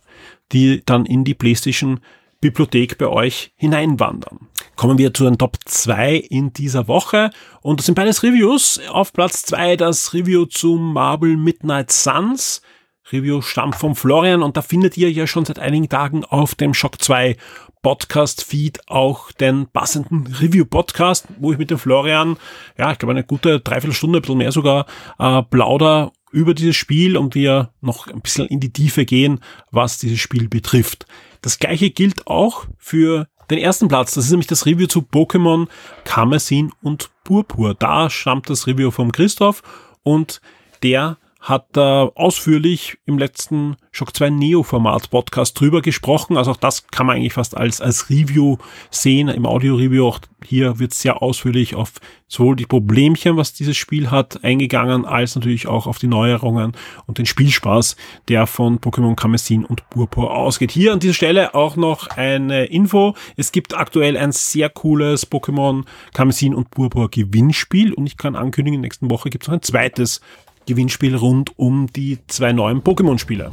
die 0.52 0.82
dann 0.84 1.06
in 1.06 1.24
die 1.24 1.34
PlayStation 1.34 2.00
Bibliothek 2.40 2.98
bei 2.98 3.06
euch 3.08 3.52
hineinwandern. 3.56 4.48
Kommen 4.76 4.98
wir 4.98 5.12
zu 5.12 5.24
den 5.24 5.38
Top 5.38 5.56
2 5.64 6.14
in 6.16 6.52
dieser 6.52 6.86
Woche. 6.86 7.30
Und 7.62 7.80
das 7.80 7.86
sind 7.86 7.94
beides 7.94 8.22
Reviews. 8.22 8.80
Auf 8.88 9.12
Platz 9.12 9.42
2 9.42 9.76
das 9.76 10.14
Review 10.14 10.46
zu 10.46 10.76
Marble 10.76 11.36
Midnight 11.36 11.90
Suns. 11.90 12.62
Review 13.10 13.40
stammt 13.40 13.74
von 13.74 13.94
Florian 13.94 14.42
und 14.42 14.56
da 14.56 14.62
findet 14.62 14.96
ihr 14.96 15.10
ja 15.10 15.26
schon 15.26 15.44
seit 15.44 15.58
einigen 15.58 15.88
Tagen 15.88 16.24
auf 16.24 16.54
dem 16.54 16.74
Shock 16.74 17.02
2 17.02 17.36
Podcast 17.82 18.44
Feed 18.44 18.80
auch 18.88 19.32
den 19.32 19.66
passenden 19.68 20.26
Review 20.26 20.64
Podcast, 20.64 21.26
wo 21.38 21.52
ich 21.52 21.58
mit 21.58 21.70
dem 21.70 21.78
Florian, 21.78 22.36
ja, 22.76 22.92
ich 22.92 22.98
glaube 22.98 23.12
eine 23.12 23.24
gute 23.24 23.60
Dreiviertelstunde, 23.60 24.18
ein 24.18 24.22
bisschen 24.22 24.38
mehr 24.38 24.52
sogar, 24.52 24.86
äh, 25.18 25.42
plauder 25.42 26.12
über 26.32 26.54
dieses 26.54 26.76
Spiel 26.76 27.16
und 27.16 27.34
wir 27.34 27.70
noch 27.80 28.08
ein 28.08 28.20
bisschen 28.20 28.46
in 28.46 28.60
die 28.60 28.72
Tiefe 28.72 29.06
gehen, 29.06 29.40
was 29.70 29.98
dieses 29.98 30.20
Spiel 30.20 30.48
betrifft. 30.48 31.06
Das 31.42 31.58
gleiche 31.58 31.90
gilt 31.90 32.26
auch 32.26 32.66
für 32.78 33.28
den 33.50 33.58
ersten 33.58 33.88
Platz. 33.88 34.14
Das 34.14 34.24
ist 34.24 34.30
nämlich 34.30 34.46
das 34.46 34.66
Review 34.66 34.86
zu 34.86 35.00
Pokémon 35.00 35.68
Karmesin 36.04 36.72
und 36.82 37.10
Purpur. 37.24 37.74
Da 37.74 38.10
stammt 38.10 38.50
das 38.50 38.66
Review 38.66 38.90
vom 38.90 39.12
Christoph 39.12 39.62
und 40.02 40.40
der 40.82 41.18
hat 41.40 41.68
da 41.72 42.10
ausführlich 42.14 42.98
im 43.06 43.16
letzten 43.16 43.76
Shock 43.92 44.14
2 44.14 44.30
Neo 44.30 44.62
Format 44.62 45.10
Podcast 45.10 45.58
drüber 45.58 45.82
gesprochen. 45.82 46.36
Also 46.36 46.50
auch 46.50 46.56
das 46.56 46.88
kann 46.88 47.06
man 47.06 47.16
eigentlich 47.16 47.32
fast 47.32 47.56
als, 47.56 47.80
als 47.80 48.10
Review 48.10 48.56
sehen. 48.90 49.28
Im 49.28 49.46
Audio 49.46 49.76
Review 49.76 50.06
auch 50.06 50.20
hier 50.44 50.78
wird 50.78 50.94
sehr 50.94 51.22
ausführlich 51.22 51.74
auf 51.74 51.92
sowohl 52.26 52.56
die 52.56 52.66
Problemchen, 52.66 53.36
was 53.36 53.54
dieses 53.54 53.76
Spiel 53.76 54.10
hat, 54.10 54.44
eingegangen, 54.44 55.06
als 55.06 55.34
natürlich 55.34 55.66
auch 55.66 55.86
auf 55.86 55.98
die 55.98 56.06
Neuerungen 56.06 56.72
und 57.06 57.18
den 57.18 57.26
Spielspaß, 57.26 57.96
der 58.28 58.46
von 58.46 58.78
Pokémon 58.80 59.14
Kamezin 59.16 59.64
und 59.64 59.88
Purpur 59.90 60.36
ausgeht. 60.36 60.70
Hier 60.70 60.92
an 60.92 61.00
dieser 61.00 61.14
Stelle 61.14 61.54
auch 61.54 61.76
noch 61.76 62.08
eine 62.08 62.66
Info. 62.66 63.14
Es 63.36 63.52
gibt 63.52 63.76
aktuell 63.76 64.16
ein 64.16 64.32
sehr 64.32 64.68
cooles 64.68 65.30
Pokémon 65.30 65.84
Kamezin 66.12 66.54
und 66.54 66.70
Purpur 66.70 67.10
Gewinnspiel 67.10 67.94
und 67.94 68.06
ich 68.06 68.16
kann 68.16 68.36
ankündigen, 68.36 68.80
nächsten 68.80 69.10
Woche 69.10 69.30
gibt 69.30 69.44
es 69.44 69.48
noch 69.48 69.54
ein 69.54 69.62
zweites 69.62 70.20
Gewinnspiel 70.68 71.16
rund 71.16 71.58
um 71.58 71.86
die 71.86 72.18
zwei 72.26 72.52
neuen 72.52 72.82
Pokémon-Spiele. 72.82 73.50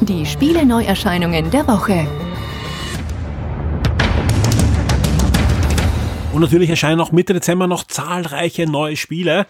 Die 0.00 0.24
Spiele-Neuerscheinungen 0.24 1.50
der 1.50 1.68
Woche. 1.68 2.06
Und 6.32 6.40
natürlich 6.40 6.70
erscheinen 6.70 7.00
auch 7.00 7.12
Mitte 7.12 7.34
Dezember 7.34 7.66
noch 7.66 7.84
zahlreiche 7.84 8.66
neue 8.66 8.96
Spiele. 8.96 9.46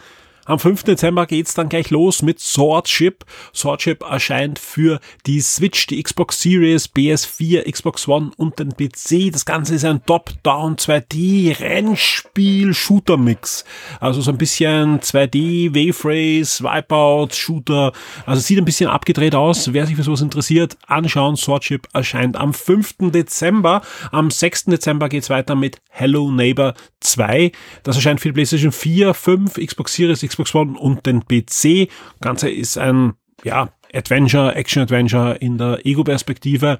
Am 0.48 0.60
5. 0.60 0.84
Dezember 0.84 1.26
geht's 1.26 1.54
dann 1.54 1.68
gleich 1.68 1.90
los 1.90 2.22
mit 2.22 2.38
Swordship. 2.38 3.24
Swordship 3.52 4.04
erscheint 4.08 4.60
für 4.60 5.00
die 5.26 5.40
Switch, 5.40 5.88
die 5.88 6.00
Xbox 6.00 6.40
Series, 6.40 6.88
PS4, 6.88 7.68
Xbox 7.68 8.06
One 8.06 8.30
und 8.36 8.60
den 8.60 8.68
PC. 8.68 9.32
Das 9.32 9.44
Ganze 9.44 9.74
ist 9.74 9.84
ein 9.84 10.06
Top-Down 10.06 10.76
2D 10.76 11.58
Rennspiel 11.58 12.74
Shooter 12.74 13.16
Mix. 13.16 13.64
Also 13.98 14.20
so 14.20 14.30
ein 14.30 14.38
bisschen 14.38 15.00
2D 15.00 15.74
Wave 15.74 16.08
Race, 16.08 16.62
Wipeout, 16.62 17.34
Shooter. 17.34 17.92
Also 18.24 18.40
sieht 18.40 18.58
ein 18.58 18.64
bisschen 18.64 18.88
abgedreht 18.88 19.34
aus. 19.34 19.72
Wer 19.72 19.86
sich 19.86 19.96
für 19.96 20.04
sowas 20.04 20.20
interessiert, 20.20 20.78
anschauen. 20.86 21.36
Swordship 21.36 21.88
erscheint 21.92 22.36
am 22.36 22.54
5. 22.54 23.10
Dezember. 23.10 23.82
Am 24.12 24.30
6. 24.30 24.66
Dezember 24.66 25.08
geht's 25.08 25.28
weiter 25.28 25.56
mit 25.56 25.78
Hello 25.90 26.30
Neighbor 26.30 26.74
2. 27.00 27.50
Das 27.82 27.96
erscheint 27.96 28.20
für 28.20 28.28
die 28.28 28.34
PlayStation 28.34 28.70
4, 28.70 29.12
5, 29.12 29.54
Xbox 29.54 29.94
Series, 29.94 30.20
Xbox 30.20 30.35
One 30.54 30.78
und 30.78 31.06
den 31.06 31.24
PC. 31.26 31.88
Ganze 32.20 32.50
ist 32.50 32.78
ein 32.78 33.14
ja, 33.44 33.68
Adventure, 33.92 34.54
Action-Adventure 34.54 35.36
in 35.36 35.58
der 35.58 35.84
Ego-Perspektive. 35.84 36.78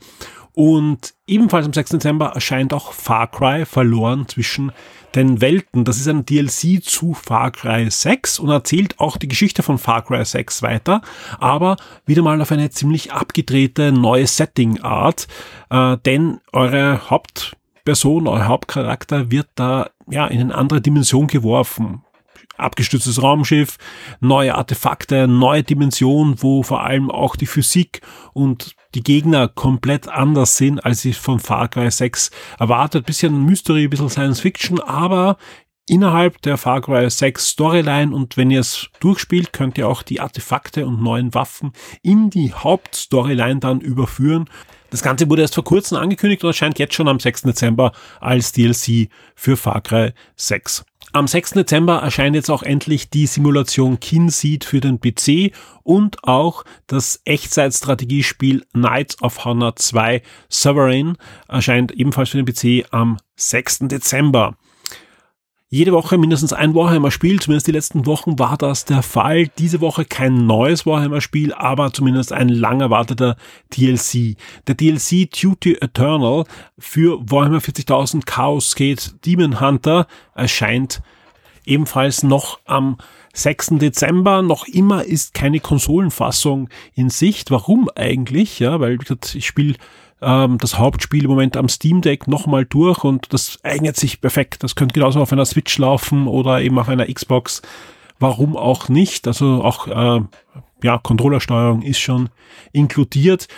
Und 0.53 1.14
ebenfalls 1.27 1.66
am 1.66 1.75
6. 1.75 1.90
Dezember 1.90 2.29
erscheint 2.29 2.73
auch 2.73 2.92
Far 2.92 3.31
Cry 3.31 3.66
verloren 3.66 4.27
zwischen 4.27 4.73
den 5.14 5.40
Welten. 5.40 5.85
Das 5.85 5.99
ist 5.99 6.09
ein 6.09 6.25
DLC 6.25 6.83
zu 6.83 7.14
Far 7.14 7.51
Cry 7.51 7.90
6 7.90 8.38
und 8.38 8.51
erzählt 8.51 8.99
auch 8.99 9.16
die 9.16 9.29
Geschichte 9.29 9.62
von 9.62 9.79
Far 9.79 10.03
Cry 10.03 10.25
6 10.25 10.62
weiter, 10.62 11.03
aber 11.38 11.77
wieder 12.07 12.23
mal 12.23 12.40
auf 12.40 12.53
eine 12.53 12.71
ziemlich 12.71 13.12
abgedrehte 13.12 13.92
neue 13.92 14.27
Setting-Art, 14.27 15.29
äh, 15.71 15.99
denn 16.05 16.40
eure 16.53 17.11
Hauptperson, 17.11 18.27
euer 18.27 18.47
Hauptcharakter 18.47 19.31
wird 19.31 19.49
da 19.57 19.90
ja 20.09 20.27
in 20.27 20.40
eine 20.40 20.55
andere 20.55 20.81
Dimension 20.81 21.27
geworfen 21.27 22.03
abgestürztes 22.59 23.23
Raumschiff, 23.23 23.77
neue 24.21 24.55
Artefakte, 24.55 25.29
neue 25.29 25.62
Dimension, 25.62 26.37
wo 26.42 26.62
vor 26.62 26.83
allem 26.83 27.11
auch 27.11 27.37
die 27.37 27.47
Physik 27.47 28.01
und 28.33 28.75
die 28.95 29.03
Gegner 29.03 29.49
komplett 29.49 30.09
anders 30.09 30.57
sind, 30.57 30.85
als 30.85 31.05
ich 31.05 31.19
von 31.19 31.38
Far 31.38 31.69
Cry 31.69 31.90
6 31.90 32.31
erwartet. 32.59 33.07
Bisschen 33.07 33.45
Mystery, 33.45 33.88
bisschen 33.88 34.09
Science 34.09 34.40
Fiction, 34.40 34.81
aber 34.81 35.37
innerhalb 35.88 36.42
der 36.42 36.57
Far 36.57 36.81
Cry 36.81 37.09
6 37.09 37.51
Storyline 37.51 38.14
und 38.14 38.37
wenn 38.37 38.51
ihr 38.51 38.61
es 38.61 38.88
durchspielt, 39.01 39.53
könnt 39.53 39.79
ihr 39.79 39.88
auch 39.88 40.03
die 40.03 40.21
Artefakte 40.21 40.87
und 40.87 41.03
neuen 41.03 41.35
Waffen 41.35 41.73
in 42.03 42.31
die 42.31 42.53
Hauptstoryline 42.53 43.61
dann 43.61 43.81
überführen. 43.81 44.49
Das 44.90 45.03
Ganze 45.03 45.29
wurde 45.29 45.42
erst 45.42 45.55
vor 45.55 45.64
kurzem 45.64 45.99
angekündigt 45.99 46.42
und 46.42 46.51
erscheint 46.51 46.79
jetzt 46.79 46.95
schon 46.95 47.09
am 47.09 47.21
6. 47.21 47.42
Dezember 47.42 47.92
als 48.21 48.53
DLC 48.53 49.09
für 49.35 49.57
Far 49.57 49.81
Cry 49.81 50.12
6. 50.37 50.85
Am 51.12 51.27
6. 51.27 51.51
Dezember 51.51 51.99
erscheint 51.99 52.37
jetzt 52.37 52.51
auch 52.51 52.62
endlich 52.62 53.09
die 53.11 53.27
Simulation 53.27 54.01
Kinseed 54.01 54.64
für 54.64 54.81
den 54.81 55.01
PC 55.01 55.55
und 55.83 56.25
auch 56.25 56.64
das 56.87 57.21
Echtzeitstrategiespiel 57.25 58.66
Knights 58.73 59.23
of 59.23 59.45
Honor 59.45 59.77
2 59.77 60.23
Sovereign 60.49 61.16
erscheint 61.49 61.92
ebenfalls 61.92 62.31
für 62.31 62.42
den 62.42 62.47
PC 62.47 62.87
am 62.92 63.19
6. 63.37 63.81
Dezember 63.88 64.57
jede 65.69 65.93
Woche 65.93 66.17
mindestens 66.17 66.53
ein 66.53 66.75
Warhammer-Spiel. 66.75 67.41
Zumindest 67.41 67.67
die 67.67 67.73
letzten 67.73 68.07
Wochen 68.07 68.39
war 68.39 68.57
das 68.57 68.85
der 68.85 69.03
Fall. 69.03 69.49
Diese 69.59 69.81
Woche 69.81 70.05
kein 70.05 70.47
neues 70.47 70.87
Warhammer-Spiel, 70.87 71.53
aber 71.53 71.93
zumindest 71.93 72.33
ein 72.33 72.49
lang 72.49 72.81
erwarteter 72.81 73.37
DLC. 73.77 74.37
Der 74.69 74.77
DLC 74.77 75.29
Duty 75.31 75.79
Eternal 75.81 76.45
für 76.79 77.19
Warhammer 77.29 77.59
40.000 77.59 78.25
Chaos 78.25 78.71
Skate 78.71 79.15
Demon 79.25 79.61
Hunter 79.61 80.07
erscheint 80.35 81.03
ebenfalls 81.65 82.23
noch 82.23 82.61
am 82.65 82.99
6. 83.35 83.79
Dezember. 83.79 84.43
Noch 84.43 84.69
immer 84.69 85.05
ist 85.05 85.35
keine 85.35 85.59
Konsolenfassung 85.59 86.69
in 86.95 87.11
Sicht. 87.11 87.51
Warum 87.51 87.91
eigentlich? 87.97 88.61
Ja, 88.61 88.79
weil 88.79 88.99
ich 89.35 89.47
spiele 89.47 89.75
ähm, 90.23 90.59
das 90.59 90.79
Hauptspiel 90.79 91.25
im 91.25 91.31
Moment 91.31 91.57
am 91.57 91.69
Steam 91.69 92.01
Deck 92.01 92.27
nochmal 92.27 92.65
durch 92.65 93.05
und 93.05 93.33
das 93.33 93.59
eignet 93.63 93.97
sich 93.97 94.21
perfekt. 94.21 94.63
Das 94.63 94.75
könnte 94.75 94.95
genauso 94.95 95.21
auf 95.21 95.33
einer 95.33 95.45
Switch 95.45 95.77
laufen 95.79 96.27
oder 96.27 96.61
eben 96.61 96.79
auf 96.79 96.89
einer 96.89 97.07
Xbox. 97.07 97.63
Warum 98.19 98.57
auch 98.57 98.89
nicht? 98.89 99.27
Also 99.27 99.63
auch 99.63 99.89
äh, 99.89 100.21
ja, 100.83 100.99
Controllersteuerung 100.99 101.83
ist 101.83 101.99
schon 101.99 102.31
inkludiert. 102.73 103.49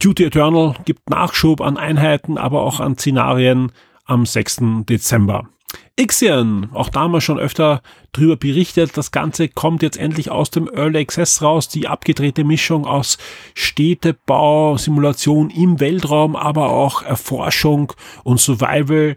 Duty 0.00 0.24
Eternal 0.24 0.74
gibt 0.84 1.10
Nachschub 1.10 1.60
an 1.60 1.76
Einheiten, 1.76 2.38
aber 2.38 2.62
auch 2.62 2.80
an 2.80 2.96
Szenarien 2.96 3.70
am 4.06 4.26
6. 4.26 4.62
Dezember. 4.88 5.48
Ixion, 5.96 6.70
auch 6.72 6.88
da 6.88 7.00
haben 7.00 7.12
wir 7.12 7.20
schon 7.20 7.38
öfter 7.38 7.82
drüber 8.12 8.36
berichtet. 8.36 8.96
Das 8.96 9.12
Ganze 9.12 9.48
kommt 9.48 9.82
jetzt 9.82 9.98
endlich 9.98 10.30
aus 10.30 10.50
dem 10.50 10.68
Early 10.72 10.98
Access 11.00 11.42
raus. 11.42 11.68
Die 11.68 11.88
abgedrehte 11.88 12.42
Mischung 12.42 12.86
aus 12.86 13.18
Städtebau, 13.54 14.78
Simulation 14.78 15.50
im 15.50 15.78
Weltraum, 15.78 16.36
aber 16.36 16.70
auch 16.70 17.02
Erforschung 17.02 17.92
und 18.24 18.40
Survival 18.40 19.14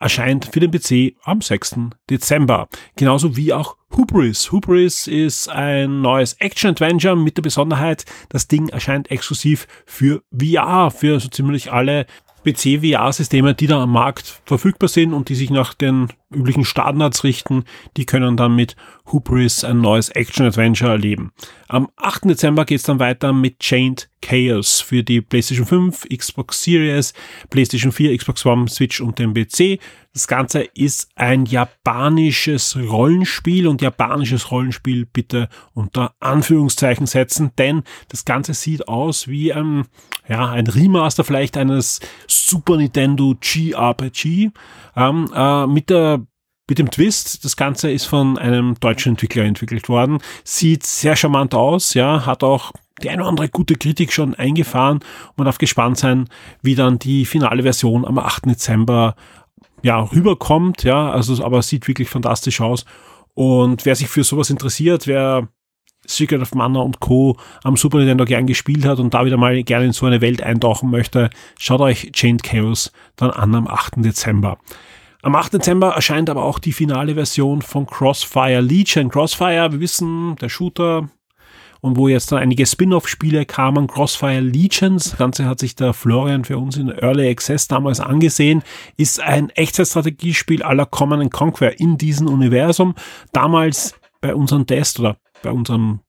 erscheint 0.00 0.50
für 0.52 0.60
den 0.60 0.70
PC 0.70 1.16
am 1.22 1.40
6. 1.40 1.76
Dezember. 2.10 2.68
Genauso 2.96 3.36
wie 3.36 3.52
auch 3.52 3.76
Hubris. 3.96 4.50
Hubris 4.50 5.06
ist 5.06 5.48
ein 5.48 6.02
neues 6.02 6.34
Action-Adventure 6.34 7.16
mit 7.16 7.36
der 7.36 7.42
Besonderheit, 7.42 8.04
das 8.28 8.48
Ding 8.48 8.68
erscheint 8.68 9.10
exklusiv 9.10 9.66
für 9.86 10.22
VR, 10.30 10.90
für 10.90 11.20
so 11.20 11.28
ziemlich 11.28 11.72
alle 11.72 12.06
PC-VR-Systeme, 12.44 13.54
die 13.54 13.66
da 13.66 13.82
am 13.82 13.92
Markt 13.92 14.40
verfügbar 14.44 14.88
sind 14.88 15.12
und 15.12 15.28
die 15.28 15.34
sich 15.34 15.50
nach 15.50 15.74
den 15.74 16.08
üblichen 16.34 16.64
Standards 16.64 17.24
richten, 17.24 17.64
die 17.96 18.06
können 18.06 18.36
dann 18.36 18.54
mit 18.54 18.76
Hubris 19.12 19.64
ein 19.64 19.80
neues 19.80 20.08
Action-Adventure 20.08 20.92
erleben. 20.92 21.32
Am 21.68 21.88
8. 21.96 22.24
Dezember 22.24 22.64
geht's 22.64 22.84
dann 22.84 22.98
weiter 22.98 23.32
mit 23.32 23.58
Chained 23.60 24.08
Chaos 24.22 24.80
für 24.80 25.02
die 25.02 25.20
PlayStation 25.20 25.66
5, 25.66 26.06
Xbox 26.08 26.62
Series, 26.62 27.12
PlayStation 27.50 27.92
4, 27.92 28.16
Xbox 28.16 28.46
One, 28.46 28.68
Switch 28.68 29.00
und 29.00 29.18
den 29.18 29.34
PC. 29.34 29.78
Das 30.14 30.28
Ganze 30.28 30.62
ist 30.62 31.10
ein 31.16 31.44
japanisches 31.44 32.76
Rollenspiel 32.76 33.66
und 33.66 33.82
japanisches 33.82 34.50
Rollenspiel 34.50 35.04
bitte 35.04 35.48
unter 35.74 36.14
Anführungszeichen 36.20 37.06
setzen, 37.06 37.50
denn 37.58 37.82
das 38.08 38.24
Ganze 38.24 38.54
sieht 38.54 38.88
aus 38.88 39.28
wie 39.28 39.52
ein, 39.52 39.86
ja, 40.28 40.50
ein 40.50 40.66
Remaster 40.66 41.24
vielleicht 41.24 41.56
eines 41.56 42.00
Super 42.26 42.76
Nintendo 42.76 43.34
GRPG 43.38 44.50
ähm, 44.96 45.30
äh, 45.34 45.66
mit 45.66 45.90
der 45.90 46.23
mit 46.68 46.78
dem 46.78 46.90
Twist, 46.90 47.44
das 47.44 47.56
Ganze 47.56 47.90
ist 47.90 48.06
von 48.06 48.38
einem 48.38 48.74
deutschen 48.80 49.10
Entwickler 49.12 49.44
entwickelt 49.44 49.88
worden, 49.88 50.18
sieht 50.44 50.84
sehr 50.84 51.16
charmant 51.16 51.54
aus, 51.54 51.94
ja, 51.94 52.24
hat 52.24 52.42
auch 52.42 52.72
die 53.02 53.10
eine 53.10 53.22
oder 53.22 53.30
andere 53.30 53.48
gute 53.48 53.74
Kritik 53.74 54.12
schon 54.12 54.34
eingefahren. 54.34 55.00
Man 55.36 55.44
darf 55.46 55.58
gespannt 55.58 55.98
sein, 55.98 56.28
wie 56.62 56.74
dann 56.74 56.98
die 56.98 57.26
finale 57.26 57.62
Version 57.62 58.04
am 58.04 58.18
8. 58.18 58.46
Dezember 58.46 59.16
ja, 59.82 60.00
rüberkommt, 60.00 60.84
ja, 60.84 61.10
also 61.10 61.44
aber 61.44 61.60
sieht 61.60 61.86
wirklich 61.88 62.08
fantastisch 62.08 62.60
aus. 62.60 62.84
Und 63.34 63.84
wer 63.84 63.96
sich 63.96 64.08
für 64.08 64.24
sowas 64.24 64.48
interessiert, 64.48 65.06
wer 65.06 65.48
Secret 66.06 66.40
of 66.40 66.54
Mana 66.54 66.80
und 66.80 67.00
Co. 67.00 67.36
am 67.62 67.76
Super 67.76 67.98
Nintendo 67.98 68.24
gern 68.24 68.46
gespielt 68.46 68.84
hat 68.84 68.98
und 68.98 69.12
da 69.12 69.24
wieder 69.24 69.36
mal 69.36 69.62
gerne 69.64 69.86
in 69.86 69.92
so 69.92 70.06
eine 70.06 70.20
Welt 70.20 70.42
eintauchen 70.42 70.90
möchte, 70.90 71.30
schaut 71.58 71.80
euch 71.80 72.12
Chained 72.12 72.42
Chaos 72.42 72.92
dann 73.16 73.30
an 73.30 73.54
am 73.54 73.66
8. 73.66 73.94
Dezember. 73.96 74.58
Am 75.24 75.34
8. 75.34 75.54
Dezember 75.54 75.92
erscheint 75.94 76.28
aber 76.28 76.44
auch 76.44 76.58
die 76.58 76.72
finale 76.72 77.14
Version 77.14 77.62
von 77.62 77.86
Crossfire 77.86 78.60
Legion. 78.60 79.08
Crossfire, 79.08 79.72
wir 79.72 79.80
wissen, 79.80 80.36
der 80.36 80.50
Shooter, 80.50 81.08
und 81.80 81.96
wo 81.96 82.08
jetzt 82.08 82.30
dann 82.30 82.40
einige 82.40 82.66
Spin-off-Spiele 82.66 83.46
kamen, 83.46 83.86
Crossfire 83.86 84.40
Legions, 84.40 85.04
das 85.04 85.16
Ganze 85.16 85.46
hat 85.46 85.60
sich 85.60 85.76
der 85.76 85.94
Florian 85.94 86.44
für 86.44 86.58
uns 86.58 86.76
in 86.76 86.90
Early 86.90 87.30
Access 87.30 87.68
damals 87.68 88.00
angesehen, 88.00 88.62
ist 88.98 89.18
ein 89.18 89.48
Echtzeitstrategiespiel 89.48 90.62
aller 90.62 90.84
Common 90.84 91.30
Conquer 91.30 91.80
in 91.80 91.96
diesem 91.96 92.26
Universum. 92.26 92.94
Damals 93.32 93.94
bei 94.20 94.34
unserem 94.34 94.66
Test 94.66 95.00
oder 95.00 95.16
bei 95.42 95.50
unserem 95.50 96.00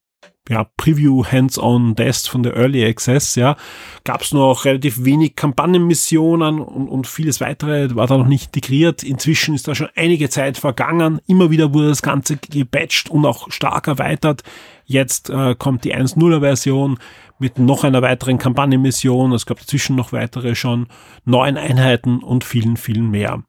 ja, 0.48 0.66
Preview 0.76 1.24
Hands-on 1.24 1.96
Test 1.96 2.28
von 2.28 2.42
der 2.42 2.56
Early 2.56 2.84
Access, 2.84 3.34
ja, 3.34 3.56
gab 4.04 4.22
es 4.22 4.32
noch 4.32 4.64
relativ 4.64 5.04
wenig 5.04 5.36
Kampagnenmissionen 5.36 6.60
und, 6.60 6.88
und 6.88 7.06
vieles 7.06 7.40
weitere 7.40 7.94
war 7.94 8.06
da 8.06 8.16
noch 8.16 8.26
nicht 8.26 8.54
integriert. 8.54 9.02
Inzwischen 9.02 9.54
ist 9.54 9.68
da 9.68 9.74
schon 9.74 9.88
einige 9.96 10.28
Zeit 10.28 10.58
vergangen. 10.58 11.20
Immer 11.26 11.50
wieder 11.50 11.74
wurde 11.74 11.88
das 11.88 12.02
Ganze 12.02 12.36
gepatcht 12.36 13.10
und 13.10 13.26
auch 13.26 13.50
stark 13.50 13.88
erweitert. 13.88 14.42
Jetzt 14.84 15.30
äh, 15.30 15.54
kommt 15.56 15.84
die 15.84 15.94
1.0er 15.94 16.40
Version 16.40 16.98
mit 17.38 17.58
noch 17.58 17.84
einer 17.84 18.02
weiteren 18.02 18.38
Kampagnenmission. 18.38 19.32
Es 19.32 19.46
gab 19.46 19.58
dazwischen 19.58 19.96
noch 19.96 20.12
weitere 20.12 20.54
schon, 20.54 20.86
neuen 21.24 21.56
Einheiten 21.56 22.20
und 22.20 22.44
vielen, 22.44 22.76
vielen 22.76 23.10
mehr. 23.10 23.42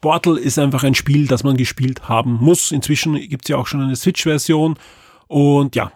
Portal 0.00 0.36
ist 0.36 0.58
einfach 0.58 0.84
ein 0.84 0.94
Spiel, 0.94 1.26
das 1.26 1.42
man 1.42 1.56
gespielt 1.56 2.08
haben 2.08 2.34
muss. 2.40 2.70
Inzwischen 2.70 3.14
gibt 3.14 3.44
es 3.44 3.48
ja 3.48 3.56
auch 3.56 3.66
schon 3.66 3.82
eine 3.82 3.96
Switch-Version. 3.96 4.76
Und 5.26 5.74
ja, 5.74 5.90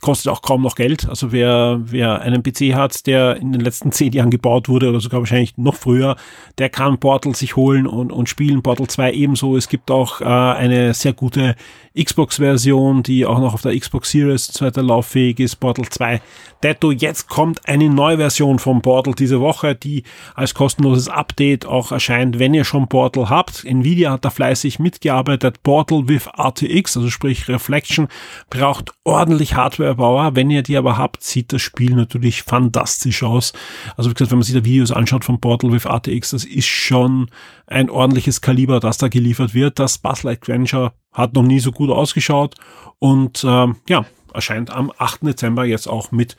kostet 0.00 0.32
auch 0.32 0.42
kaum 0.42 0.62
noch 0.62 0.74
Geld. 0.74 1.08
Also 1.08 1.32
wer, 1.32 1.80
wer 1.84 2.20
einen 2.20 2.42
PC 2.42 2.74
hat, 2.74 3.06
der 3.06 3.36
in 3.36 3.52
den 3.52 3.60
letzten 3.60 3.92
zehn 3.98 4.12
Jahren 4.12 4.30
gebaut 4.30 4.68
wurde 4.68 4.88
oder 4.88 5.00
sogar 5.00 5.20
wahrscheinlich 5.20 5.56
noch 5.56 5.74
früher, 5.74 6.16
der 6.58 6.68
kann 6.68 6.98
Portal 6.98 7.34
sich 7.34 7.56
holen 7.56 7.86
und, 7.86 8.12
und 8.12 8.28
spielen. 8.28 8.62
Portal 8.62 8.86
2 8.86 9.12
ebenso. 9.12 9.56
Es 9.56 9.68
gibt 9.68 9.90
auch 9.90 10.20
äh, 10.20 10.24
eine 10.24 10.94
sehr 10.94 11.12
gute 11.12 11.56
Xbox-Version, 11.98 13.02
die 13.02 13.26
auch 13.26 13.40
noch 13.40 13.54
auf 13.54 13.62
der 13.62 13.78
Xbox 13.78 14.10
Series 14.10 14.48
zweiter 14.48 14.82
lauffähig 14.82 15.40
ist, 15.40 15.56
Portal 15.56 15.86
2. 15.88 16.20
Detto, 16.62 16.90
jetzt 16.90 17.28
kommt 17.28 17.68
eine 17.68 17.88
neue 17.88 18.16
Version 18.16 18.58
von 18.58 18.82
Portal 18.82 19.14
diese 19.14 19.40
Woche, 19.40 19.74
die 19.74 20.04
als 20.34 20.54
kostenloses 20.54 21.08
Update 21.08 21.66
auch 21.66 21.92
erscheint, 21.92 22.38
wenn 22.38 22.54
ihr 22.54 22.64
schon 22.64 22.88
Portal 22.88 23.28
habt. 23.30 23.64
Nvidia 23.64 24.12
hat 24.12 24.24
da 24.24 24.30
fleißig 24.30 24.78
mitgearbeitet. 24.78 25.62
Portal 25.62 26.08
with 26.08 26.28
RTX, 26.36 26.96
also 26.96 27.10
sprich 27.10 27.48
Reflection, 27.48 28.08
braucht 28.50 28.92
ordentlich 29.04 29.54
Hardwarebauer. 29.88 30.36
Wenn 30.36 30.50
ihr 30.50 30.62
die 30.62 30.76
aber 30.76 30.96
habt, 30.96 31.22
sieht 31.22 31.52
das 31.52 31.62
Spiel 31.62 31.94
natürlich 31.94 32.42
fantastisch 32.42 33.22
aus. 33.22 33.52
Also 33.96 34.10
wie 34.10 34.14
gesagt, 34.14 34.30
wenn 34.30 34.38
man 34.38 34.44
sich 34.44 34.54
da 34.54 34.64
Videos 34.64 34.92
anschaut 34.92 35.24
von 35.24 35.40
Portal 35.40 35.72
with 35.72 35.86
RTX, 35.86 36.30
das 36.30 36.44
ist 36.44 36.66
schon 36.66 37.30
ein 37.66 37.90
ordentliches 37.90 38.40
Kaliber, 38.40 38.80
das 38.80 38.98
da 38.98 39.08
geliefert 39.08 39.54
wird. 39.54 39.78
Das 39.78 39.98
Puzzle 39.98 40.32
Adventure 40.32 40.92
hat 41.12 41.34
noch 41.34 41.42
nie 41.42 41.60
so 41.60 41.72
gut 41.72 41.90
ausgeschaut 41.90 42.54
und 42.98 43.44
ähm, 43.46 43.76
ja, 43.88 44.04
erscheint 44.32 44.70
am 44.70 44.92
8. 44.96 45.22
Dezember 45.22 45.64
jetzt 45.64 45.88
auch 45.88 46.12
mit 46.12 46.36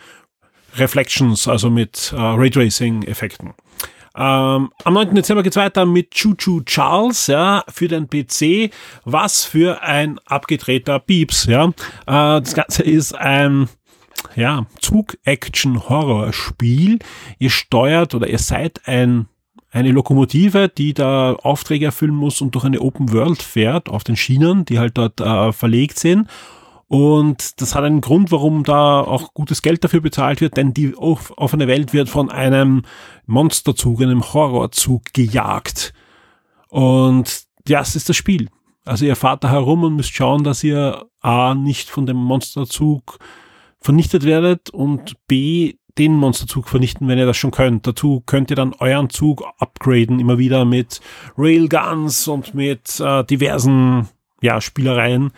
Reflections, 0.75 1.47
also 1.47 1.69
mit 1.69 2.13
äh, 2.15 2.19
Raytracing-Effekten. 2.19 3.53
Ähm, 4.19 4.69
am 4.83 4.93
9. 4.93 5.15
Dezember 5.15 5.41
geht's 5.43 5.55
weiter 5.55 5.85
mit 5.85 6.11
Choo 6.11 6.35
Charles, 6.65 7.27
ja, 7.27 7.63
für 7.69 7.87
den 7.87 8.09
PC. 8.09 8.69
Was 9.05 9.45
für 9.45 9.81
ein 9.81 10.19
abgedrehter 10.25 10.99
Pieps, 10.99 11.45
ja. 11.45 11.67
Äh, 11.67 12.41
das 12.41 12.53
Ganze 12.53 12.83
ist 12.83 13.15
ein, 13.15 13.69
ja, 14.35 14.65
Zug-Action-Horror-Spiel. 14.81 16.99
Ihr 17.39 17.49
steuert 17.49 18.13
oder 18.13 18.27
ihr 18.27 18.39
seid 18.39 18.81
ein 18.85 19.29
eine 19.71 19.91
Lokomotive, 19.91 20.67
die 20.67 20.95
da 20.95 21.33
Aufträge 21.33 21.85
erfüllen 21.85 22.15
muss 22.15 22.41
und 22.41 22.55
durch 22.55 22.65
eine 22.65 22.81
Open 22.81 23.13
World 23.13 23.39
fährt 23.41 23.87
auf 23.87 24.03
den 24.03 24.15
Schienen, 24.15 24.65
die 24.65 24.79
halt 24.79 24.97
dort 24.97 25.21
äh, 25.21 25.53
verlegt 25.53 25.99
sind. 25.99 26.27
Und 26.89 27.61
das 27.61 27.75
hat 27.75 27.83
einen 27.83 28.01
Grund, 28.01 28.31
warum 28.31 28.63
da 28.63 29.01
auch 29.01 29.35
gutes 29.35 29.61
Geld 29.61 29.83
dafür 29.83 30.01
bezahlt 30.01 30.41
wird, 30.41 30.57
denn 30.57 30.73
die 30.73 30.95
offene 30.97 31.67
Welt 31.67 31.93
wird 31.93 32.09
von 32.09 32.31
einem 32.31 32.81
Monsterzug, 33.27 34.01
einem 34.01 34.33
Horrorzug 34.33 35.13
gejagt. 35.13 35.93
Und 36.67 37.43
das 37.65 37.95
ist 37.95 38.09
das 38.09 38.17
Spiel. 38.17 38.49
Also 38.85 39.05
ihr 39.05 39.15
fahrt 39.15 39.43
da 39.43 39.51
herum 39.51 39.83
und 39.83 39.97
müsst 39.97 40.15
schauen, 40.15 40.43
dass 40.43 40.63
ihr 40.63 41.05
A 41.21 41.53
nicht 41.53 41.91
von 41.91 42.07
dem 42.07 42.17
Monsterzug 42.17 43.19
vernichtet 43.79 44.23
werdet 44.23 44.71
und 44.71 45.13
B 45.27 45.75
den 45.99 46.15
Monsterzug 46.15 46.67
vernichten, 46.69 47.07
wenn 47.07 47.19
ihr 47.19 47.27
das 47.27 47.37
schon 47.37 47.51
könnt. 47.51 47.85
Dazu 47.85 48.23
könnt 48.25 48.49
ihr 48.49 48.55
dann 48.55 48.73
euren 48.79 49.11
Zug 49.11 49.43
upgraden, 49.59 50.19
immer 50.19 50.39
wieder 50.39 50.65
mit 50.65 51.01
Railguns 51.37 52.27
und 52.27 52.55
mit 52.55 52.99
äh, 52.99 53.23
diversen 53.25 54.09
ja, 54.41 54.59
Spielereien, 54.59 55.31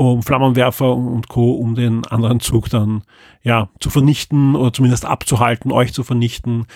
um 0.00 0.22
Flammenwerfer 0.22 0.96
und 0.96 1.28
Co., 1.28 1.52
um 1.52 1.74
den 1.74 2.06
anderen 2.06 2.40
Zug 2.40 2.70
dann 2.70 3.02
ja 3.42 3.68
zu 3.80 3.90
vernichten 3.90 4.56
oder 4.56 4.72
zumindest 4.72 5.04
abzuhalten, 5.04 5.72
euch 5.72 5.92
zu 5.92 6.04
vernichten. 6.04 6.66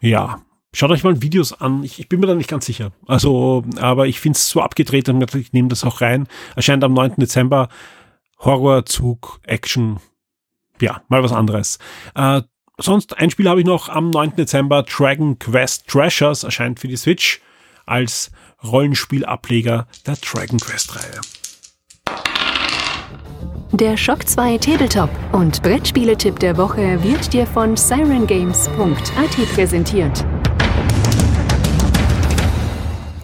Ja, 0.00 0.40
Schaut 0.76 0.90
euch 0.90 1.04
mal 1.04 1.22
Videos 1.22 1.52
an. 1.52 1.84
Ich, 1.84 2.00
ich, 2.00 2.08
bin 2.08 2.18
mir 2.18 2.26
da 2.26 2.34
nicht 2.34 2.50
ganz 2.50 2.66
sicher. 2.66 2.90
Also, 3.06 3.62
aber 3.76 4.08
ich 4.08 4.18
finde 4.18 4.36
es 4.36 4.48
so 4.48 4.60
abgedreht 4.60 5.08
und 5.08 5.32
ich 5.36 5.52
nehme 5.52 5.68
das 5.68 5.84
auch 5.84 6.00
rein. 6.00 6.26
Erscheint 6.56 6.82
am 6.82 6.94
9. 6.94 7.14
Dezember. 7.18 7.68
Horrorzug, 8.40 9.38
Action. 9.44 10.00
Ja, 10.80 11.02
mal 11.06 11.22
was 11.22 11.30
anderes. 11.30 11.78
Äh, 12.16 12.42
sonst 12.76 13.16
ein 13.16 13.30
Spiel 13.30 13.48
habe 13.48 13.60
ich 13.60 13.66
noch 13.66 13.88
am 13.88 14.10
9. 14.10 14.34
Dezember. 14.34 14.82
Dragon 14.82 15.38
Quest 15.38 15.86
Treasures 15.86 16.42
erscheint 16.42 16.80
für 16.80 16.88
die 16.88 16.96
Switch 16.96 17.40
als 17.86 18.32
Rollenspielableger 18.64 19.86
der 20.08 20.16
Dragon 20.16 20.58
Quest 20.58 20.96
Reihe. 20.96 21.20
Der 23.80 23.96
Shock 23.96 24.28
2 24.28 24.58
Tabletop 24.58 25.10
und 25.32 25.60
Brettspieletipp 25.60 26.38
der 26.38 26.56
Woche 26.56 27.02
wird 27.02 27.32
dir 27.32 27.44
von 27.44 27.76
sirengames.at 27.76 29.52
präsentiert. 29.52 30.24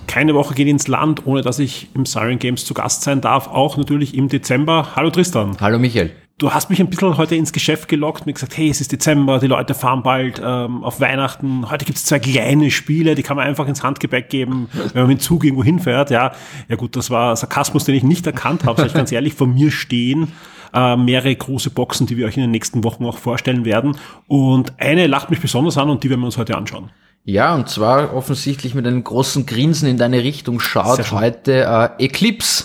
Keine 0.08 0.34
Woche 0.34 0.54
geht 0.54 0.66
ins 0.66 0.88
Land, 0.88 1.24
ohne 1.24 1.42
dass 1.42 1.60
ich 1.60 1.94
im 1.94 2.04
Siren 2.04 2.40
Games 2.40 2.64
zu 2.64 2.74
Gast 2.74 3.02
sein 3.02 3.20
darf, 3.20 3.46
auch 3.46 3.76
natürlich 3.76 4.16
im 4.16 4.28
Dezember. 4.28 4.96
Hallo 4.96 5.10
Tristan. 5.10 5.56
Hallo 5.60 5.78
Michael 5.78 6.10
du 6.40 6.52
hast 6.52 6.70
mich 6.70 6.80
ein 6.80 6.88
bisschen 6.88 7.16
heute 7.16 7.36
ins 7.36 7.52
Geschäft 7.52 7.86
gelockt 7.86 8.26
und 8.26 8.32
gesagt, 8.32 8.56
hey, 8.56 8.70
es 8.70 8.80
ist 8.80 8.90
Dezember, 8.92 9.38
die 9.38 9.46
Leute 9.46 9.74
fahren 9.74 10.02
bald 10.02 10.40
ähm, 10.42 10.82
auf 10.82 11.00
Weihnachten. 11.00 11.70
Heute 11.70 11.84
gibt 11.84 11.98
es 11.98 12.04
zwei 12.06 12.18
kleine 12.18 12.70
Spiele, 12.70 13.14
die 13.14 13.22
kann 13.22 13.36
man 13.36 13.46
einfach 13.46 13.68
ins 13.68 13.82
Handgepäck 13.82 14.30
geben, 14.30 14.68
wenn 14.72 15.02
man 15.02 15.08
mit 15.08 15.18
dem 15.18 15.22
Zug 15.22 15.44
irgendwo 15.44 15.62
hinfährt. 15.62 16.10
Ja, 16.10 16.32
ja 16.68 16.76
gut, 16.76 16.96
das 16.96 17.10
war 17.10 17.36
Sarkasmus, 17.36 17.84
den 17.84 17.94
ich 17.94 18.02
nicht 18.02 18.26
erkannt 18.26 18.64
habe, 18.64 18.80
sag 18.80 18.88
ich 18.88 18.94
ganz 18.94 19.12
ehrlich, 19.12 19.34
vor 19.34 19.46
mir 19.46 19.70
stehen 19.70 20.32
äh, 20.72 20.96
mehrere 20.96 21.34
große 21.34 21.70
Boxen, 21.70 22.06
die 22.06 22.16
wir 22.16 22.26
euch 22.26 22.36
in 22.36 22.42
den 22.42 22.50
nächsten 22.50 22.84
Wochen 22.84 23.04
auch 23.04 23.18
vorstellen 23.18 23.64
werden. 23.64 23.96
Und 24.26 24.72
eine 24.80 25.06
lacht 25.06 25.30
mich 25.30 25.40
besonders 25.40 25.76
an 25.76 25.90
und 25.90 26.02
die 26.02 26.10
werden 26.10 26.20
wir 26.20 26.26
uns 26.26 26.38
heute 26.38 26.56
anschauen. 26.56 26.90
Ja, 27.24 27.54
und 27.54 27.68
zwar 27.68 28.14
offensichtlich 28.14 28.74
mit 28.74 28.86
einem 28.86 29.04
großen 29.04 29.44
Grinsen 29.44 29.88
in 29.88 29.98
deine 29.98 30.22
Richtung 30.22 30.58
schaut 30.58 31.12
heute 31.12 31.64
äh, 31.98 32.04
Eclipse 32.04 32.64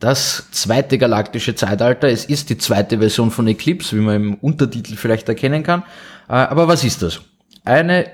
das 0.00 0.48
zweite 0.50 0.98
galaktische 0.98 1.54
Zeitalter. 1.54 2.08
Es 2.08 2.24
ist 2.24 2.50
die 2.50 2.58
zweite 2.58 2.98
Version 2.98 3.30
von 3.30 3.46
Eclipse, 3.46 3.96
wie 3.96 4.00
man 4.00 4.16
im 4.16 4.34
Untertitel 4.34 4.96
vielleicht 4.96 5.28
erkennen 5.28 5.62
kann. 5.62 5.84
Äh, 6.28 6.32
aber 6.34 6.68
was 6.68 6.84
ist 6.84 7.00
das? 7.02 7.22
Eine 7.64 8.06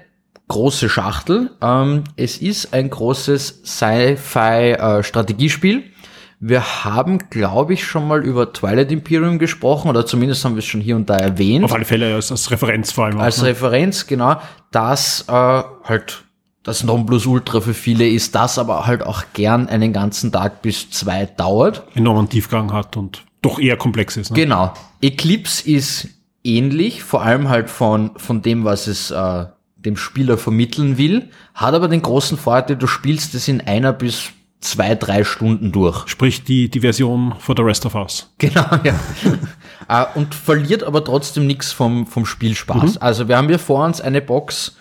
große 0.48 0.88
Schachtel. 0.88 1.50
Ähm, 1.62 2.04
es 2.16 2.38
ist 2.38 2.72
ein 2.74 2.90
großes 2.90 3.62
Sci-Fi-Strategiespiel. 3.64 5.84
Wir 6.42 6.84
haben, 6.84 7.18
glaube 7.28 7.74
ich, 7.74 7.84
schon 7.84 8.08
mal 8.08 8.24
über 8.24 8.50
Twilight 8.52 8.90
Imperium 8.90 9.38
gesprochen, 9.38 9.90
oder 9.90 10.06
zumindest 10.06 10.42
haben 10.44 10.54
wir 10.54 10.60
es 10.60 10.66
schon 10.66 10.80
hier 10.80 10.96
und 10.96 11.10
da 11.10 11.16
erwähnt. 11.16 11.66
Auf 11.66 11.74
alle 11.74 11.84
Fälle 11.84 12.14
als, 12.14 12.30
als 12.30 12.50
Referenz 12.50 12.92
vor 12.92 13.04
allem. 13.04 13.18
Auch, 13.18 13.24
als 13.24 13.42
ne? 13.42 13.48
Referenz, 13.48 14.06
genau. 14.06 14.40
Das 14.70 15.26
äh, 15.28 15.32
halt 15.32 16.24
das 16.62 16.84
Nonplusultra 16.84 17.60
für 17.60 17.74
viele 17.74 18.08
ist, 18.08 18.34
das 18.34 18.58
aber 18.58 18.86
halt 18.86 19.02
auch 19.02 19.24
gern 19.32 19.68
einen 19.68 19.92
ganzen 19.92 20.30
Tag 20.30 20.62
bis 20.62 20.90
zwei 20.90 21.26
dauert. 21.26 21.82
Enormen 21.94 22.28
Tiefgang 22.28 22.72
hat 22.72 22.96
und 22.96 23.24
doch 23.42 23.58
eher 23.58 23.76
komplex 23.76 24.16
ist. 24.16 24.30
Ne? 24.30 24.36
Genau. 24.36 24.74
Eclipse 25.00 25.68
ist 25.68 26.08
ähnlich, 26.44 27.02
vor 27.02 27.22
allem 27.22 27.48
halt 27.48 27.70
von, 27.70 28.12
von 28.16 28.42
dem, 28.42 28.64
was 28.64 28.86
es 28.86 29.10
äh, 29.10 29.46
dem 29.76 29.96
Spieler 29.96 30.36
vermitteln 30.36 30.98
will, 30.98 31.30
hat 31.54 31.74
aber 31.74 31.88
den 31.88 32.02
großen 32.02 32.36
Vorteil, 32.36 32.76
du 32.76 32.86
spielst 32.86 33.34
es 33.34 33.48
in 33.48 33.62
einer 33.62 33.94
bis 33.94 34.30
zwei, 34.60 34.94
drei 34.94 35.24
Stunden 35.24 35.72
durch. 35.72 36.06
Sprich 36.08 36.44
die, 36.44 36.68
die 36.68 36.80
Version 36.80 37.34
for 37.38 37.54
the 37.56 37.62
rest 37.62 37.86
of 37.86 37.94
us. 37.94 38.30
Genau, 38.36 38.66
ja. 38.84 38.94
äh, 39.88 40.06
und 40.14 40.34
verliert 40.34 40.82
aber 40.84 41.02
trotzdem 41.02 41.46
nichts 41.46 41.72
vom, 41.72 42.06
vom 42.06 42.26
Spielspaß. 42.26 42.94
Mhm. 42.94 42.98
Also 43.00 43.28
wir 43.28 43.38
haben 43.38 43.48
hier 43.48 43.58
vor 43.58 43.84
uns 43.86 44.02
eine 44.02 44.20
Box, 44.20 44.76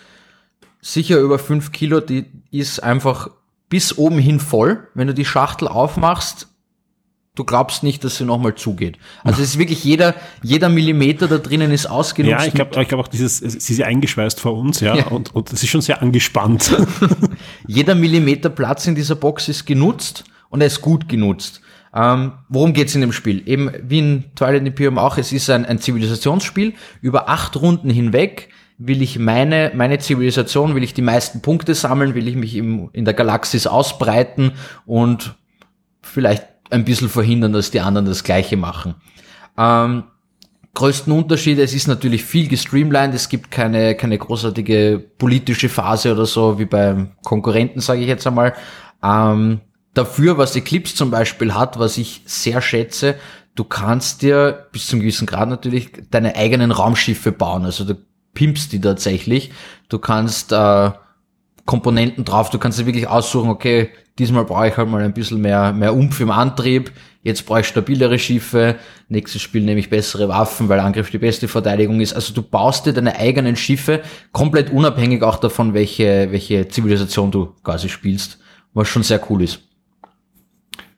sicher 0.80 1.18
über 1.18 1.38
fünf 1.38 1.72
Kilo, 1.72 2.00
die 2.00 2.26
ist 2.50 2.82
einfach 2.82 3.30
bis 3.68 3.96
oben 3.96 4.18
hin 4.18 4.40
voll. 4.40 4.88
Wenn 4.94 5.06
du 5.06 5.14
die 5.14 5.24
Schachtel 5.24 5.68
aufmachst, 5.68 6.48
du 7.34 7.44
glaubst 7.44 7.82
nicht, 7.82 8.04
dass 8.04 8.16
sie 8.16 8.24
nochmal 8.24 8.54
zugeht. 8.54 8.98
Also 9.22 9.42
es 9.42 9.50
ist 9.50 9.58
wirklich 9.58 9.84
jeder, 9.84 10.14
jeder 10.42 10.68
Millimeter 10.68 11.28
da 11.28 11.38
drinnen 11.38 11.70
ist 11.70 11.86
ausgenutzt. 11.86 12.40
Ja, 12.40 12.46
ich 12.46 12.54
glaube 12.54 12.80
ich 12.80 12.88
glaub 12.88 13.00
auch 13.00 13.08
dieses, 13.08 13.38
sie 13.38 13.72
ist 13.72 13.78
ja 13.78 13.86
eingeschweißt 13.86 14.40
vor 14.40 14.56
uns, 14.56 14.80
ja, 14.80 14.96
ja. 14.96 15.06
und, 15.06 15.34
und 15.34 15.52
es 15.52 15.62
ist 15.62 15.70
schon 15.70 15.80
sehr 15.80 16.02
angespannt. 16.02 16.76
jeder 17.66 17.94
Millimeter 17.94 18.50
Platz 18.50 18.86
in 18.86 18.94
dieser 18.94 19.14
Box 19.14 19.48
ist 19.48 19.64
genutzt 19.64 20.24
und 20.48 20.60
er 20.60 20.66
ist 20.66 20.80
gut 20.80 21.08
genutzt. 21.08 21.60
Ähm, 21.94 22.32
worum 22.48 22.72
geht's 22.72 22.94
in 22.94 23.00
dem 23.00 23.12
Spiel? 23.12 23.42
Eben 23.46 23.72
wie 23.82 23.98
in 23.98 24.24
Twilight 24.36 24.66
Imperium 24.66 24.98
auch, 24.98 25.18
es 25.18 25.32
ist 25.32 25.50
ein, 25.50 25.64
ein 25.64 25.78
Zivilisationsspiel 25.78 26.74
über 27.00 27.28
acht 27.28 27.56
Runden 27.56 27.90
hinweg 27.90 28.50
will 28.82 29.02
ich 29.02 29.18
meine, 29.18 29.72
meine 29.74 29.98
Zivilisation, 29.98 30.74
will 30.74 30.82
ich 30.82 30.94
die 30.94 31.02
meisten 31.02 31.42
Punkte 31.42 31.74
sammeln, 31.74 32.14
will 32.14 32.26
ich 32.26 32.34
mich 32.34 32.56
im, 32.56 32.88
in 32.94 33.04
der 33.04 33.12
Galaxis 33.12 33.66
ausbreiten 33.66 34.52
und 34.86 35.34
vielleicht 36.00 36.46
ein 36.70 36.86
bisschen 36.86 37.10
verhindern, 37.10 37.52
dass 37.52 37.70
die 37.70 37.80
anderen 37.80 38.06
das 38.06 38.24
Gleiche 38.24 38.56
machen. 38.56 38.94
Ähm, 39.58 40.04
größten 40.72 41.12
Unterschied, 41.12 41.58
es 41.58 41.74
ist 41.74 41.88
natürlich 41.88 42.24
viel 42.24 42.48
gestreamlined, 42.48 43.14
es 43.14 43.28
gibt 43.28 43.50
keine, 43.50 43.94
keine 43.96 44.16
großartige 44.16 45.04
politische 45.18 45.68
Phase 45.68 46.12
oder 46.12 46.24
so, 46.24 46.58
wie 46.58 46.64
beim 46.64 47.10
Konkurrenten, 47.22 47.80
sage 47.80 48.00
ich 48.00 48.08
jetzt 48.08 48.26
einmal. 48.26 48.54
Ähm, 49.02 49.60
dafür, 49.92 50.38
was 50.38 50.56
Eclipse 50.56 50.94
zum 50.94 51.10
Beispiel 51.10 51.54
hat, 51.54 51.78
was 51.78 51.98
ich 51.98 52.22
sehr 52.24 52.62
schätze, 52.62 53.16
du 53.56 53.64
kannst 53.64 54.22
dir 54.22 54.68
bis 54.72 54.86
zum 54.86 55.00
gewissen 55.00 55.26
Grad 55.26 55.50
natürlich 55.50 55.92
deine 56.10 56.34
eigenen 56.34 56.70
Raumschiffe 56.70 57.30
bauen. 57.30 57.66
Also 57.66 57.84
du 57.84 57.96
pimpst 58.34 58.72
die 58.72 58.80
tatsächlich. 58.80 59.50
Du 59.88 59.98
kannst 59.98 60.52
äh, 60.52 60.90
Komponenten 61.66 62.24
drauf, 62.24 62.50
du 62.50 62.58
kannst 62.58 62.78
dir 62.78 62.86
wirklich 62.86 63.06
aussuchen, 63.06 63.50
okay, 63.50 63.90
diesmal 64.18 64.44
brauche 64.44 64.68
ich 64.68 64.76
halt 64.76 64.88
mal 64.88 65.02
ein 65.02 65.14
bisschen 65.14 65.40
mehr, 65.40 65.72
mehr 65.72 65.94
Umf 65.94 66.20
im 66.20 66.30
Antrieb, 66.30 66.92
jetzt 67.22 67.46
brauche 67.46 67.60
ich 67.60 67.66
stabilere 67.66 68.18
Schiffe, 68.18 68.76
nächstes 69.08 69.42
Spiel 69.42 69.62
nehme 69.62 69.80
ich 69.80 69.90
bessere 69.90 70.28
Waffen, 70.28 70.68
weil 70.68 70.80
Angriff 70.80 71.10
die 71.10 71.18
beste 71.18 71.48
Verteidigung 71.48 72.00
ist. 72.00 72.12
Also 72.12 72.34
du 72.34 72.42
baust 72.42 72.86
dir 72.86 72.92
deine 72.92 73.16
eigenen 73.16 73.56
Schiffe, 73.56 74.02
komplett 74.32 74.70
unabhängig 74.70 75.22
auch 75.22 75.36
davon, 75.36 75.74
welche, 75.74 76.28
welche 76.30 76.68
Zivilisation 76.68 77.30
du 77.30 77.54
quasi 77.62 77.88
spielst, 77.88 78.38
was 78.74 78.88
schon 78.88 79.02
sehr 79.02 79.20
cool 79.30 79.42
ist. 79.42 79.60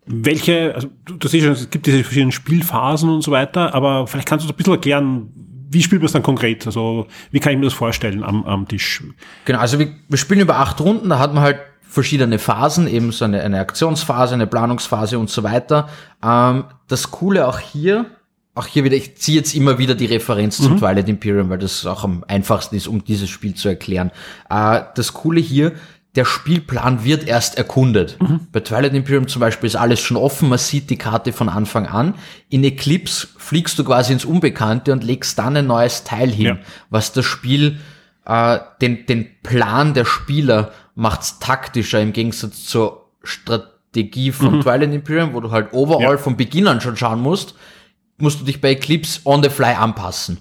Welche, 0.06 0.74
also 0.74 0.88
du 1.04 1.28
siehst 1.28 1.44
schon, 1.44 1.52
es 1.52 1.70
gibt 1.70 1.86
diese 1.86 2.02
verschiedenen 2.02 2.32
Spielphasen 2.32 3.08
und 3.08 3.22
so 3.22 3.30
weiter, 3.30 3.72
aber 3.74 4.06
vielleicht 4.06 4.26
kannst 4.26 4.46
du 4.46 4.50
ein 4.50 4.56
bisschen 4.56 4.72
erklären, 4.72 5.51
wie 5.72 5.82
spielt 5.82 6.02
man 6.02 6.06
es 6.06 6.12
dann 6.12 6.22
konkret? 6.22 6.66
Also 6.66 7.06
wie 7.30 7.40
kann 7.40 7.52
ich 7.52 7.58
mir 7.58 7.64
das 7.64 7.74
vorstellen 7.74 8.22
am, 8.22 8.44
am 8.44 8.68
Tisch? 8.68 9.02
Genau, 9.44 9.58
also 9.58 9.78
wir, 9.78 9.88
wir 10.08 10.18
spielen 10.18 10.40
über 10.40 10.56
acht 10.56 10.80
Runden, 10.80 11.08
da 11.08 11.18
hat 11.18 11.34
man 11.34 11.42
halt 11.42 11.58
verschiedene 11.82 12.38
Phasen, 12.38 12.88
eben 12.88 13.12
so 13.12 13.24
eine, 13.24 13.42
eine 13.42 13.60
Aktionsphase, 13.60 14.34
eine 14.34 14.46
Planungsphase 14.46 15.18
und 15.18 15.28
so 15.28 15.42
weiter. 15.42 15.88
Ähm, 16.24 16.64
das 16.88 17.10
Coole 17.10 17.46
auch 17.46 17.58
hier, 17.58 18.06
auch 18.54 18.66
hier 18.66 18.84
wieder, 18.84 18.96
ich 18.96 19.16
ziehe 19.16 19.38
jetzt 19.38 19.54
immer 19.54 19.78
wieder 19.78 19.94
die 19.94 20.06
Referenz 20.06 20.58
mhm. 20.58 20.64
zu 20.64 20.74
Twilight 20.76 21.08
Imperium, 21.08 21.50
weil 21.50 21.58
das 21.58 21.84
auch 21.86 22.04
am 22.04 22.24
einfachsten 22.28 22.76
ist, 22.76 22.86
um 22.86 23.04
dieses 23.04 23.28
Spiel 23.28 23.54
zu 23.54 23.68
erklären. 23.68 24.10
Äh, 24.48 24.80
das 24.94 25.12
Coole 25.12 25.40
hier, 25.40 25.72
der 26.14 26.24
Spielplan 26.26 27.04
wird 27.04 27.26
erst 27.26 27.56
erkundet. 27.56 28.18
Bei 28.52 28.60
Twilight 28.60 28.92
Imperium 28.92 29.28
zum 29.28 29.40
Beispiel 29.40 29.66
ist 29.66 29.76
alles 29.76 30.00
schon 30.00 30.16
offen, 30.18 30.48
man 30.50 30.58
sieht 30.58 30.90
die 30.90 30.98
Karte 30.98 31.32
von 31.32 31.48
Anfang 31.48 31.86
an. 31.86 32.14
In 32.50 32.62
Eclipse 32.64 33.28
fliegst 33.38 33.78
du 33.78 33.84
quasi 33.84 34.12
ins 34.12 34.24
Unbekannte 34.26 34.92
und 34.92 35.02
legst 35.04 35.38
dann 35.38 35.56
ein 35.56 35.66
neues 35.66 36.04
Teil 36.04 36.30
hin, 36.30 36.44
Ja. 36.46 36.58
was 36.90 37.12
das 37.12 37.24
Spiel, 37.24 37.78
äh, 38.26 38.58
den, 38.82 39.06
den 39.06 39.26
Plan 39.42 39.94
der 39.94 40.04
Spieler 40.04 40.72
macht's 40.94 41.38
taktischer 41.38 42.00
im 42.02 42.12
Gegensatz 42.12 42.64
zur 42.66 43.08
Strategie 43.24 44.32
von 44.32 44.60
Twilight 44.60 44.92
Imperium, 44.92 45.32
wo 45.32 45.40
du 45.40 45.50
halt 45.50 45.72
overall 45.72 46.02
Ja. 46.16 46.18
von 46.18 46.36
Beginn 46.36 46.66
an 46.68 46.80
schon 46.82 46.96
schauen 46.98 47.20
musst, 47.20 47.54
musst 48.18 48.40
du 48.40 48.44
dich 48.44 48.60
bei 48.60 48.72
Eclipse 48.72 49.20
on 49.24 49.42
the 49.42 49.48
fly 49.48 49.74
anpassen. 49.74 50.38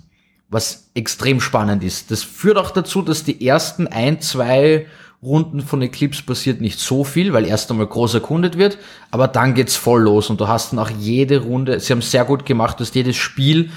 Was 0.49 0.91
extrem 0.95 1.39
spannend 1.39 1.81
ist. 1.81 2.11
Das 2.11 2.23
führt 2.23 2.57
auch 2.57 2.71
dazu, 2.71 3.01
dass 3.01 3.23
die 3.23 3.47
ersten 3.47 3.87
ein, 3.87 4.19
zwei 4.19 4.85
Runden 5.23 5.61
von 5.61 5.81
Eclipse 5.83 6.23
passiert 6.23 6.61
nicht 6.61 6.79
so 6.79 7.03
viel, 7.03 7.31
weil 7.31 7.45
erst 7.45 7.69
einmal 7.69 7.85
groß 7.85 8.15
erkundet 8.15 8.57
wird, 8.57 8.79
aber 9.11 9.27
dann 9.27 9.53
geht's 9.53 9.75
voll 9.75 10.01
los 10.01 10.31
und 10.31 10.41
du 10.41 10.47
hast 10.47 10.71
dann 10.71 10.79
auch 10.79 10.89
jede 10.89 11.39
Runde, 11.39 11.79
sie 11.79 11.93
haben 11.93 12.01
sehr 12.01 12.25
gut 12.25 12.45
gemacht, 12.45 12.79
dass 12.79 12.93
jedes 12.93 13.17
Spiel, 13.17 13.69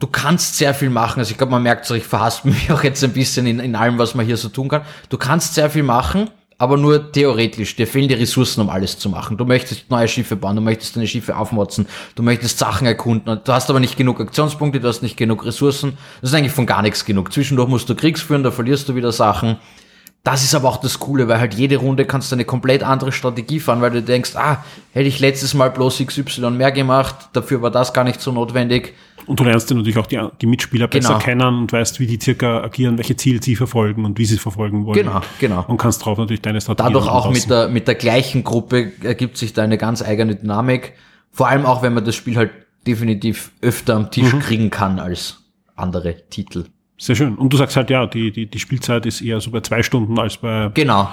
du 0.00 0.08
kannst 0.08 0.56
sehr 0.58 0.74
viel 0.74 0.90
machen, 0.90 1.20
also 1.20 1.30
ich 1.30 1.38
glaube, 1.38 1.52
man 1.52 1.62
merkt 1.62 1.86
so, 1.86 1.94
ich 1.94 2.02
verhasst 2.02 2.44
mich 2.46 2.72
auch 2.72 2.82
jetzt 2.82 3.04
ein 3.04 3.12
bisschen 3.12 3.46
in, 3.46 3.60
in 3.60 3.76
allem, 3.76 3.98
was 3.98 4.16
man 4.16 4.26
hier 4.26 4.36
so 4.36 4.48
tun 4.48 4.68
kann. 4.68 4.82
Du 5.08 5.18
kannst 5.18 5.54
sehr 5.54 5.70
viel 5.70 5.84
machen, 5.84 6.28
aber 6.58 6.76
nur 6.76 7.12
theoretisch. 7.12 7.76
Dir 7.76 7.86
fehlen 7.86 8.08
die 8.08 8.14
Ressourcen, 8.14 8.60
um 8.60 8.70
alles 8.70 8.98
zu 8.98 9.08
machen. 9.08 9.36
Du 9.36 9.44
möchtest 9.44 9.88
neue 9.90 10.08
Schiffe 10.08 10.34
bauen, 10.34 10.56
du 10.56 10.62
möchtest 10.62 10.96
deine 10.96 11.06
Schiffe 11.06 11.36
aufmotzen, 11.36 11.86
du 12.16 12.24
möchtest 12.24 12.58
Sachen 12.58 12.86
erkunden. 12.86 13.28
Und 13.28 13.46
du 13.46 13.52
hast 13.52 13.70
aber 13.70 13.80
nicht 13.80 13.96
genug 13.96 14.20
Aktionspunkte, 14.20 14.78
du 14.80 14.88
hast 14.88 15.02
nicht 15.02 15.16
genug 15.16 15.44
Ressourcen. 15.44 15.98
Das 16.20 16.30
ist 16.30 16.36
eigentlich 16.36 16.52
von 16.52 16.66
gar 16.66 16.82
nichts 16.82 17.04
genug. 17.04 17.32
Zwischendurch 17.32 17.68
musst 17.68 17.88
du 17.88 17.94
Kriegs 17.94 18.20
führen, 18.20 18.42
da 18.42 18.50
verlierst 18.50 18.88
du 18.88 18.94
wieder 18.96 19.12
Sachen. 19.12 19.58
Das 20.24 20.44
ist 20.44 20.54
aber 20.54 20.68
auch 20.68 20.76
das 20.76 21.00
Coole, 21.00 21.26
weil 21.26 21.40
halt 21.40 21.54
jede 21.54 21.78
Runde 21.78 22.04
kannst 22.04 22.30
du 22.30 22.36
eine 22.36 22.44
komplett 22.44 22.84
andere 22.84 23.10
Strategie 23.10 23.58
fahren, 23.58 23.80
weil 23.80 23.90
du 23.90 24.02
denkst, 24.02 24.36
ah, 24.36 24.64
hätte 24.92 25.08
ich 25.08 25.18
letztes 25.18 25.52
Mal 25.52 25.70
bloß 25.70 25.98
XY 26.06 26.50
mehr 26.52 26.70
gemacht, 26.70 27.16
dafür 27.32 27.60
war 27.60 27.72
das 27.72 27.92
gar 27.92 28.04
nicht 28.04 28.20
so 28.20 28.30
notwendig. 28.30 28.94
Und 29.26 29.40
du 29.40 29.44
lernst 29.44 29.68
dann 29.70 29.78
natürlich 29.78 29.98
auch 29.98 30.06
die, 30.06 30.20
die 30.40 30.46
Mitspieler 30.46 30.86
besser 30.86 31.14
Genau. 31.14 31.18
kennen 31.20 31.42
und 31.58 31.72
weißt, 31.72 31.98
wie 31.98 32.06
die 32.06 32.20
circa 32.20 32.62
agieren, 32.62 32.98
welche 32.98 33.16
Ziele 33.16 33.42
sie 33.42 33.56
verfolgen 33.56 34.04
und 34.04 34.16
wie 34.18 34.24
sie 34.24 34.36
es 34.36 34.40
verfolgen 34.40 34.86
wollen. 34.86 34.96
Genau, 34.98 35.20
genau. 35.40 35.64
Und 35.66 35.78
kannst 35.78 36.04
drauf 36.04 36.18
natürlich 36.18 36.42
deine 36.42 36.60
Strategie 36.60 36.92
Dadurch 36.92 37.08
auch 37.08 37.28
mit 37.30 37.50
der, 37.50 37.68
mit 37.68 37.88
der 37.88 37.94
gleichen 37.96 38.44
Gruppe 38.44 38.92
ergibt 39.02 39.36
sich 39.36 39.52
da 39.54 39.62
eine 39.62 39.76
ganz 39.78 40.02
eigene 40.02 40.36
Dynamik. 40.36 40.92
Vor 41.32 41.48
allem 41.48 41.66
auch, 41.66 41.82
wenn 41.82 41.94
man 41.94 42.04
das 42.04 42.14
Spiel 42.14 42.36
halt 42.36 42.50
definitiv 42.86 43.50
öfter 43.60 43.96
am 43.96 44.02
Mhm. 44.02 44.10
Tisch 44.12 44.32
kriegen 44.40 44.70
kann 44.70 45.00
als 45.00 45.38
andere 45.74 46.16
Titel. 46.30 46.66
Sehr 46.98 47.16
schön. 47.16 47.34
Und 47.36 47.52
du 47.52 47.56
sagst 47.56 47.76
halt, 47.76 47.90
ja, 47.90 48.06
die, 48.06 48.30
die, 48.30 48.46
die 48.46 48.58
Spielzeit 48.58 49.06
ist 49.06 49.20
eher 49.20 49.40
so 49.40 49.50
bei 49.50 49.60
zwei 49.60 49.82
Stunden 49.82 50.18
als 50.18 50.36
bei 50.36 50.70
Genau, 50.74 51.08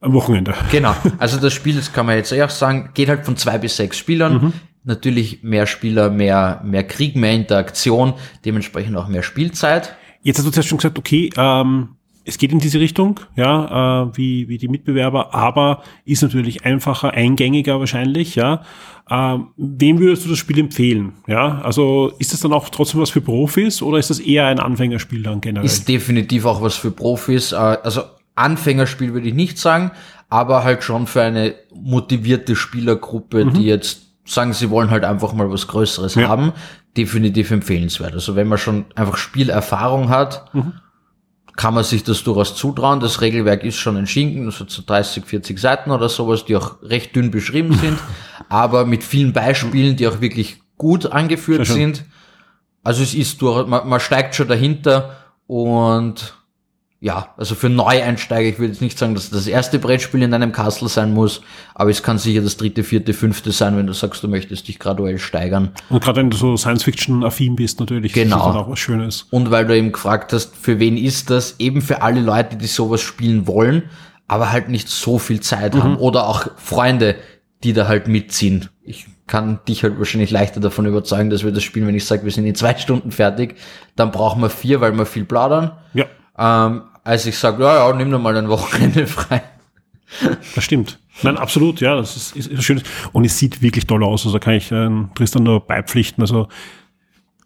am 0.00 0.12
Wochenende. 0.12 0.54
genau. 0.70 0.94
Also 1.18 1.38
das 1.40 1.52
Spiel, 1.52 1.74
das 1.76 1.92
kann 1.92 2.06
man 2.06 2.16
jetzt 2.16 2.32
auch 2.32 2.50
sagen, 2.50 2.90
geht 2.94 3.08
halt 3.08 3.24
von 3.24 3.36
zwei 3.36 3.58
bis 3.58 3.76
sechs 3.76 3.98
Spielern. 3.98 4.34
Mhm. 4.34 4.52
Natürlich 4.84 5.42
mehr 5.42 5.66
Spieler, 5.66 6.10
mehr, 6.10 6.60
mehr 6.64 6.84
Krieg, 6.84 7.14
mehr 7.16 7.32
Interaktion, 7.32 8.14
dementsprechend 8.44 8.96
auch 8.96 9.08
mehr 9.08 9.22
Spielzeit. 9.22 9.96
Jetzt 10.22 10.38
hast 10.38 10.46
du 10.46 10.50
zuerst 10.50 10.68
schon 10.68 10.78
gesagt, 10.78 10.98
okay, 10.98 11.30
ähm, 11.36 11.90
es 12.24 12.38
geht 12.38 12.52
in 12.52 12.58
diese 12.60 12.78
Richtung, 12.80 13.18
ja, 13.36 14.04
äh, 14.04 14.16
wie, 14.16 14.48
wie 14.48 14.58
die 14.58 14.68
Mitbewerber, 14.68 15.34
aber 15.34 15.82
ist 16.04 16.22
natürlich 16.22 16.64
einfacher, 16.64 17.12
eingängiger 17.12 17.78
wahrscheinlich, 17.80 18.34
ja. 18.36 18.62
Ähm, 19.10 19.48
wem 19.56 19.98
würdest 19.98 20.24
du 20.24 20.30
das 20.30 20.38
Spiel 20.38 20.58
empfehlen? 20.60 21.14
Ja, 21.26 21.60
also 21.62 22.12
ist 22.18 22.32
das 22.32 22.40
dann 22.40 22.52
auch 22.52 22.68
trotzdem 22.68 23.00
was 23.00 23.10
für 23.10 23.20
Profis 23.20 23.82
oder 23.82 23.98
ist 23.98 24.10
das 24.10 24.20
eher 24.20 24.46
ein 24.46 24.60
Anfängerspiel 24.60 25.22
dann 25.22 25.40
generell? 25.40 25.66
Ist 25.66 25.88
definitiv 25.88 26.44
auch 26.46 26.62
was 26.62 26.76
für 26.76 26.90
Profis. 26.92 27.52
Äh, 27.52 27.56
Also 27.56 28.02
Anfängerspiel 28.36 29.12
würde 29.12 29.28
ich 29.28 29.34
nicht 29.34 29.58
sagen, 29.58 29.90
aber 30.30 30.64
halt 30.64 30.82
schon 30.84 31.06
für 31.06 31.22
eine 31.22 31.54
motivierte 31.74 32.56
Spielergruppe, 32.56 33.46
die 33.46 33.64
jetzt 33.64 34.02
sagen, 34.24 34.52
sie 34.54 34.70
wollen 34.70 34.90
halt 34.90 35.04
einfach 35.04 35.32
mal 35.34 35.50
was 35.50 35.66
Größeres 35.66 36.14
Ja. 36.14 36.28
haben, 36.28 36.52
definitiv 36.96 37.50
empfehlenswert. 37.50 38.14
Also 38.14 38.36
wenn 38.36 38.48
man 38.48 38.56
schon 38.58 38.84
einfach 38.94 39.16
Spielerfahrung 39.18 40.08
hat, 40.08 40.46
kann 41.56 41.74
man 41.74 41.84
sich 41.84 42.02
das 42.02 42.24
durchaus 42.24 42.54
zutrauen. 42.54 43.00
Das 43.00 43.20
Regelwerk 43.20 43.64
ist 43.64 43.76
schon 43.76 43.96
ein 43.96 44.06
Schinken, 44.06 44.50
so 44.50 44.64
zu 44.64 44.82
30, 44.82 45.24
40 45.24 45.58
Seiten 45.58 45.90
oder 45.90 46.08
sowas, 46.08 46.44
die 46.44 46.56
auch 46.56 46.82
recht 46.82 47.14
dünn 47.14 47.30
beschrieben 47.30 47.74
sind, 47.74 47.98
aber 48.48 48.84
mit 48.86 49.04
vielen 49.04 49.32
Beispielen, 49.32 49.96
die 49.96 50.08
auch 50.08 50.20
wirklich 50.20 50.62
gut 50.78 51.06
angeführt 51.06 51.66
sind. 51.66 52.04
Also 52.82 53.02
es 53.02 53.14
ist 53.14 53.40
durch, 53.42 53.66
man, 53.66 53.88
man 53.88 54.00
steigt 54.00 54.34
schon 54.34 54.48
dahinter 54.48 55.16
und 55.46 56.34
ja, 57.04 57.34
also 57.36 57.56
für 57.56 57.68
Neueinsteiger, 57.68 58.48
ich 58.48 58.60
würde 58.60 58.72
jetzt 58.72 58.80
nicht 58.80 58.96
sagen, 58.96 59.16
dass 59.16 59.28
das 59.28 59.48
erste 59.48 59.80
Brettspiel 59.80 60.22
in 60.22 60.32
einem 60.32 60.52
Castle 60.52 60.88
sein 60.88 61.12
muss, 61.12 61.40
aber 61.74 61.90
es 61.90 62.04
kann 62.04 62.16
sicher 62.16 62.42
das 62.42 62.56
dritte, 62.56 62.84
vierte, 62.84 63.12
fünfte 63.12 63.50
sein, 63.50 63.76
wenn 63.76 63.88
du 63.88 63.92
sagst, 63.92 64.22
du 64.22 64.28
möchtest 64.28 64.68
dich 64.68 64.78
graduell 64.78 65.18
steigern. 65.18 65.70
Und 65.90 66.04
gerade 66.04 66.20
wenn 66.20 66.30
du 66.30 66.36
so 66.36 66.56
Science-Fiction-affin 66.56 67.56
bist, 67.56 67.80
natürlich, 67.80 68.12
Genau. 68.12 68.36
ist 68.36 68.44
das 68.44 68.52
dann 68.54 68.62
auch 68.62 68.70
was 68.70 68.78
Schönes. 68.78 69.26
Und 69.30 69.50
weil 69.50 69.66
du 69.66 69.76
eben 69.76 69.90
gefragt 69.90 70.32
hast, 70.32 70.54
für 70.54 70.78
wen 70.78 70.96
ist 70.96 71.28
das? 71.30 71.56
Eben 71.58 71.82
für 71.82 72.02
alle 72.02 72.20
Leute, 72.20 72.54
die 72.56 72.66
sowas 72.68 73.00
spielen 73.00 73.48
wollen, 73.48 73.82
aber 74.28 74.52
halt 74.52 74.68
nicht 74.68 74.88
so 74.88 75.18
viel 75.18 75.40
Zeit 75.40 75.74
haben. 75.74 75.96
Oder 75.96 76.28
auch 76.28 76.46
Freunde, 76.56 77.16
die 77.64 77.72
da 77.72 77.88
halt 77.88 78.06
mitziehen. 78.06 78.68
Ich 78.84 79.06
kann 79.26 79.58
dich 79.66 79.82
halt 79.82 79.98
wahrscheinlich 79.98 80.30
leichter 80.30 80.60
davon 80.60 80.86
überzeugen, 80.86 81.30
dass 81.30 81.42
wir 81.44 81.50
das 81.50 81.64
spielen, 81.64 81.88
wenn 81.88 81.96
ich 81.96 82.04
sage, 82.04 82.22
wir 82.24 82.30
sind 82.30 82.46
in 82.46 82.54
zwei 82.54 82.76
Stunden 82.76 83.10
fertig. 83.10 83.56
Dann 83.96 84.12
brauchen 84.12 84.40
wir 84.40 84.50
vier, 84.50 84.80
weil 84.80 84.92
wir 84.96 85.04
viel 85.06 85.24
plaudern. 85.24 85.72
Ja, 85.94 86.06
Ähm, 86.38 86.82
als 87.04 87.26
ich 87.26 87.38
sage, 87.38 87.62
ja, 87.62 87.88
ja, 87.88 87.96
nimm 87.96 88.10
doch 88.10 88.20
mal 88.20 88.36
ein 88.36 88.48
Wochenende 88.48 89.06
frei. 89.08 89.42
das 90.54 90.64
stimmt. 90.64 90.98
Nein, 91.22 91.36
absolut, 91.36 91.80
ja, 91.80 91.96
das 91.96 92.16
ist, 92.16 92.36
ist, 92.36 92.46
ist 92.48 92.64
schön. 92.64 92.82
Und 93.12 93.24
es 93.24 93.38
sieht 93.38 93.62
wirklich 93.62 93.86
toll 93.86 94.02
aus. 94.02 94.24
Also 94.24 94.38
da 94.38 94.44
kann 94.44 94.54
ich 94.54 94.72
äh, 94.72 94.88
Tristan 95.14 95.42
nur 95.42 95.60
beipflichten. 95.60 96.22
Also 96.22 96.48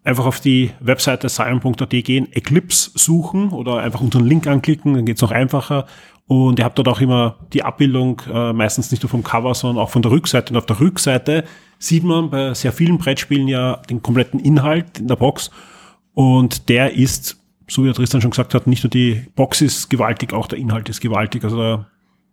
einfach 0.03 0.25
auf 0.25 0.39
die 0.39 0.71
Webseite 0.79 1.29
sion.at 1.29 1.89
gehen, 1.89 2.31
Eclipse 2.31 2.91
suchen 2.95 3.49
oder 3.49 3.79
einfach 3.79 4.01
unseren 4.01 4.25
Link 4.25 4.47
anklicken, 4.47 4.93
dann 4.93 5.05
geht's 5.05 5.21
noch 5.21 5.31
einfacher. 5.31 5.85
Und 6.27 6.59
ihr 6.59 6.65
habt 6.65 6.77
dort 6.77 6.89
auch 6.89 6.99
immer 6.99 7.37
die 7.53 7.63
Abbildung, 7.63 8.21
äh, 8.31 8.51
meistens 8.51 8.91
nicht 8.91 9.03
nur 9.03 9.09
vom 9.09 9.23
Cover, 9.23 9.53
sondern 9.53 9.83
auch 9.83 9.89
von 9.89 10.01
der 10.01 10.11
Rückseite. 10.11 10.51
Und 10.51 10.57
auf 10.57 10.65
der 10.65 10.79
Rückseite 10.79 11.45
sieht 11.79 12.03
man 12.03 12.29
bei 12.29 12.53
sehr 12.53 12.73
vielen 12.73 12.97
Brettspielen 12.97 13.47
ja 13.47 13.77
den 13.89 14.01
kompletten 14.01 14.39
Inhalt 14.39 14.99
in 14.99 15.07
der 15.07 15.15
Box. 15.15 15.51
Und 16.13 16.67
der 16.67 16.93
ist, 16.93 17.37
so 17.69 17.83
wie 17.83 17.87
der 17.87 17.95
Tristan 17.95 18.21
schon 18.21 18.31
gesagt 18.31 18.53
hat, 18.53 18.67
nicht 18.67 18.83
nur 18.83 18.89
die 18.89 19.25
Box 19.35 19.61
ist 19.61 19.89
gewaltig, 19.89 20.33
auch 20.33 20.47
der 20.47 20.57
Inhalt 20.59 20.89
ist 20.89 21.01
gewaltig. 21.01 21.43
Also 21.43 21.57
da, 21.57 21.85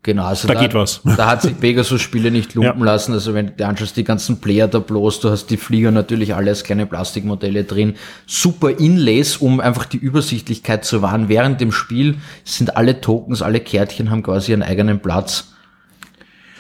Genau, 0.05 0.25
also 0.27 0.47
Da 0.47 0.53
geht 0.55 0.75
was. 0.75 1.01
Da 1.17 1.29
hat 1.31 1.41
sich 1.41 1.59
Pegasus-Spiele 1.59 2.31
nicht 2.31 2.55
lumpen 2.55 2.79
Ja. 2.81 2.85
lassen. 2.85 3.13
Also 3.15 3.33
wenn 3.33 3.57
du 3.57 3.67
anschaust, 3.67 3.97
die 3.97 4.05
ganzen 4.05 4.39
Player 4.39 4.69
da 4.69 4.79
bloß, 4.79 5.21
du 5.21 5.31
hast 5.31 5.47
die 5.47 5.57
Flieger 5.57 5.91
natürlich 5.93 6.35
alle 6.35 6.51
als 6.51 6.63
kleine 6.63 6.85
Plastikmodelle 6.85 7.65
drin. 7.65 7.95
Super 8.27 8.79
Inlays, 8.79 9.39
um 9.39 9.61
einfach 9.61 9.87
die 9.87 9.97
Übersichtlichkeit 9.97 10.85
zu 10.85 11.01
wahren. 11.01 11.31
Während 11.31 11.63
dem 11.63 11.73
Spiel 11.73 12.19
sind 12.45 12.77
alle 12.77 13.01
Tokens, 13.01 13.41
alle 13.41 13.61
Kärtchen 13.61 14.11
haben 14.11 14.23
quasi 14.23 14.51
ihren 14.51 14.63
eigenen 14.63 15.01
Platz. 15.01 15.55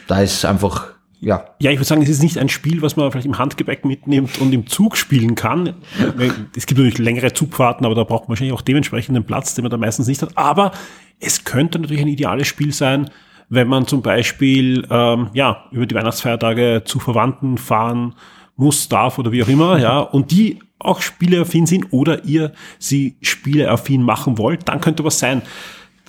Da 0.07 0.23
ist 0.23 0.43
einfach, 0.47 0.94
ja, 1.25 1.45
Ja, 1.59 1.71
ich 1.71 1.79
würde 1.79 1.87
sagen, 1.87 2.03
es 2.03 2.09
ist 2.09 2.23
nicht 2.23 2.39
ein 2.39 2.49
Spiel, 2.49 2.83
was 2.83 2.97
man 2.97 3.11
vielleicht 3.11 3.27
im 3.27 3.39
Handgepäck 3.39 3.85
mitnimmt 3.85 4.41
und 4.41 4.53
im 4.53 4.67
Zug 4.67 4.97
spielen 4.97 5.35
kann. 5.35 5.75
Es 6.57 6.67
gibt 6.67 6.79
natürlich 6.79 6.99
längere 6.99 7.33
Zugfahrten, 7.33 7.87
aber 7.87 7.95
da 7.95 8.05
braucht 8.05 8.25
man 8.25 8.31
wahrscheinlich 8.31 8.55
auch 8.55 8.61
dementsprechend 8.61 9.17
den 9.17 9.25
Platz, 9.25 9.55
den 9.55 9.63
man 9.63 9.71
da 9.71 9.77
meistens 9.77 10.07
nicht 10.07 10.21
hat. 10.23 10.37
Aber 10.37 10.73
es 11.21 11.45
könnte 11.45 11.79
natürlich 11.79 12.03
ein 12.03 12.09
ideales 12.09 12.47
Spiel 12.47 12.73
sein, 12.73 13.11
wenn 13.49 13.69
man 13.69 13.87
zum 13.87 14.03
Beispiel 14.03 14.87
ähm, 14.91 15.31
ja 15.33 15.65
über 15.71 15.87
die 15.87 15.95
Weihnachtsfeiertage 15.95 16.83
zu 16.85 16.99
Verwandten 16.99 17.59
fahren 17.59 18.15
muss, 18.57 18.89
darf 18.89 19.19
oder 19.19 19.33
wie 19.33 19.43
auch 19.43 19.49
immer, 19.49 19.79
ja, 19.79 20.01
und 20.01 20.31
die 20.31 20.61
auch 20.79 21.01
spieleaffin 21.01 21.67
sind 21.67 21.93
oder 21.93 22.25
ihr 22.25 22.53
sie 22.79 23.17
spieleaffin 23.23 24.03
machen 24.03 24.39
wollt, 24.39 24.69
dann 24.69 24.81
könnte 24.81 25.05
was 25.05 25.19
sein 25.19 25.43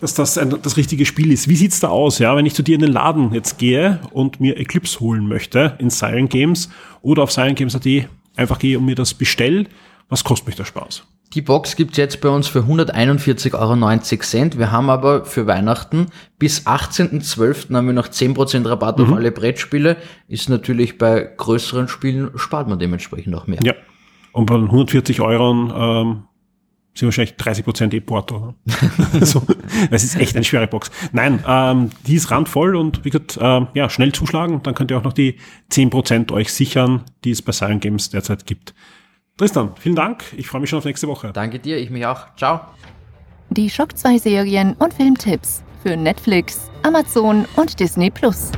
dass 0.06 0.14
das 0.14 0.38
ein, 0.38 0.56
das 0.62 0.78
richtige 0.78 1.06
Spiel 1.06 1.32
ist. 1.32 1.50
Wie 1.50 1.56
sieht's 1.56 1.80
da 1.80 1.90
aus, 1.90 2.20
ja, 2.20 2.36
wenn 2.36 2.46
ich 2.46 2.54
zu 2.54 2.62
dir 2.62 2.76
in 2.76 2.82
den 2.82 2.92
Laden 2.92 3.34
jetzt 3.34 3.58
gehe 3.58 4.00
und 4.12 4.40
mir 4.40 4.58
Eclipse 4.58 5.00
holen 5.00 5.28
möchte 5.28 5.76
in 5.80 5.90
Silent 5.90 6.30
Games 6.30 6.70
oder 7.02 7.24
auf 7.24 7.32
silentgames.at 7.32 8.08
einfach 8.36 8.60
gehe 8.60 8.78
und 8.78 8.86
mir 8.86 8.96
das 8.96 9.14
bestell, 9.14 9.68
was 10.10 10.24
kostet 10.24 10.48
mich 10.48 10.56
der 10.56 10.66
Spaß? 10.66 11.04
Die 11.34 11.42
Box 11.42 11.76
gibt's 11.76 11.98
jetzt 11.98 12.22
bei 12.22 12.30
uns 12.30 12.48
für 12.48 12.60
141,90 12.60 13.54
Euro. 13.56 14.60
Wir 14.60 14.72
haben 14.72 14.90
aber 14.90 15.26
für 15.26 15.48
Weihnachten 15.48 16.08
bis 16.38 16.68
18.12. 16.68 17.74
haben 17.74 17.88
wir 17.88 17.94
noch 17.94 18.08
10% 18.08 18.70
Rabatt 18.70 19.02
auf 19.02 19.12
alle 19.12 19.32
Brettspiele. 19.32 19.98
Ist 20.28 20.50
natürlich 20.50 20.98
bei 20.98 21.28
größeren 21.36 21.88
Spielen 21.88 22.30
spart 22.36 22.70
man 22.70 22.78
dementsprechend 22.78 23.34
noch 23.34 23.48
mehr. 23.48 23.60
Ja. 23.64 23.74
Und 24.32 24.46
bei 24.46 24.56
den 24.56 24.66
140 24.66 25.20
Euro 25.22 25.52
ähm, 25.52 26.24
sind 26.96 27.08
wahrscheinlich 27.08 27.36
30 27.36 27.66
Prozent 27.66 27.94
eh 27.94 28.00
Porto. 28.00 28.56
Ne? 28.66 28.76
so, 29.26 29.44
es 29.92 30.04
ist 30.04 30.16
echt 30.16 30.36
eine 30.36 30.46
schwere 30.46 30.68
Box. 30.68 30.90
Nein, 31.12 31.44
ähm, 31.48 31.90
die 32.08 32.16
ist 32.16 32.32
randvoll 32.32 32.76
und 32.76 33.04
wie 33.04 33.10
gesagt, 33.10 33.38
ähm, 33.42 33.68
ja, 33.74 33.90
schnell 33.90 34.12
zuschlagen, 34.14 34.64
dann 34.64 34.76
könnt 34.76 34.92
ihr 34.92 34.98
auch 34.98 35.04
noch 35.04 35.14
die 35.14 35.38
10 35.70 35.90
Prozent 35.90 36.32
euch 36.32 36.54
sichern, 36.54 37.04
die 37.24 37.32
es 37.32 37.42
bei 37.42 37.52
Silent 37.52 37.82
Games 37.82 38.10
derzeit 38.10 38.46
gibt. 38.46 38.74
Tristan, 39.38 39.72
vielen 39.78 39.96
Dank. 39.96 40.24
Ich 40.38 40.48
freue 40.48 40.62
mich 40.62 40.70
schon 40.70 40.80
auf 40.80 40.86
nächste 40.86 41.08
Woche. 41.08 41.32
Danke 41.34 41.60
dir, 41.60 41.78
ich 41.78 41.90
mich 41.90 42.06
auch. 42.06 42.28
Ciao. 42.38 42.62
Die 43.50 43.70
Schock 43.70 43.98
2 43.98 44.18
Serien 44.18 44.74
und 44.80 44.94
Filmtipps 44.94 45.64
für 45.84 45.98
Netflix, 45.98 46.72
Amazon 46.84 47.46
und 47.58 47.80
Disney 47.80 48.10
Plus. 48.10 48.52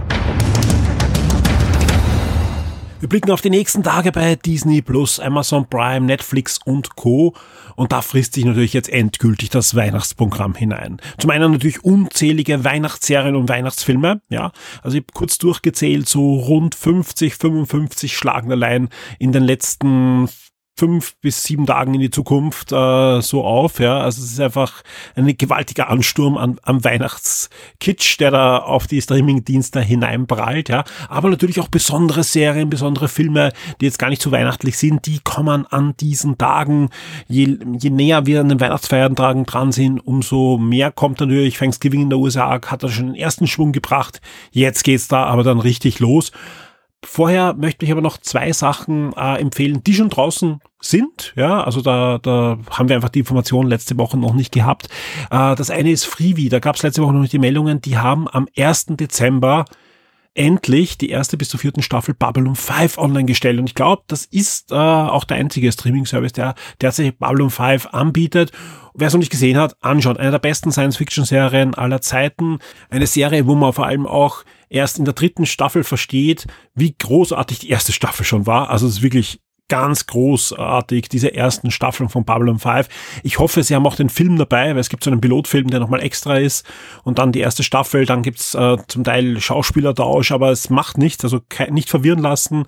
Wir 2.99 3.09
blicken 3.09 3.29
auf 3.29 3.41
die 3.41 3.51
nächsten 3.51 3.83
Tage 3.83 4.11
bei 4.11 4.35
Disney 4.35 4.81
Plus, 4.81 5.19
Amazon 5.19 5.69
Prime, 5.69 6.07
Netflix 6.07 6.57
und 6.65 6.95
Co. 6.95 7.35
Und 7.75 7.91
da 7.91 8.01
frisst 8.01 8.33
sich 8.33 8.43
natürlich 8.43 8.73
jetzt 8.73 8.89
endgültig 8.89 9.51
das 9.51 9.75
Weihnachtsprogramm 9.75 10.55
hinein. 10.55 10.99
Zum 11.19 11.29
einen 11.29 11.51
natürlich 11.51 11.83
unzählige 11.83 12.63
Weihnachtsserien 12.63 13.35
und 13.35 13.49
Weihnachtsfilme, 13.49 14.21
ja. 14.29 14.51
Also 14.81 14.97
ich 14.97 15.03
habe 15.03 15.13
kurz 15.13 15.37
durchgezählt, 15.37 16.09
so 16.09 16.37
rund 16.37 16.73
50, 16.73 17.35
55 17.35 18.17
schlagen 18.17 18.51
allein 18.51 18.89
in 19.19 19.31
den 19.31 19.43
letzten 19.43 20.27
fünf 20.77 21.15
bis 21.21 21.43
sieben 21.43 21.65
Tagen 21.65 21.95
in 21.95 22.01
die 22.01 22.11
Zukunft 22.11 22.71
äh, 22.71 23.21
so 23.21 23.43
auf. 23.43 23.79
Ja, 23.79 23.99
also 23.99 24.21
es 24.21 24.31
ist 24.31 24.39
einfach 24.39 24.83
ein 25.15 25.35
gewaltiger 25.35 25.89
Ansturm 25.89 26.37
an, 26.37 26.59
am 26.61 26.83
Weihnachtskitsch, 26.83 28.19
der 28.19 28.31
da 28.31 28.57
auf 28.59 28.85
die 28.85 29.01
Streaming-Dienste 29.01 29.81
hineinprallt. 29.81 30.69
Ja, 30.69 30.83
aber 31.09 31.29
natürlich 31.29 31.59
auch 31.59 31.67
besondere 31.67 32.23
Serien, 32.23 32.69
besondere 32.69 33.07
Filme, 33.07 33.51
die 33.81 33.85
jetzt 33.85 33.97
gar 33.97 34.09
nicht 34.09 34.21
so 34.21 34.31
weihnachtlich 34.31 34.77
sind, 34.77 35.07
die 35.07 35.19
kommen 35.19 35.65
an 35.65 35.95
diesen 35.99 36.37
Tagen. 36.37 36.89
Je, 37.27 37.57
je 37.79 37.89
näher 37.89 38.25
wir 38.27 38.41
an 38.41 38.49
den 38.49 38.59
Weihnachtsfeiertagen 38.59 39.45
dran 39.45 39.71
sind, 39.71 39.99
umso 39.99 40.57
mehr 40.57 40.91
kommt 40.91 41.19
natürlich. 41.19 41.57
Thanksgiving 41.57 42.01
in 42.01 42.09
der 42.09 42.19
USA 42.19 42.61
hat 42.65 42.83
da 42.83 42.89
schon 42.89 43.07
den 43.07 43.15
ersten 43.15 43.47
Schwung 43.47 43.71
gebracht. 43.71 44.21
Jetzt 44.51 44.83
geht's 44.83 45.07
da 45.07 45.23
aber 45.25 45.43
dann 45.43 45.59
richtig 45.59 45.99
los. 45.99 46.31
Vorher 47.05 47.53
möchte 47.53 47.85
ich 47.85 47.91
aber 47.91 48.01
noch 48.01 48.17
zwei 48.17 48.51
Sachen 48.51 49.13
äh, 49.13 49.39
empfehlen, 49.39 49.83
die 49.83 49.93
schon 49.93 50.09
draußen 50.09 50.59
sind. 50.79 51.33
Ja, 51.35 51.63
also 51.63 51.81
da, 51.81 52.17
da 52.17 52.57
haben 52.71 52.89
wir 52.89 52.95
einfach 52.95 53.09
die 53.09 53.19
Informationen 53.19 53.69
letzte 53.69 53.97
Woche 53.97 54.17
noch 54.17 54.33
nicht 54.33 54.51
gehabt. 54.51 54.87
Äh, 55.29 55.55
das 55.55 55.69
eine 55.69 55.91
ist 55.91 56.05
Freebie. 56.05 56.49
Da 56.49 56.59
gab 56.59 56.75
es 56.75 56.83
letzte 56.83 57.03
Woche 57.03 57.13
noch 57.13 57.21
nicht 57.21 57.33
die 57.33 57.39
Meldungen. 57.39 57.81
Die 57.81 57.97
haben 57.97 58.27
am 58.27 58.47
1. 58.57 58.87
Dezember 58.91 59.65
endlich 60.37 60.97
die 60.97 61.09
erste 61.09 61.35
bis 61.35 61.49
zur 61.49 61.59
vierten 61.59 61.81
Staffel 61.81 62.13
Babylon 62.13 62.55
5 62.55 62.97
online 62.97 63.25
gestellt. 63.25 63.59
Und 63.59 63.67
ich 63.67 63.75
glaube, 63.75 64.03
das 64.07 64.25
ist 64.25 64.71
äh, 64.71 64.75
auch 64.75 65.23
der 65.23 65.37
einzige 65.37 65.71
Streaming-Service, 65.71 66.33
der 66.33 66.55
derzeit 66.79 67.19
Babylon 67.19 67.49
5 67.49 67.87
anbietet. 67.87 68.51
Wer 68.93 69.07
es 69.07 69.13
noch 69.13 69.19
nicht 69.19 69.31
gesehen 69.31 69.57
hat, 69.57 69.75
anschaut. 69.81 70.17
Eine 70.17 70.31
der 70.31 70.39
besten 70.39 70.71
Science-Fiction-Serien 70.71 71.73
aller 71.75 72.01
Zeiten. 72.01 72.59
Eine 72.89 73.07
Serie, 73.07 73.47
wo 73.47 73.55
man 73.55 73.73
vor 73.73 73.87
allem 73.87 74.05
auch 74.05 74.43
erst 74.69 74.99
in 74.99 75.05
der 75.05 75.13
dritten 75.13 75.45
Staffel 75.45 75.83
versteht, 75.83 76.47
wie 76.75 76.95
großartig 76.97 77.59
die 77.59 77.69
erste 77.69 77.91
Staffel 77.91 78.25
schon 78.25 78.45
war. 78.45 78.69
Also 78.69 78.87
es 78.87 78.97
ist 78.97 79.01
wirklich 79.01 79.39
ganz 79.69 80.05
großartig, 80.07 81.09
diese 81.09 81.33
ersten 81.33 81.71
Staffeln 81.71 82.09
von 82.09 82.23
Babylon 82.23 82.59
5. 82.59 82.87
Ich 83.23 83.39
hoffe, 83.39 83.63
sie 83.63 83.75
haben 83.75 83.85
auch 83.85 83.95
den 83.95 84.09
Film 84.09 84.37
dabei, 84.37 84.69
weil 84.71 84.79
es 84.79 84.89
gibt 84.89 85.03
so 85.03 85.11
einen 85.11 85.21
Pilotfilm, 85.21 85.69
der 85.69 85.79
nochmal 85.79 86.01
extra 86.01 86.37
ist 86.37 86.65
und 87.03 87.19
dann 87.19 87.31
die 87.31 87.41
erste 87.41 87.63
Staffel, 87.63 88.05
dann 88.05 88.21
gibt's 88.21 88.55
äh, 88.55 88.77
zum 88.87 89.03
Teil 89.03 89.39
Schauspielertausch, 89.39 90.31
aber 90.31 90.51
es 90.51 90.69
macht 90.69 90.97
nichts, 90.97 91.23
also 91.23 91.41
nicht 91.69 91.89
verwirren 91.89 92.19
lassen. 92.19 92.65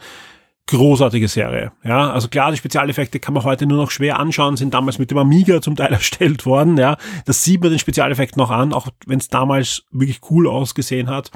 Großartige 0.68 1.28
Serie. 1.28 1.72
Ja, 1.84 2.12
also 2.12 2.28
klar, 2.28 2.52
die 2.52 2.58
Spezialeffekte 2.58 3.20
kann 3.20 3.34
man 3.34 3.44
heute 3.44 3.66
nur 3.66 3.78
noch 3.78 3.90
schwer 3.90 4.20
anschauen, 4.20 4.56
sind 4.56 4.74
damals 4.74 5.00
mit 5.00 5.10
dem 5.10 5.18
Amiga 5.18 5.62
zum 5.62 5.76
Teil 5.76 5.94
erstellt 5.94 6.46
worden. 6.46 6.78
Ja, 6.78 6.98
das 7.26 7.44
sieht 7.44 7.62
man 7.62 7.72
den 7.72 7.80
Spezialeffekt 7.80 8.38
noch 8.38 8.52
an, 8.52 8.74
auch 8.74 8.90
wenn 9.08 9.20
es 9.20 9.30
damals 9.30 9.86
wirklich 9.92 10.20
cool 10.30 10.48
ausgesehen 10.48 11.10
hat. 11.10 11.32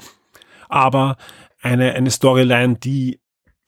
Aber 0.74 1.18
eine, 1.62 1.94
eine 1.94 2.10
Storyline, 2.10 2.76
die 2.76 3.20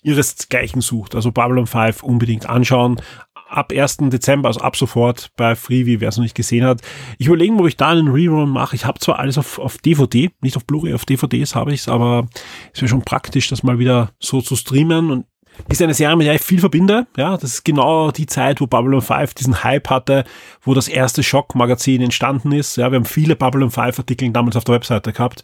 ihresgleichen 0.02 0.82
sucht. 0.82 1.14
Also 1.14 1.32
Babylon 1.32 1.68
5 1.68 2.02
unbedingt 2.02 2.50
anschauen. 2.50 3.00
Ab 3.48 3.72
1. 3.72 3.98
Dezember, 4.10 4.48
also 4.48 4.62
ab 4.62 4.76
sofort 4.76 5.32
bei 5.38 5.56
Freebie, 5.56 6.02
wer 6.02 6.10
es 6.10 6.18
noch 6.18 6.24
nicht 6.24 6.36
gesehen 6.36 6.66
hat. 6.66 6.82
Ich 7.20 7.28
überlege, 7.28 7.54
ob 7.54 7.68
ich 7.68 7.78
da 7.78 7.90
einen 7.90 8.08
Rerun 8.08 8.50
mache. 8.50 8.76
Ich 8.76 8.86
habe 8.86 9.00
zwar 9.00 9.20
alles 9.20 9.38
auf, 9.38 9.60
auf 9.60 9.78
DVD, 9.78 10.32
nicht 10.42 10.58
auf 10.58 10.66
Blu-ray, 10.66 10.96
auf 10.96 11.06
DVDs 11.06 11.54
habe 11.54 11.72
ich 11.72 11.82
es, 11.82 11.88
aber 11.88 12.28
es 12.74 12.82
wäre 12.82 12.90
schon 12.90 13.04
praktisch, 13.04 13.50
das 13.50 13.62
mal 13.62 13.78
wieder 13.78 14.12
so 14.20 14.42
zu 14.42 14.56
streamen 14.56 15.12
und 15.12 15.26
ist 15.70 15.82
eine 15.82 15.94
Serie, 15.94 16.16
mit 16.16 16.26
der 16.26 16.36
ich 16.36 16.42
viel 16.42 16.60
verbinde. 16.60 17.06
Ja, 17.18 17.38
das 17.38 17.54
ist 17.54 17.64
genau 17.64 18.10
die 18.10 18.26
Zeit, 18.26 18.62
wo 18.62 18.68
Babylon 18.68 19.02
5 19.02 19.36
diesen 19.36 19.64
Hype 19.64 19.92
hatte, 19.92 20.24
wo 20.64 20.74
das 20.74 20.88
erste 20.88 21.22
Schock-Magazin 21.22 22.02
entstanden 22.02 22.52
ist. 22.52 22.78
Ja, 22.78 22.92
wir 22.92 22.98
haben 22.98 23.06
viele 23.06 23.36
Babylon 23.36 23.70
5 23.70 24.00
Artikel 24.00 24.32
damals 24.32 24.56
auf 24.56 24.64
der 24.64 24.76
Webseite 24.76 25.14
gehabt. 25.14 25.44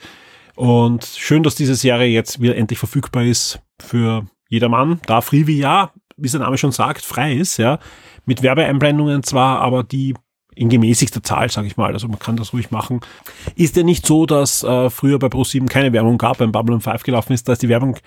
Und 0.55 1.05
schön, 1.05 1.43
dass 1.43 1.55
diese 1.55 1.75
Serie 1.75 2.09
jetzt 2.09 2.41
wieder 2.41 2.55
endlich 2.55 2.79
verfügbar 2.79 3.23
ist 3.23 3.59
für 3.79 4.25
jedermann, 4.49 4.99
da 5.05 5.21
Freebie 5.21 5.57
ja, 5.57 5.91
wie 6.17 6.27
sein 6.27 6.41
Name 6.41 6.57
schon 6.57 6.71
sagt, 6.71 7.03
frei 7.03 7.33
ist, 7.33 7.57
ja, 7.57 7.79
mit 8.25 8.43
Werbeeinblendungen 8.43 9.23
zwar, 9.23 9.59
aber 9.59 9.83
die 9.83 10.13
in 10.53 10.69
gemäßigter 10.69 11.23
Zahl, 11.23 11.49
sage 11.49 11.67
ich 11.67 11.77
mal, 11.77 11.93
also 11.93 12.07
man 12.07 12.19
kann 12.19 12.35
das 12.35 12.53
ruhig 12.53 12.71
machen. 12.71 12.99
Ist 13.55 13.77
ja 13.77 13.83
nicht 13.83 14.05
so, 14.05 14.25
dass 14.25 14.63
äh, 14.63 14.89
früher 14.89 15.17
bei 15.17 15.27
Pro7 15.27 15.67
keine 15.67 15.93
Werbung 15.93 16.17
gab, 16.17 16.39
beim 16.39 16.51
Babylon 16.51 16.81
5 16.81 17.03
gelaufen 17.03 17.33
ist, 17.33 17.47
da 17.47 17.53
ist 17.53 17.61
die 17.61 17.69
Werbung 17.69 17.97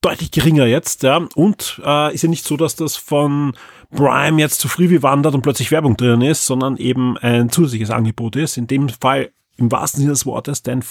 deutlich 0.00 0.30
geringer 0.30 0.64
jetzt, 0.64 1.02
ja, 1.02 1.20
und 1.34 1.80
äh, 1.84 2.14
ist 2.14 2.22
ja 2.22 2.30
nicht 2.30 2.46
so, 2.46 2.56
dass 2.56 2.74
das 2.76 2.96
von 2.96 3.52
Prime 3.94 4.40
jetzt 4.40 4.60
zu 4.60 4.68
Freebie 4.68 5.02
wandert 5.02 5.34
und 5.34 5.42
plötzlich 5.42 5.70
Werbung 5.70 5.96
drin 5.96 6.22
ist, 6.22 6.46
sondern 6.46 6.78
eben 6.78 7.18
ein 7.18 7.50
zusätzliches 7.50 7.90
Angebot 7.90 8.36
ist. 8.36 8.56
In 8.56 8.66
dem 8.66 8.88
Fall 8.88 9.30
im 9.60 9.70
wahrsten 9.70 10.00
Sinne 10.00 10.12
des 10.12 10.26
Wortes, 10.26 10.62
denn 10.62 10.82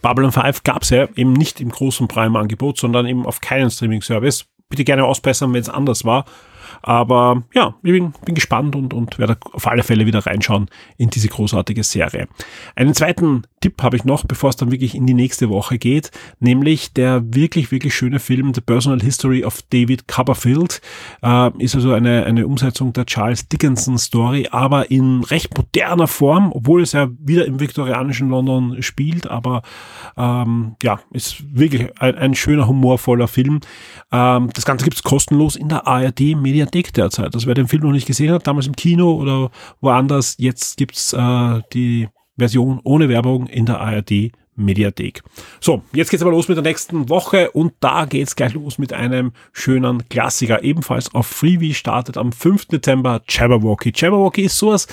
Babylon 0.00 0.32
5 0.32 0.62
gab 0.62 0.82
es 0.82 0.90
ja 0.90 1.08
eben 1.16 1.32
nicht 1.32 1.60
im 1.60 1.70
großen 1.70 2.08
Prime-Angebot, 2.08 2.78
sondern 2.78 3.06
eben 3.06 3.26
auf 3.26 3.40
keinen 3.40 3.70
Streaming-Service. 3.70 4.46
Bitte 4.68 4.84
gerne 4.84 5.04
ausbessern, 5.04 5.52
wenn 5.52 5.60
es 5.60 5.68
anders 5.68 6.04
war. 6.04 6.24
Aber 6.80 7.44
ja, 7.52 7.74
ich 7.82 7.92
bin, 7.92 8.12
bin 8.24 8.34
gespannt 8.34 8.74
und, 8.76 8.94
und 8.94 9.18
werde 9.18 9.36
auf 9.52 9.66
alle 9.66 9.82
Fälle 9.82 10.06
wieder 10.06 10.26
reinschauen 10.26 10.68
in 10.96 11.10
diese 11.10 11.28
großartige 11.28 11.82
Serie. 11.82 12.28
Einen 12.76 12.94
zweiten 12.94 13.42
Tipp 13.60 13.82
habe 13.82 13.96
ich 13.96 14.04
noch, 14.04 14.24
bevor 14.24 14.50
es 14.50 14.56
dann 14.56 14.70
wirklich 14.70 14.94
in 14.94 15.06
die 15.06 15.14
nächste 15.14 15.48
Woche 15.48 15.78
geht, 15.78 16.10
nämlich 16.40 16.92
der 16.92 17.22
wirklich, 17.34 17.70
wirklich 17.70 17.94
schöne 17.94 18.18
Film 18.18 18.52
The 18.54 18.60
Personal 18.60 19.00
History 19.00 19.44
of 19.44 19.62
David 19.70 20.08
Copperfield. 20.08 20.80
Äh, 21.22 21.50
ist 21.58 21.74
also 21.74 21.92
eine, 21.92 22.24
eine 22.24 22.46
Umsetzung 22.46 22.92
der 22.92 23.06
Charles 23.06 23.48
Dickinson 23.48 23.98
Story, 23.98 24.48
aber 24.50 24.90
in 24.90 25.22
recht 25.24 25.56
moderner 25.56 26.08
Form, 26.08 26.52
obwohl 26.52 26.82
es 26.82 26.92
ja 26.92 27.08
wieder 27.18 27.46
im 27.46 27.60
viktorianischen 27.60 28.28
London 28.28 28.82
spielt, 28.82 29.26
aber 29.26 29.62
ähm, 30.16 30.76
ja, 30.82 31.00
ist 31.12 31.42
wirklich 31.56 31.88
ein, 32.00 32.16
ein 32.16 32.34
schöner, 32.34 32.66
humorvoller 32.66 33.28
Film. 33.28 33.60
Ähm, 34.10 34.50
das 34.52 34.64
Ganze 34.64 34.84
gibt 34.84 34.96
es 34.96 35.02
kostenlos 35.02 35.56
in 35.56 35.68
der 35.68 35.86
ARD 35.86 36.36
Mediathek 36.62 36.92
derzeit. 36.92 37.34
Also 37.34 37.46
wer 37.46 37.54
den 37.54 37.68
Film 37.68 37.82
noch 37.82 37.92
nicht 37.92 38.06
gesehen 38.06 38.32
hat, 38.32 38.46
damals 38.46 38.66
im 38.66 38.76
Kino 38.76 39.12
oder 39.12 39.50
woanders, 39.80 40.36
jetzt 40.38 40.76
gibt's 40.76 41.12
äh, 41.12 41.60
die 41.72 42.08
Version 42.38 42.80
ohne 42.84 43.08
Werbung 43.08 43.46
in 43.46 43.66
der 43.66 43.80
ARD 43.80 44.32
Mediathek. 44.54 45.22
So, 45.60 45.82
jetzt 45.92 46.10
geht's 46.10 46.22
aber 46.22 46.30
los 46.30 46.48
mit 46.48 46.56
der 46.56 46.62
nächsten 46.62 47.08
Woche 47.08 47.50
und 47.52 47.72
da 47.80 48.04
geht's 48.04 48.36
gleich 48.36 48.54
los 48.54 48.78
mit 48.78 48.92
einem 48.92 49.32
schönen 49.52 50.08
Klassiker. 50.08 50.62
Ebenfalls 50.62 51.14
auf 51.14 51.26
Freebie 51.26 51.74
startet 51.74 52.16
am 52.16 52.32
5. 52.32 52.66
Dezember 52.66 53.22
Jabberwocky. 53.28 53.92
Jabberwocky 53.94 54.42
ist 54.42 54.58
sowas, 54.58 54.86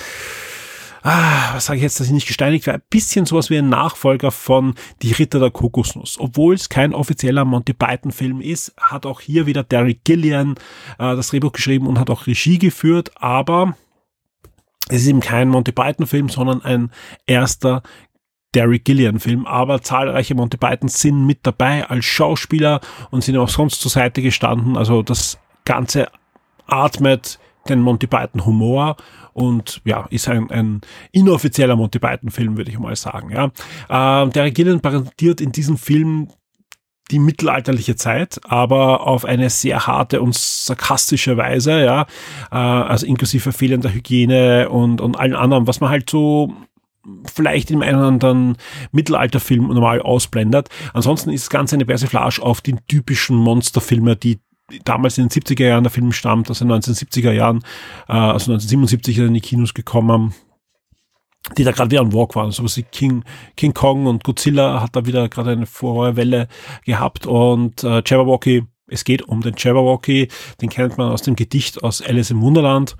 ah, 1.02 1.54
was 1.54 1.66
sage 1.66 1.78
ich 1.78 1.82
jetzt, 1.82 2.00
dass 2.00 2.06
ich 2.06 2.12
nicht 2.12 2.26
gesteinigt 2.26 2.66
werde, 2.66 2.80
ein 2.80 2.86
bisschen 2.90 3.26
sowas 3.26 3.50
wie 3.50 3.58
ein 3.58 3.68
Nachfolger 3.68 4.30
von 4.30 4.74
Die 5.02 5.12
Ritter 5.12 5.38
der 5.38 5.50
Kokosnuss. 5.50 6.18
Obwohl 6.18 6.54
es 6.54 6.68
kein 6.68 6.94
offizieller 6.94 7.44
Monty 7.44 7.72
Python 7.72 8.12
Film 8.12 8.40
ist, 8.40 8.74
hat 8.80 9.06
auch 9.06 9.20
hier 9.20 9.46
wieder 9.46 9.62
Derek 9.62 10.04
Gillian 10.04 10.56
äh, 10.98 11.16
das 11.16 11.28
Drehbuch 11.28 11.52
geschrieben 11.52 11.86
und 11.86 11.98
hat 11.98 12.10
auch 12.10 12.26
Regie 12.26 12.58
geführt, 12.58 13.10
aber 13.16 13.76
es 14.88 15.02
ist 15.02 15.08
eben 15.08 15.20
kein 15.20 15.48
Monty 15.48 15.72
Python 15.72 16.06
Film, 16.06 16.28
sondern 16.28 16.62
ein 16.62 16.90
erster 17.26 17.82
Derek 18.54 18.84
Gillian 18.84 19.20
Film, 19.20 19.46
aber 19.46 19.80
zahlreiche 19.80 20.34
Monty 20.34 20.56
Pythons 20.56 21.00
sind 21.00 21.24
mit 21.24 21.40
dabei 21.42 21.88
als 21.88 22.04
Schauspieler 22.04 22.80
und 23.10 23.22
sind 23.22 23.36
auch 23.36 23.48
sonst 23.48 23.80
zur 23.80 23.90
Seite 23.90 24.22
gestanden. 24.22 24.76
Also 24.76 25.02
das 25.02 25.38
Ganze 25.64 26.08
atmet 26.66 27.38
den 27.68 27.80
Monty 27.80 28.06
Python 28.06 28.44
Humor 28.44 28.96
und 29.32 29.80
ja, 29.84 30.06
ist 30.10 30.28
ein, 30.28 30.50
ein 30.50 30.80
inoffizieller 31.12 31.76
Monty 31.76 31.98
Python 31.98 32.30
Film, 32.30 32.56
würde 32.56 32.70
ich 32.70 32.78
mal 32.78 32.96
sagen. 32.96 33.30
Ja. 33.30 34.24
Äh, 34.24 34.30
Derek 34.30 34.54
Gillian 34.54 34.80
präsentiert 34.80 35.40
in 35.40 35.52
diesem 35.52 35.76
Film 35.76 36.28
die 37.10 37.18
mittelalterliche 37.18 37.96
Zeit, 37.96 38.40
aber 38.44 39.06
auf 39.06 39.24
eine 39.24 39.50
sehr 39.50 39.86
harte 39.86 40.22
und 40.22 40.34
sarkastische 40.34 41.36
Weise, 41.36 41.84
ja, 41.84 42.02
äh, 42.52 42.56
also 42.56 43.06
inklusive 43.06 43.52
fehlender 43.52 43.92
Hygiene 43.92 44.68
und, 44.68 45.00
und 45.00 45.18
allen 45.18 45.34
anderen, 45.34 45.66
was 45.66 45.80
man 45.80 45.90
halt 45.90 46.08
so 46.08 46.54
vielleicht 47.24 47.70
in 47.70 47.82
einem 47.82 48.00
anderen 48.00 48.56
Mittelalterfilm 48.92 49.68
normal 49.68 50.02
ausblendet. 50.02 50.68
Ansonsten 50.92 51.30
ist 51.30 51.44
das 51.44 51.50
Ganze 51.50 51.76
eine 51.76 51.86
Persiflage 51.86 52.42
auf 52.42 52.60
die 52.60 52.76
typischen 52.88 53.36
Monsterfilme, 53.36 54.16
die 54.16 54.38
damals 54.84 55.18
in 55.18 55.28
den 55.28 55.42
70er 55.42 55.66
Jahren 55.66 55.84
der 55.84 55.90
Film 55.90 56.12
stammt, 56.12 56.48
in 56.48 56.68
den 56.68 56.80
1970er 56.80 57.32
Jahren, 57.32 57.58
äh, 58.08 58.12
also 58.12 58.52
1977 58.52 59.18
in 59.18 59.34
die 59.34 59.40
Kinos 59.40 59.74
gekommen 59.74 60.34
die 61.56 61.64
da 61.64 61.72
gerade 61.72 61.90
wieder 61.90 62.02
an 62.02 62.12
Walk 62.12 62.36
waren. 62.36 62.50
So 62.50 62.64
was 62.64 62.76
wie 62.76 62.82
King, 62.82 63.24
King 63.56 63.74
Kong 63.74 64.06
und 64.06 64.24
Godzilla 64.24 64.80
hat 64.80 64.94
da 64.94 65.06
wieder 65.06 65.28
gerade 65.28 65.52
eine 65.52 65.66
Vorwelle 65.66 66.48
gehabt 66.84 67.26
und 67.26 67.82
äh, 67.82 68.02
Jabberwocky, 68.04 68.64
es 68.88 69.04
geht 69.04 69.22
um 69.22 69.40
den 69.40 69.54
Jabberwocky, 69.56 70.28
den 70.60 70.68
kennt 70.68 70.98
man 70.98 71.10
aus 71.10 71.22
dem 71.22 71.36
Gedicht 71.36 71.82
aus 71.82 72.02
Alice 72.02 72.30
im 72.30 72.42
Wunderland 72.42 72.96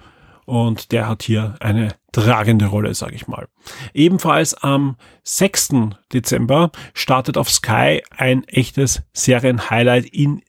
und 0.46 0.90
der 0.92 1.08
hat 1.08 1.22
hier 1.22 1.54
eine 1.60 1.94
tragende 2.12 2.66
Rolle, 2.66 2.94
sage 2.94 3.14
ich 3.14 3.28
mal. 3.28 3.46
Ebenfalls 3.94 4.54
am 4.54 4.96
6. 5.22 5.70
Dezember 6.12 6.72
startet 6.94 7.36
auf 7.36 7.50
Sky 7.50 8.02
ein 8.16 8.44
echtes 8.44 9.02
Serienhighlight 9.12 10.06
in 10.06 10.42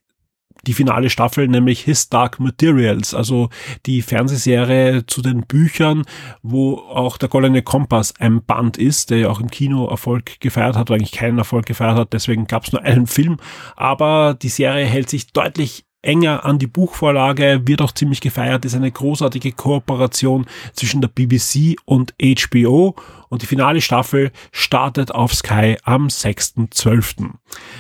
die 0.67 0.73
finale 0.73 1.09
Staffel, 1.09 1.47
nämlich 1.47 1.81
His 1.81 2.09
Dark 2.09 2.39
Materials, 2.39 3.13
also 3.13 3.49
die 3.85 4.01
Fernsehserie 4.01 5.05
zu 5.05 5.21
den 5.21 5.41
Büchern, 5.47 6.03
wo 6.41 6.75
auch 6.75 7.17
der 7.17 7.29
Goldene 7.29 7.61
Kompass 7.61 8.13
ein 8.19 8.43
Band 8.43 8.77
ist, 8.77 9.09
der 9.09 9.17
ja 9.19 9.29
auch 9.29 9.39
im 9.39 9.49
Kino 9.49 9.87
Erfolg 9.87 10.39
gefeiert 10.39 10.75
hat, 10.75 10.89
oder 10.89 10.97
eigentlich 10.97 11.11
keinen 11.11 11.37
Erfolg 11.37 11.65
gefeiert 11.65 11.97
hat, 11.97 12.13
deswegen 12.13 12.47
gab 12.47 12.65
es 12.65 12.71
nur 12.71 12.81
einen 12.83 13.07
Film, 13.07 13.37
aber 13.75 14.35
die 14.39 14.49
Serie 14.49 14.85
hält 14.85 15.09
sich 15.09 15.33
deutlich 15.33 15.85
enger 16.01 16.45
an 16.45 16.59
die 16.59 16.67
Buchvorlage, 16.67 17.61
wird 17.65 17.81
auch 17.81 17.91
ziemlich 17.91 18.21
gefeiert, 18.21 18.65
ist 18.65 18.75
eine 18.75 18.91
großartige 18.91 19.51
Kooperation 19.51 20.45
zwischen 20.73 21.01
der 21.01 21.09
BBC 21.09 21.75
und 21.85 22.13
HBO 22.19 22.95
und 23.31 23.41
die 23.41 23.47
finale 23.47 23.81
Staffel 23.81 24.31
startet 24.51 25.15
auf 25.15 25.33
Sky 25.33 25.77
am 25.83 26.07
6.12. 26.07 27.29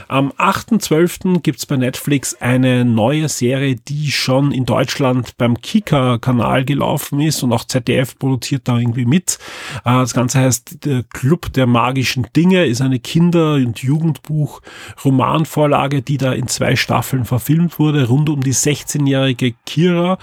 Am 0.07 0.31
8.12. 0.31 1.41
gibt's 1.41 1.65
bei 1.65 1.75
Netflix 1.75 2.35
eine 2.35 2.85
neue 2.85 3.27
Serie, 3.27 3.75
die 3.75 4.13
schon 4.13 4.53
in 4.53 4.65
Deutschland 4.65 5.35
beim 5.37 5.59
Kika-Kanal 5.59 6.63
gelaufen 6.63 7.19
ist 7.19 7.43
und 7.43 7.51
auch 7.51 7.65
ZDF 7.65 8.17
produziert 8.17 8.69
da 8.69 8.77
irgendwie 8.77 9.03
mit. 9.05 9.39
Äh, 9.83 9.91
das 9.91 10.13
Ganze 10.13 10.39
heißt 10.39 10.85
der 10.85 11.03
Club 11.03 11.51
der 11.51 11.67
magischen 11.67 12.27
Dinge, 12.33 12.65
ist 12.65 12.79
eine 12.79 12.99
Kinder- 12.99 13.55
und 13.55 13.79
Jugendbuch-Romanvorlage, 13.79 16.01
die 16.01 16.17
da 16.17 16.31
in 16.31 16.47
zwei 16.47 16.77
Staffeln 16.77 17.25
verfilmt 17.25 17.77
wurde, 17.77 18.07
rund 18.07 18.29
um 18.29 18.39
die 18.41 18.53
16-jährige 18.53 19.53
Kira 19.65 20.17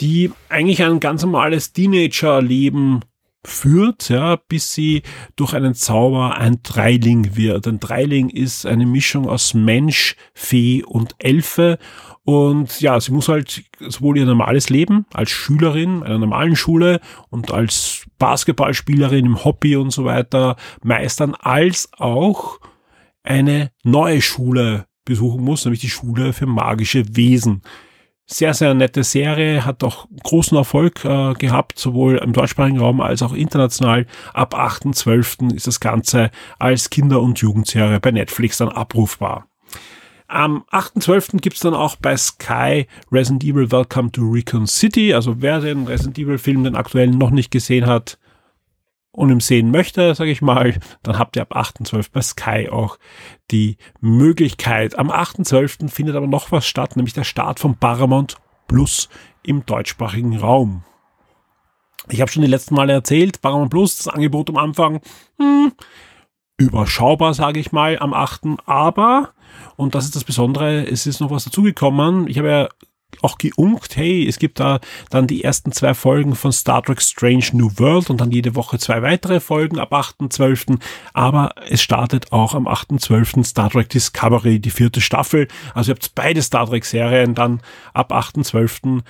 die 0.00 0.32
eigentlich 0.48 0.82
ein 0.82 0.98
ganz 0.98 1.22
normales 1.22 1.72
Teenager-Leben 1.72 3.02
führt, 3.44 4.08
ja, 4.08 4.36
bis 4.36 4.72
sie 4.72 5.02
durch 5.36 5.54
einen 5.54 5.74
Zauber 5.74 6.36
ein 6.38 6.60
Dreiling 6.62 7.36
wird. 7.36 7.66
Ein 7.66 7.80
Dreiling 7.80 8.28
ist 8.28 8.66
eine 8.66 8.86
Mischung 8.86 9.28
aus 9.28 9.54
Mensch, 9.54 10.16
Fee 10.32 10.84
und 10.84 11.14
Elfe. 11.18 11.78
Und 12.24 12.80
ja, 12.80 13.00
sie 13.00 13.12
muss 13.12 13.28
halt 13.28 13.64
sowohl 13.80 14.18
ihr 14.18 14.26
normales 14.26 14.70
Leben 14.70 15.06
als 15.12 15.30
Schülerin 15.30 16.04
einer 16.04 16.18
normalen 16.18 16.54
Schule 16.54 17.00
und 17.30 17.50
als 17.50 18.06
Basketballspielerin 18.18 19.26
im 19.26 19.44
Hobby 19.44 19.74
und 19.74 19.90
so 19.90 20.04
weiter 20.04 20.56
meistern, 20.84 21.34
als 21.34 21.90
auch 21.98 22.60
eine 23.24 23.72
neue 23.82 24.22
Schule 24.22 24.86
besuchen 25.04 25.42
muss, 25.42 25.64
nämlich 25.64 25.80
die 25.80 25.90
Schule 25.90 26.32
für 26.32 26.46
magische 26.46 27.16
Wesen 27.16 27.62
sehr, 28.26 28.54
sehr 28.54 28.74
nette 28.74 29.04
Serie, 29.04 29.64
hat 29.64 29.84
auch 29.84 30.06
großen 30.22 30.56
Erfolg 30.56 31.04
äh, 31.04 31.34
gehabt, 31.34 31.78
sowohl 31.78 32.16
im 32.18 32.32
deutschsprachigen 32.32 32.78
Raum 32.78 33.00
als 33.00 33.22
auch 33.22 33.32
international. 33.32 34.06
Ab 34.32 34.54
8.12. 34.54 35.54
ist 35.54 35.66
das 35.66 35.80
Ganze 35.80 36.30
als 36.58 36.90
Kinder- 36.90 37.20
und 37.20 37.40
Jugendserie 37.40 38.00
bei 38.00 38.10
Netflix 38.10 38.58
dann 38.58 38.68
abrufbar. 38.68 39.46
Am 40.28 40.64
8.12. 40.70 41.40
gibt's 41.40 41.60
dann 41.60 41.74
auch 41.74 41.96
bei 41.96 42.16
Sky 42.16 42.86
Resident 43.10 43.44
Evil 43.44 43.70
Welcome 43.70 44.12
to 44.12 44.22
Recon 44.22 44.66
City. 44.66 45.12
Also 45.12 45.42
wer 45.42 45.60
den 45.60 45.86
Resident 45.86 46.18
Evil 46.18 46.38
Film, 46.38 46.64
den 46.64 46.74
aktuellen, 46.74 47.18
noch 47.18 47.30
nicht 47.30 47.50
gesehen 47.50 47.86
hat, 47.86 48.18
und 49.12 49.30
im 49.30 49.40
sehen 49.40 49.70
möchte, 49.70 50.14
sage 50.14 50.30
ich 50.30 50.42
mal, 50.42 50.78
dann 51.02 51.18
habt 51.18 51.36
ihr 51.36 51.42
ab 51.42 51.54
8.12. 51.54 52.08
bei 52.12 52.22
Sky 52.22 52.68
auch 52.70 52.98
die 53.50 53.76
Möglichkeit. 54.00 54.98
Am 54.98 55.10
8.12. 55.10 55.88
findet 55.90 56.16
aber 56.16 56.26
noch 56.26 56.50
was 56.50 56.66
statt, 56.66 56.96
nämlich 56.96 57.14
der 57.14 57.24
Start 57.24 57.60
von 57.60 57.76
Paramount 57.76 58.36
Plus 58.68 59.10
im 59.42 59.66
deutschsprachigen 59.66 60.38
Raum. 60.38 60.84
Ich 62.08 62.20
habe 62.20 62.30
schon 62.30 62.42
die 62.42 62.48
letzten 62.48 62.74
Male 62.74 62.94
erzählt, 62.94 63.42
Paramount 63.42 63.70
Plus, 63.70 63.98
das 63.98 64.08
Angebot 64.08 64.48
am 64.48 64.56
Anfang, 64.56 65.00
hm, 65.38 65.72
überschaubar, 66.56 67.34
sage 67.34 67.60
ich 67.60 67.70
mal, 67.70 67.98
am 67.98 68.14
8. 68.14 68.42
Aber, 68.64 69.34
und 69.76 69.94
das 69.94 70.06
ist 70.06 70.16
das 70.16 70.24
Besondere, 70.24 70.86
es 70.86 71.06
ist 71.06 71.20
noch 71.20 71.30
was 71.30 71.44
dazugekommen. 71.44 72.28
Ich 72.28 72.38
habe 72.38 72.48
ja 72.48 72.68
auch 73.20 73.38
geunkt, 73.38 73.96
hey, 73.96 74.26
es 74.26 74.38
gibt 74.38 74.60
da 74.60 74.80
dann 75.10 75.26
die 75.26 75.44
ersten 75.44 75.72
zwei 75.72 75.94
Folgen 75.94 76.34
von 76.34 76.52
Star 76.52 76.82
Trek 76.82 77.02
Strange 77.02 77.46
New 77.52 77.70
World 77.76 78.10
und 78.10 78.20
dann 78.20 78.30
jede 78.30 78.54
Woche 78.54 78.78
zwei 78.78 79.02
weitere 79.02 79.40
Folgen 79.40 79.78
ab 79.78 79.92
8.12. 79.92 80.78
Aber 81.12 81.50
es 81.68 81.82
startet 81.82 82.32
auch 82.32 82.54
am 82.54 82.66
8.12. 82.66 83.44
Star 83.44 83.70
Trek 83.70 83.88
Discovery, 83.88 84.58
die 84.58 84.70
vierte 84.70 85.00
Staffel. 85.00 85.48
Also 85.74 85.92
ihr 85.92 85.94
habt 85.94 86.14
beide 86.14 86.42
Star 86.42 86.66
Trek 86.66 86.84
Serien 86.84 87.34
dann 87.34 87.60
ab 87.92 88.12
8.12. 88.12 89.02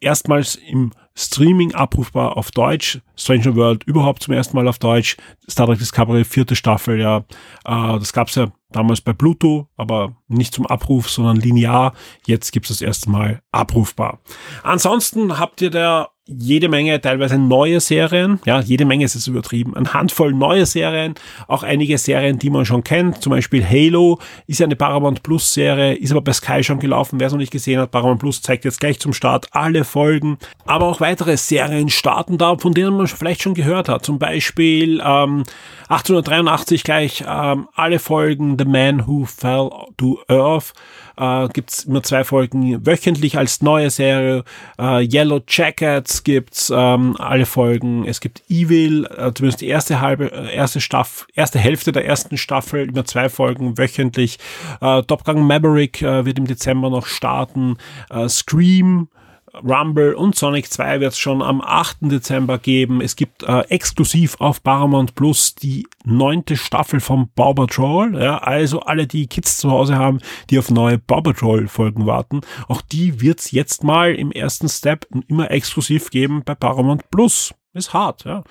erstmals 0.00 0.54
im 0.54 0.92
Streaming 1.14 1.74
abrufbar 1.74 2.36
auf 2.36 2.50
Deutsch. 2.50 3.00
Stranger 3.16 3.56
World 3.56 3.84
überhaupt 3.84 4.22
zum 4.22 4.32
ersten 4.32 4.56
Mal 4.56 4.68
auf 4.68 4.78
Deutsch. 4.78 5.16
Star 5.48 5.66
Trek 5.66 5.78
Discovery, 5.78 6.24
vierte 6.24 6.56
Staffel, 6.56 6.98
ja. 6.98 7.18
Äh, 7.64 7.98
das 7.98 8.12
gab's 8.12 8.36
ja 8.36 8.52
damals 8.72 9.00
bei 9.00 9.12
Pluto, 9.12 9.68
aber 9.76 10.16
nicht 10.28 10.54
zum 10.54 10.66
Abruf, 10.66 11.10
sondern 11.10 11.36
linear. 11.36 11.94
Jetzt 12.26 12.52
gibt's 12.52 12.68
das 12.68 12.80
erste 12.80 13.10
Mal 13.10 13.42
abrufbar. 13.52 14.20
Ansonsten 14.62 15.38
habt 15.38 15.60
ihr 15.62 15.70
da 15.70 16.10
jede 16.38 16.68
Menge 16.68 17.00
teilweise 17.00 17.38
neue 17.38 17.80
Serien, 17.80 18.40
ja, 18.44 18.60
jede 18.60 18.84
Menge 18.84 19.04
ist 19.04 19.14
es 19.14 19.26
übertrieben, 19.26 19.76
eine 19.76 19.92
Handvoll 19.92 20.32
neue 20.32 20.66
Serien, 20.66 21.14
auch 21.48 21.62
einige 21.62 21.98
Serien, 21.98 22.38
die 22.38 22.50
man 22.50 22.64
schon 22.64 22.84
kennt, 22.84 23.22
zum 23.22 23.30
Beispiel 23.30 23.64
Halo 23.64 24.18
ist 24.46 24.60
ja 24.60 24.66
eine 24.66 24.76
Paramount 24.76 25.22
Plus 25.22 25.52
Serie, 25.52 25.94
ist 25.94 26.12
aber 26.12 26.20
bei 26.20 26.32
Sky 26.32 26.62
schon 26.62 26.78
gelaufen, 26.78 27.18
wer 27.18 27.26
es 27.26 27.32
noch 27.32 27.38
nicht 27.38 27.52
gesehen 27.52 27.80
hat, 27.80 27.90
Paramount 27.90 28.20
Plus 28.20 28.42
zeigt 28.42 28.64
jetzt 28.64 28.80
gleich 28.80 29.00
zum 29.00 29.12
Start 29.12 29.48
alle 29.52 29.84
Folgen, 29.84 30.38
aber 30.66 30.86
auch 30.86 31.00
weitere 31.00 31.36
Serien 31.36 31.88
starten 31.88 32.38
da, 32.38 32.56
von 32.56 32.74
denen 32.74 32.96
man 32.96 33.06
vielleicht 33.06 33.42
schon 33.42 33.54
gehört 33.54 33.88
hat, 33.88 34.04
zum 34.04 34.18
Beispiel 34.18 35.00
ähm, 35.04 35.44
1883 35.88 36.84
gleich 36.84 37.24
ähm, 37.26 37.68
alle 37.74 37.98
Folgen 37.98 38.56
The 38.58 38.64
Man 38.64 39.06
Who 39.06 39.24
Fell 39.24 39.70
to 39.96 40.20
Earth, 40.28 40.72
äh, 41.20 41.48
gibt's 41.52 41.84
immer 41.84 42.02
zwei 42.02 42.24
Folgen 42.24 42.86
wöchentlich 42.86 43.36
als 43.36 43.60
neue 43.60 43.90
Serie. 43.90 44.44
Äh, 44.78 45.06
Yellow 45.06 45.40
Jackets 45.46 46.19
gibt's 46.24 46.72
ähm, 46.74 47.16
alle 47.18 47.46
Folgen. 47.46 48.04
Es 48.06 48.20
gibt 48.20 48.42
Evil, 48.48 49.06
äh, 49.06 49.32
zumindest 49.32 49.60
die 49.60 49.68
erste 49.68 50.00
halbe, 50.00 50.32
äh, 50.32 50.54
erste 50.54 50.80
Staffel, 50.80 51.26
erste 51.34 51.58
Hälfte 51.58 51.92
der 51.92 52.06
ersten 52.06 52.36
Staffel, 52.36 52.88
immer 52.88 53.04
zwei 53.04 53.28
Folgen 53.28 53.78
wöchentlich. 53.78 54.38
Äh, 54.80 55.02
Top 55.02 55.24
Gun 55.24 55.46
Maverick 55.46 56.02
äh, 56.02 56.24
wird 56.24 56.38
im 56.38 56.46
Dezember 56.46 56.90
noch 56.90 57.06
starten. 57.06 57.76
Äh, 58.10 58.28
Scream 58.28 59.08
Rumble 59.54 60.14
und 60.14 60.36
Sonic 60.36 60.70
2 60.70 61.00
wird 61.00 61.12
es 61.12 61.18
schon 61.18 61.42
am 61.42 61.60
8. 61.60 61.98
Dezember 62.02 62.58
geben. 62.58 63.00
Es 63.00 63.16
gibt 63.16 63.42
äh, 63.42 63.60
exklusiv 63.68 64.36
auf 64.40 64.62
Paramount 64.62 65.14
Plus 65.14 65.54
die 65.54 65.86
neunte 66.04 66.56
Staffel 66.56 67.00
von 67.00 67.28
Paw 67.34 67.54
Patrol. 67.54 68.20
Ja, 68.20 68.38
also 68.38 68.80
alle, 68.80 69.06
die 69.06 69.26
Kids 69.26 69.58
zu 69.58 69.70
Hause 69.70 69.96
haben, 69.96 70.20
die 70.50 70.58
auf 70.58 70.70
neue 70.70 70.98
Paw 70.98 71.22
Patrol 71.22 71.68
Folgen 71.68 72.06
warten, 72.06 72.40
auch 72.68 72.80
die 72.80 73.20
wird 73.20 73.40
es 73.40 73.50
jetzt 73.50 73.84
mal 73.84 74.14
im 74.14 74.30
ersten 74.32 74.68
Step 74.68 75.06
immer 75.28 75.50
exklusiv 75.50 76.10
geben 76.10 76.42
bei 76.44 76.54
Paramount 76.54 77.10
Plus. 77.10 77.52
Ist 77.72 77.94
hart, 77.94 78.24
ja. 78.24 78.42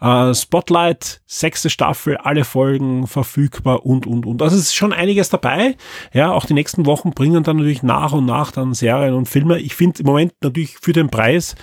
Äh, 0.00 0.32
Spotlight, 0.32 1.22
sechste 1.26 1.70
Staffel, 1.70 2.16
alle 2.18 2.44
Folgen 2.44 3.08
verfügbar 3.08 3.84
und, 3.84 4.06
und, 4.06 4.26
und. 4.26 4.40
Also 4.42 4.54
es 4.54 4.62
ist 4.62 4.76
schon 4.76 4.92
einiges 4.92 5.28
dabei. 5.28 5.76
Ja, 6.12 6.30
auch 6.30 6.46
die 6.46 6.54
nächsten 6.54 6.86
Wochen 6.86 7.10
bringen 7.10 7.42
dann 7.42 7.56
natürlich 7.56 7.82
nach 7.82 8.12
und 8.12 8.26
nach 8.26 8.52
dann 8.52 8.72
Serien 8.72 9.14
und 9.14 9.26
Filme. 9.26 9.58
Ich 9.58 9.74
finde 9.74 9.98
im 9.98 10.06
Moment 10.06 10.34
natürlich 10.40 10.78
für 10.78 10.92
den 10.92 11.10
Preis, 11.10 11.56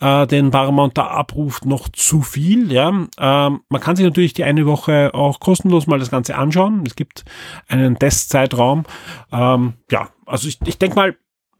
äh, 0.00 0.26
den 0.26 0.50
Paramount 0.50 0.96
da 0.96 1.08
abruft, 1.08 1.66
noch 1.66 1.90
zu 1.90 2.22
viel, 2.22 2.72
ja. 2.72 2.88
Ähm, 2.88 3.60
man 3.68 3.80
kann 3.82 3.96
sich 3.96 4.06
natürlich 4.06 4.32
die 4.32 4.44
eine 4.44 4.64
Woche 4.64 5.10
auch 5.12 5.40
kostenlos 5.40 5.86
mal 5.86 5.98
das 5.98 6.10
Ganze 6.10 6.34
anschauen. 6.34 6.84
Es 6.86 6.96
gibt 6.96 7.26
einen 7.68 7.98
Testzeitraum. 7.98 8.84
Ähm, 9.30 9.74
ja, 9.90 10.08
also 10.24 10.48
ich, 10.48 10.58
ich 10.64 10.78
denke 10.78 10.96
mal, 10.96 11.14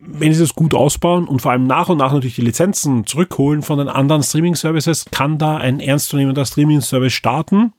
wenn 0.06 0.32
sie 0.32 0.40
das 0.40 0.54
gut 0.54 0.74
ausbauen 0.74 1.26
und 1.26 1.40
vor 1.40 1.52
allem 1.52 1.66
nach 1.66 1.88
und 1.88 1.98
nach 1.98 2.12
natürlich 2.12 2.36
die 2.36 2.42
Lizenzen 2.42 3.06
zurückholen 3.06 3.62
von 3.62 3.78
den 3.78 3.88
anderen 3.88 4.22
Streaming-Services, 4.22 5.06
kann 5.10 5.38
da 5.38 5.56
ein 5.56 5.80
ernstzunehmender 5.80 6.44
Streaming-Service 6.44 7.12
starten. 7.12 7.72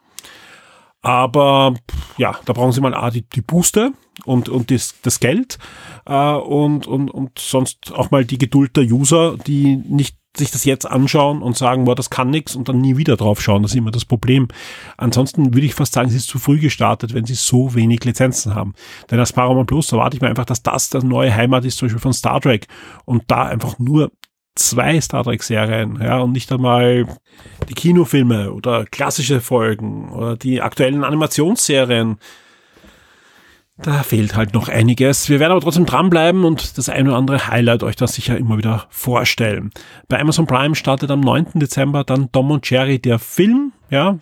Aber 1.01 1.75
ja, 2.17 2.35
da 2.45 2.53
brauchen 2.53 2.71
sie 2.71 2.81
mal 2.81 2.95
A, 2.95 3.11
die, 3.11 3.21
die 3.29 3.41
Booster 3.41 3.91
und, 4.25 4.49
und 4.49 4.71
das, 4.71 4.95
das 5.03 5.19
Geld 5.19 5.59
äh, 6.07 6.33
und, 6.33 6.87
und, 6.87 7.11
und 7.11 7.37
sonst 7.37 7.93
auch 7.93 8.09
mal 8.09 8.25
die 8.25 8.39
Geduld 8.39 8.75
der 8.75 8.85
User, 8.85 9.37
die 9.37 9.75
nicht 9.75 10.17
sich 10.37 10.51
das 10.51 10.65
jetzt 10.65 10.85
anschauen 10.85 11.41
und 11.41 11.57
sagen, 11.57 11.85
boah, 11.85 11.95
das 11.95 12.09
kann 12.09 12.29
nix 12.29 12.55
und 12.55 12.69
dann 12.69 12.79
nie 12.79 12.97
wieder 12.97 13.17
drauf 13.17 13.41
schauen. 13.41 13.61
Das 13.61 13.71
ist 13.71 13.77
immer 13.77 13.91
das 13.91 14.05
Problem. 14.05 14.47
Ansonsten 14.97 15.53
würde 15.53 15.65
ich 15.65 15.75
fast 15.75 15.93
sagen, 15.93 16.09
es 16.09 16.15
ist 16.15 16.27
zu 16.27 16.39
früh 16.39 16.59
gestartet, 16.59 17.13
wenn 17.13 17.25
sie 17.25 17.35
so 17.35 17.73
wenig 17.75 18.03
Lizenzen 18.03 18.55
haben. 18.55 18.73
Denn 19.09 19.19
als 19.19 19.33
Paramount 19.33 19.67
Plus 19.67 19.91
erwarte 19.91 20.17
ich 20.17 20.21
mir 20.21 20.29
einfach, 20.29 20.45
dass 20.45 20.63
das 20.63 20.89
das 20.89 21.03
neue 21.03 21.33
Heimat 21.33 21.65
ist, 21.65 21.77
zum 21.77 21.87
Beispiel 21.87 22.01
von 22.01 22.13
Star 22.13 22.41
Trek 22.41 22.67
und 23.05 23.23
da 23.27 23.43
einfach 23.43 23.79
nur 23.79 24.11
zwei 24.55 24.99
Star 25.01 25.23
Trek 25.23 25.43
Serien, 25.43 25.99
ja, 26.01 26.19
und 26.19 26.31
nicht 26.31 26.51
einmal 26.51 27.05
die 27.69 27.73
Kinofilme 27.73 28.51
oder 28.53 28.85
klassische 28.85 29.41
Folgen 29.41 30.09
oder 30.11 30.37
die 30.37 30.61
aktuellen 30.61 31.03
Animationsserien 31.03 32.17
Da 33.77 34.03
fehlt 34.03 34.37
halt 34.37 34.53
noch 34.53 34.69
einiges. 34.69 35.27
Wir 35.27 35.41
werden 35.41 35.51
aber 35.51 35.59
trotzdem 35.59 35.85
dranbleiben 35.85 36.45
und 36.45 36.77
das 36.77 36.87
eine 36.87 37.09
oder 37.09 37.17
andere 37.17 37.47
Highlight 37.47 37.83
euch 37.83 37.97
da 37.97 38.07
sicher 38.07 38.37
immer 38.37 38.57
wieder 38.57 38.85
vorstellen. 38.89 39.71
Bei 40.07 40.19
Amazon 40.19 40.47
Prime 40.47 40.75
startet 40.75 41.11
am 41.11 41.19
9. 41.19 41.47
Dezember 41.55 42.05
dann 42.05 42.31
Tom 42.31 42.51
und 42.51 42.69
Jerry 42.69 42.99
der 42.99 43.19
Film, 43.19 43.73
ja, 43.89 44.17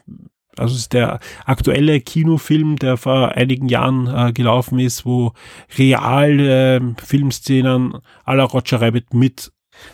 also 0.57 0.75
ist 0.75 0.93
der 0.93 1.19
aktuelle 1.45 1.99
Kinofilm, 2.01 2.77
der 2.77 2.97
vor 2.97 3.29
einigen 3.29 3.69
Jahren 3.69 4.07
äh, 4.07 4.33
gelaufen 4.33 4.79
ist, 4.79 5.05
wo 5.05 5.33
real 5.77 6.39
äh, 6.39 6.81
Filmszenen 7.03 7.97
la 8.25 8.43
Roger 8.43 8.81
Rabbit 8.81 9.13
mit 9.13 9.51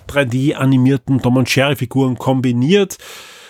3D 0.10 0.56
animierten 0.56 1.22
Tom 1.22 1.38
und 1.38 1.54
Jerry 1.54 1.76
Figuren 1.76 2.18
kombiniert 2.18 2.98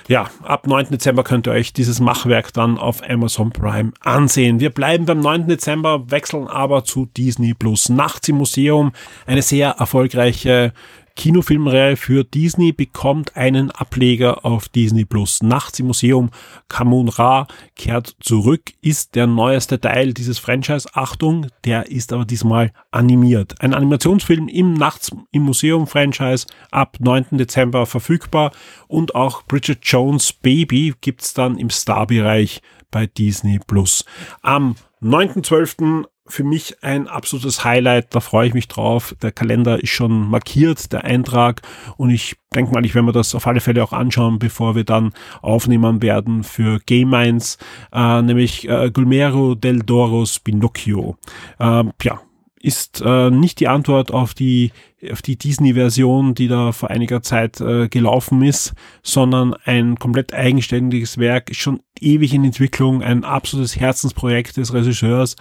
ja, 0.09 0.27
ab 0.41 0.65
9. 0.65 0.87
Dezember 0.89 1.23
könnt 1.23 1.45
ihr 1.45 1.51
euch 1.51 1.71
dieses 1.71 1.99
Machwerk 1.99 2.51
dann 2.51 2.79
auf 2.79 3.07
Amazon 3.07 3.51
Prime 3.51 3.91
ansehen. 3.99 4.59
Wir 4.59 4.71
bleiben 4.71 5.05
beim 5.05 5.19
9. 5.19 5.47
Dezember, 5.47 6.09
wechseln 6.09 6.47
aber 6.47 6.83
zu 6.83 7.05
Disney 7.05 7.53
Plus. 7.53 7.89
Nachts 7.89 8.27
im 8.27 8.37
Museum, 8.37 8.91
eine 9.27 9.43
sehr 9.43 9.69
erfolgreiche 9.77 10.73
Kinofilmreihe 11.15 11.97
für 11.97 12.23
Disney 12.23 12.71
bekommt 12.71 13.35
einen 13.35 13.71
Ableger 13.71 14.45
auf 14.45 14.69
Disney 14.69 15.05
Plus. 15.05 15.41
Nachts 15.43 15.79
im 15.79 15.87
Museum 15.87 16.29
Kamun 16.67 17.09
Ra 17.09 17.47
kehrt 17.75 18.15
zurück, 18.19 18.71
ist 18.81 19.15
der 19.15 19.27
neueste 19.27 19.79
Teil 19.79 20.13
dieses 20.13 20.39
Franchise. 20.39 20.89
Achtung, 20.93 21.47
der 21.65 21.91
ist 21.91 22.13
aber 22.13 22.25
diesmal 22.25 22.71
animiert. 22.91 23.61
Ein 23.61 23.73
Animationsfilm 23.73 24.47
im 24.47 24.73
Nachts 24.73 25.11
im 25.31 25.43
Museum 25.43 25.87
Franchise 25.87 26.47
ab 26.71 26.97
9. 26.99 27.37
Dezember 27.37 27.85
verfügbar 27.85 28.51
und 28.87 29.15
auch 29.15 29.43
Bridget 29.43 29.79
Jones 29.83 30.33
Baby 30.33 30.93
gibt's 31.01 31.33
dann 31.33 31.57
im 31.57 31.69
Star-Bereich 31.69 32.61
bei 32.91 33.07
Disney 33.07 33.59
Plus. 33.65 34.05
Am 34.41 34.75
9.12 35.01 36.05
für 36.29 36.43
mich 36.43 36.77
ein 36.83 37.07
absolutes 37.07 37.63
Highlight, 37.63 38.13
da 38.15 38.19
freue 38.19 38.47
ich 38.47 38.53
mich 38.53 38.67
drauf. 38.67 39.15
Der 39.21 39.31
Kalender 39.31 39.81
ist 39.81 39.89
schon 39.89 40.29
markiert, 40.29 40.93
der 40.93 41.03
Eintrag 41.03 41.61
und 41.97 42.11
ich 42.11 42.35
denke 42.53 42.73
mal, 42.73 42.85
ich 42.85 42.95
werde 42.95 43.07
mir 43.07 43.11
das 43.11 43.35
auf 43.35 43.47
alle 43.47 43.59
Fälle 43.59 43.83
auch 43.83 43.93
anschauen, 43.93 44.39
bevor 44.39 44.75
wir 44.75 44.83
dann 44.83 45.11
aufnehmen 45.41 46.01
werden 46.01 46.43
für 46.43 46.79
Game 46.85 47.09
Minds, 47.09 47.57
äh, 47.91 48.21
nämlich 48.21 48.67
äh, 48.69 48.91
Gulmero 48.91 49.55
del 49.55 49.79
Doros 49.79 50.39
Pinocchio. 50.39 51.17
Äh, 51.59 51.83
ja, 52.03 52.21
ist 52.61 53.01
äh, 53.05 53.29
nicht 53.31 53.59
die 53.59 53.67
Antwort 53.67 54.11
auf 54.11 54.33
die 54.33 54.71
auf 55.11 55.21
die 55.21 55.37
Disney-Version, 55.37 56.35
die 56.35 56.49
da 56.49 56.73
vor 56.73 56.89
einiger 56.89 57.21
Zeit 57.21 57.61
äh, 57.61 57.87
gelaufen 57.87 58.41
ist, 58.41 58.73
sondern 59.01 59.53
ein 59.63 59.97
komplett 59.97 60.33
eigenständiges 60.33 61.17
Werk, 61.17 61.55
schon 61.55 61.79
ewig 62.01 62.33
in 62.33 62.43
Entwicklung, 62.43 63.01
ein 63.01 63.23
absolutes 63.23 63.79
Herzensprojekt 63.79 64.57
des 64.57 64.73
Regisseurs 64.73 65.37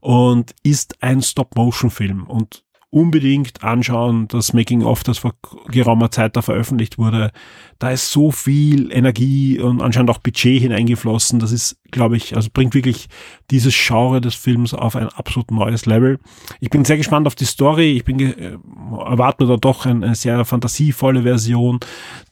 und 0.00 0.54
ist 0.62 1.02
ein 1.02 1.22
Stop-Motion-Film 1.22 2.24
und 2.24 2.64
unbedingt 2.90 3.62
anschauen, 3.62 4.26
das 4.26 4.52
Making-of, 4.52 5.04
das 5.04 5.18
vor 5.18 5.34
geraumer 5.68 6.10
Zeit 6.10 6.36
da 6.36 6.42
veröffentlicht 6.42 6.98
wurde. 6.98 7.30
Da 7.78 7.90
ist 7.92 8.10
so 8.10 8.32
viel 8.32 8.90
Energie 8.90 9.60
und 9.60 9.80
anscheinend 9.80 10.10
auch 10.10 10.18
Budget 10.18 10.60
hineingeflossen. 10.60 11.38
Das 11.38 11.52
ist, 11.52 11.76
glaube 11.92 12.16
ich, 12.16 12.34
also 12.34 12.48
bringt 12.52 12.74
wirklich 12.74 13.06
dieses 13.50 13.74
Genre 13.76 14.20
des 14.20 14.34
Films 14.34 14.74
auf 14.74 14.96
ein 14.96 15.08
absolut 15.08 15.52
neues 15.52 15.86
Level. 15.86 16.18
Ich 16.58 16.70
bin 16.70 16.84
sehr 16.84 16.96
gespannt 16.96 17.28
auf 17.28 17.36
die 17.36 17.44
Story. 17.44 17.92
Ich 17.92 18.04
bin 18.04 18.18
äh, 18.18 18.58
erwarte 18.92 19.46
da 19.46 19.56
doch 19.56 19.86
eine, 19.86 20.06
eine 20.06 20.14
sehr 20.16 20.44
fantasievolle 20.44 21.22
Version 21.22 21.78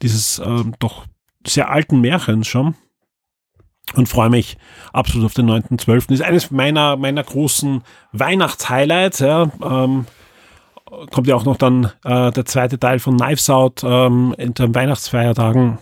dieses 0.02 0.40
äh, 0.40 0.64
doch 0.80 1.06
sehr 1.46 1.70
alten 1.70 2.00
Märchens 2.00 2.48
schon 2.48 2.74
und 3.94 4.08
freue 4.08 4.30
mich 4.30 4.56
absolut 4.92 5.26
auf 5.26 5.34
den 5.34 5.50
9.12. 5.50 6.12
Ist 6.12 6.22
eines 6.22 6.50
meiner, 6.50 6.96
meiner 6.96 7.22
großen 7.22 7.82
Weihnachtshighlights. 8.12 9.20
Ja, 9.20 9.50
ähm, 9.62 10.06
kommt 11.10 11.26
ja 11.26 11.36
auch 11.36 11.44
noch 11.44 11.56
dann 11.56 11.92
äh, 12.04 12.30
der 12.32 12.44
zweite 12.44 12.78
Teil 12.78 12.98
von 12.98 13.16
Knives 13.16 13.48
Out 13.50 13.82
ähm, 13.84 14.34
in 14.38 14.54
den 14.54 14.74
Weihnachtsfeiertagen. 14.74 15.78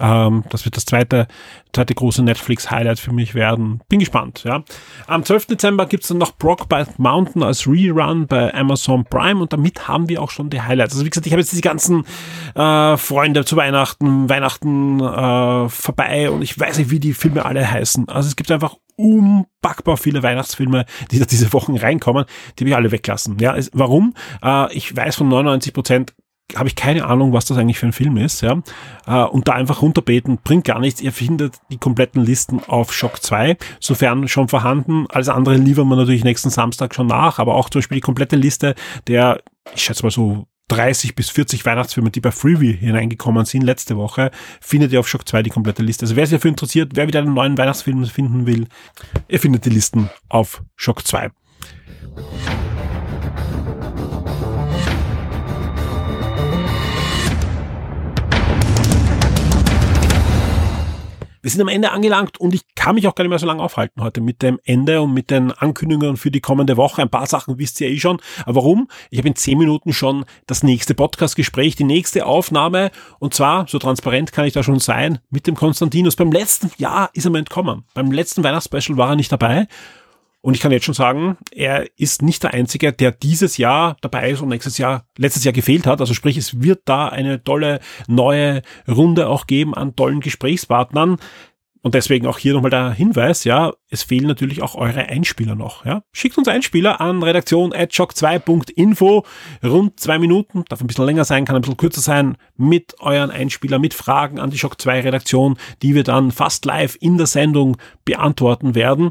Ähm, 0.00 0.44
das 0.50 0.64
wird 0.64 0.76
das 0.76 0.84
zweite, 0.84 1.26
zweite 1.72 1.94
große 1.94 2.22
Netflix-Highlight 2.22 2.98
für 2.98 3.12
mich 3.12 3.34
werden. 3.34 3.80
Bin 3.88 4.00
gespannt, 4.00 4.44
ja. 4.44 4.62
Am 5.06 5.24
12. 5.24 5.46
Dezember 5.46 5.86
gibt's 5.86 6.08
dann 6.08 6.18
noch 6.18 6.36
Brockbite 6.36 6.94
Mountain 6.98 7.42
als 7.42 7.66
Rerun 7.66 8.26
bei 8.26 8.52
Amazon 8.54 9.04
Prime 9.04 9.40
und 9.40 9.52
damit 9.52 9.88
haben 9.88 10.08
wir 10.08 10.22
auch 10.22 10.30
schon 10.30 10.50
die 10.50 10.60
Highlights. 10.60 10.94
Also 10.94 11.04
wie 11.04 11.10
gesagt, 11.10 11.26
ich 11.26 11.32
habe 11.32 11.40
jetzt 11.40 11.56
die 11.56 11.60
ganzen 11.60 12.04
äh, 12.54 12.96
Freunde 12.96 13.44
zu 13.44 13.56
Weihnachten, 13.56 14.28
Weihnachten 14.28 15.00
äh, 15.00 15.68
vorbei 15.68 16.30
und 16.30 16.42
ich 16.42 16.58
weiß 16.58 16.78
nicht, 16.78 16.90
wie 16.90 17.00
die 17.00 17.14
Filme 17.14 17.44
alle 17.44 17.70
heißen. 17.70 18.08
Also 18.08 18.28
es 18.28 18.36
gibt 18.36 18.50
einfach 18.50 18.76
unpackbar 18.96 19.96
viele 19.96 20.22
Weihnachtsfilme, 20.22 20.86
die 21.10 21.18
da 21.18 21.26
diese 21.26 21.52
Wochen 21.52 21.76
reinkommen, 21.76 22.24
die 22.58 22.64
habe 22.64 22.70
ich 22.70 22.76
alle 22.76 22.92
weglassen. 22.92 23.38
Ja, 23.38 23.56
warum? 23.72 24.14
Äh, 24.42 24.72
ich 24.74 24.94
weiß 24.96 25.16
von 25.16 25.28
99 25.28 25.72
Prozent 25.72 26.14
habe 26.54 26.68
ich 26.68 26.76
keine 26.76 27.06
Ahnung, 27.06 27.32
was 27.32 27.44
das 27.46 27.58
eigentlich 27.58 27.78
für 27.78 27.86
ein 27.86 27.92
Film 27.92 28.16
ist, 28.16 28.40
ja. 28.40 28.62
Äh, 29.06 29.24
und 29.24 29.48
da 29.48 29.52
einfach 29.52 29.82
runterbeten 29.82 30.38
bringt 30.42 30.64
gar 30.64 30.78
nichts. 30.78 31.00
Ihr 31.00 31.12
findet 31.12 31.56
die 31.70 31.78
kompletten 31.78 32.24
Listen 32.24 32.60
auf 32.66 32.92
Shock 32.92 33.22
2, 33.22 33.56
sofern 33.80 34.28
schon 34.28 34.48
vorhanden. 34.48 35.06
Alles 35.08 35.28
andere 35.28 35.56
liefern 35.56 35.88
wir 35.88 35.96
natürlich 35.96 36.24
nächsten 36.24 36.50
Samstag 36.50 36.94
schon 36.94 37.08
nach, 37.08 37.38
aber 37.38 37.54
auch 37.54 37.68
zum 37.68 37.80
Beispiel 37.80 37.96
die 37.96 38.02
komplette 38.02 38.36
Liste 38.36 38.74
der, 39.08 39.42
ich 39.74 39.82
schätze 39.82 40.04
mal 40.04 40.10
so 40.10 40.46
30 40.68 41.14
bis 41.14 41.30
40 41.30 41.64
Weihnachtsfilme, 41.64 42.10
die 42.10 42.20
bei 42.20 42.32
Freeview 42.32 42.72
hineingekommen 42.72 43.44
sind 43.44 43.62
letzte 43.62 43.96
Woche, 43.96 44.30
findet 44.60 44.92
ihr 44.92 45.00
auf 45.00 45.08
Shock 45.08 45.28
2 45.28 45.44
die 45.44 45.50
komplette 45.50 45.82
Liste. 45.82 46.04
Also 46.04 46.16
wer 46.16 46.26
sich 46.26 46.36
dafür 46.36 46.50
interessiert, 46.50 46.92
wer 46.94 47.06
wieder 47.06 47.20
einen 47.20 47.34
neuen 47.34 47.56
Weihnachtsfilm 47.56 48.04
finden 48.06 48.46
will, 48.46 48.66
ihr 49.28 49.40
findet 49.40 49.64
die 49.64 49.70
Listen 49.70 50.10
auf 50.28 50.62
Shock 50.74 51.06
2. 51.06 51.30
Wir 61.46 61.52
sind 61.52 61.60
am 61.60 61.68
Ende 61.68 61.92
angelangt 61.92 62.40
und 62.40 62.56
ich 62.56 62.62
kann 62.74 62.96
mich 62.96 63.06
auch 63.06 63.14
gar 63.14 63.22
nicht 63.22 63.28
mehr 63.28 63.38
so 63.38 63.46
lange 63.46 63.62
aufhalten 63.62 64.02
heute 64.02 64.20
mit 64.20 64.42
dem 64.42 64.58
Ende 64.64 65.00
und 65.00 65.14
mit 65.14 65.30
den 65.30 65.52
Ankündigungen 65.52 66.16
für 66.16 66.32
die 66.32 66.40
kommende 66.40 66.76
Woche. 66.76 67.02
Ein 67.02 67.08
paar 67.08 67.28
Sachen 67.28 67.56
wisst 67.56 67.80
ihr 67.80 67.88
eh 67.88 68.00
schon. 68.00 68.20
Aber 68.44 68.56
warum? 68.56 68.88
Ich 69.10 69.18
habe 69.18 69.28
in 69.28 69.36
zehn 69.36 69.56
Minuten 69.56 69.92
schon 69.92 70.24
das 70.48 70.64
nächste 70.64 70.96
Podcast-Gespräch, 70.96 71.76
die 71.76 71.84
nächste 71.84 72.26
Aufnahme 72.26 72.90
und 73.20 73.32
zwar, 73.32 73.68
so 73.68 73.78
transparent 73.78 74.32
kann 74.32 74.46
ich 74.46 74.54
da 74.54 74.64
schon 74.64 74.80
sein, 74.80 75.20
mit 75.30 75.46
dem 75.46 75.54
Konstantinus. 75.54 76.16
Beim 76.16 76.32
letzten 76.32 76.72
Jahr 76.78 77.10
ist 77.12 77.26
er 77.26 77.30
mir 77.30 77.38
entkommen. 77.38 77.84
Beim 77.94 78.10
letzten 78.10 78.42
Weihnachtsspecial 78.42 78.98
war 78.98 79.10
er 79.10 79.16
nicht 79.16 79.30
dabei. 79.30 79.68
Und 80.46 80.54
ich 80.54 80.60
kann 80.60 80.70
jetzt 80.70 80.84
schon 80.84 80.94
sagen, 80.94 81.38
er 81.50 81.88
ist 81.96 82.22
nicht 82.22 82.44
der 82.44 82.54
Einzige, 82.54 82.92
der 82.92 83.10
dieses 83.10 83.56
Jahr 83.56 83.96
dabei 84.00 84.30
ist 84.30 84.42
und 84.42 84.48
nächstes 84.48 84.78
Jahr, 84.78 85.04
letztes 85.18 85.42
Jahr 85.42 85.52
gefehlt 85.52 85.88
hat. 85.88 86.00
Also 86.00 86.14
sprich, 86.14 86.36
es 86.36 86.62
wird 86.62 86.82
da 86.84 87.08
eine 87.08 87.42
tolle 87.42 87.80
neue 88.06 88.62
Runde 88.86 89.28
auch 89.28 89.48
geben 89.48 89.74
an 89.74 89.96
tollen 89.96 90.20
Gesprächspartnern. 90.20 91.16
Und 91.82 91.94
deswegen 91.96 92.28
auch 92.28 92.38
hier 92.38 92.54
nochmal 92.54 92.70
der 92.70 92.92
Hinweis, 92.92 93.42
ja, 93.42 93.72
es 93.90 94.04
fehlen 94.04 94.28
natürlich 94.28 94.62
auch 94.62 94.76
eure 94.76 95.08
Einspieler 95.08 95.56
noch, 95.56 95.84
ja. 95.84 96.02
Schickt 96.12 96.38
uns 96.38 96.46
Einspieler 96.46 97.00
an 97.00 97.24
redaktion 97.24 97.72
at 97.72 97.90
shock2.info. 97.90 99.24
Rund 99.64 99.98
zwei 99.98 100.18
Minuten, 100.20 100.64
darf 100.68 100.80
ein 100.80 100.86
bisschen 100.86 101.06
länger 101.06 101.24
sein, 101.24 101.44
kann 101.44 101.56
ein 101.56 101.62
bisschen 101.62 101.76
kürzer 101.76 102.02
sein, 102.02 102.36
mit 102.56 102.94
euren 103.00 103.32
Einspieler, 103.32 103.80
mit 103.80 103.94
Fragen 103.94 104.38
an 104.38 104.50
die 104.50 104.58
Shock 104.58 104.80
2 104.80 105.00
Redaktion, 105.00 105.58
die 105.82 105.96
wir 105.96 106.04
dann 106.04 106.30
fast 106.30 106.64
live 106.66 106.96
in 107.00 107.18
der 107.18 107.26
Sendung 107.26 107.78
beantworten 108.04 108.76
werden. 108.76 109.10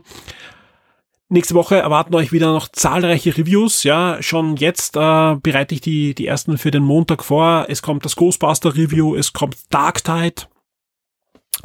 Nächste 1.35 1.53
Woche 1.53 1.75
erwarten 1.75 2.15
euch 2.15 2.31
wieder 2.31 2.53
noch 2.53 2.69
zahlreiche 2.69 3.37
Reviews. 3.37 3.83
Ja, 3.83 4.23
schon 4.23 4.55
jetzt 4.55 4.95
äh, 4.95 5.35
bereite 5.35 5.75
ich 5.75 5.81
die, 5.81 6.15
die 6.15 6.27
ersten 6.27 6.57
für 6.57 6.71
den 6.71 6.83
Montag 6.83 7.25
vor. 7.25 7.65
Es 7.67 7.81
kommt 7.81 8.05
das 8.05 8.15
Ghostbuster 8.15 8.73
Review, 8.73 9.17
es 9.17 9.33
kommt 9.33 9.57
Dark 9.69 10.01
Tide. 10.01 10.43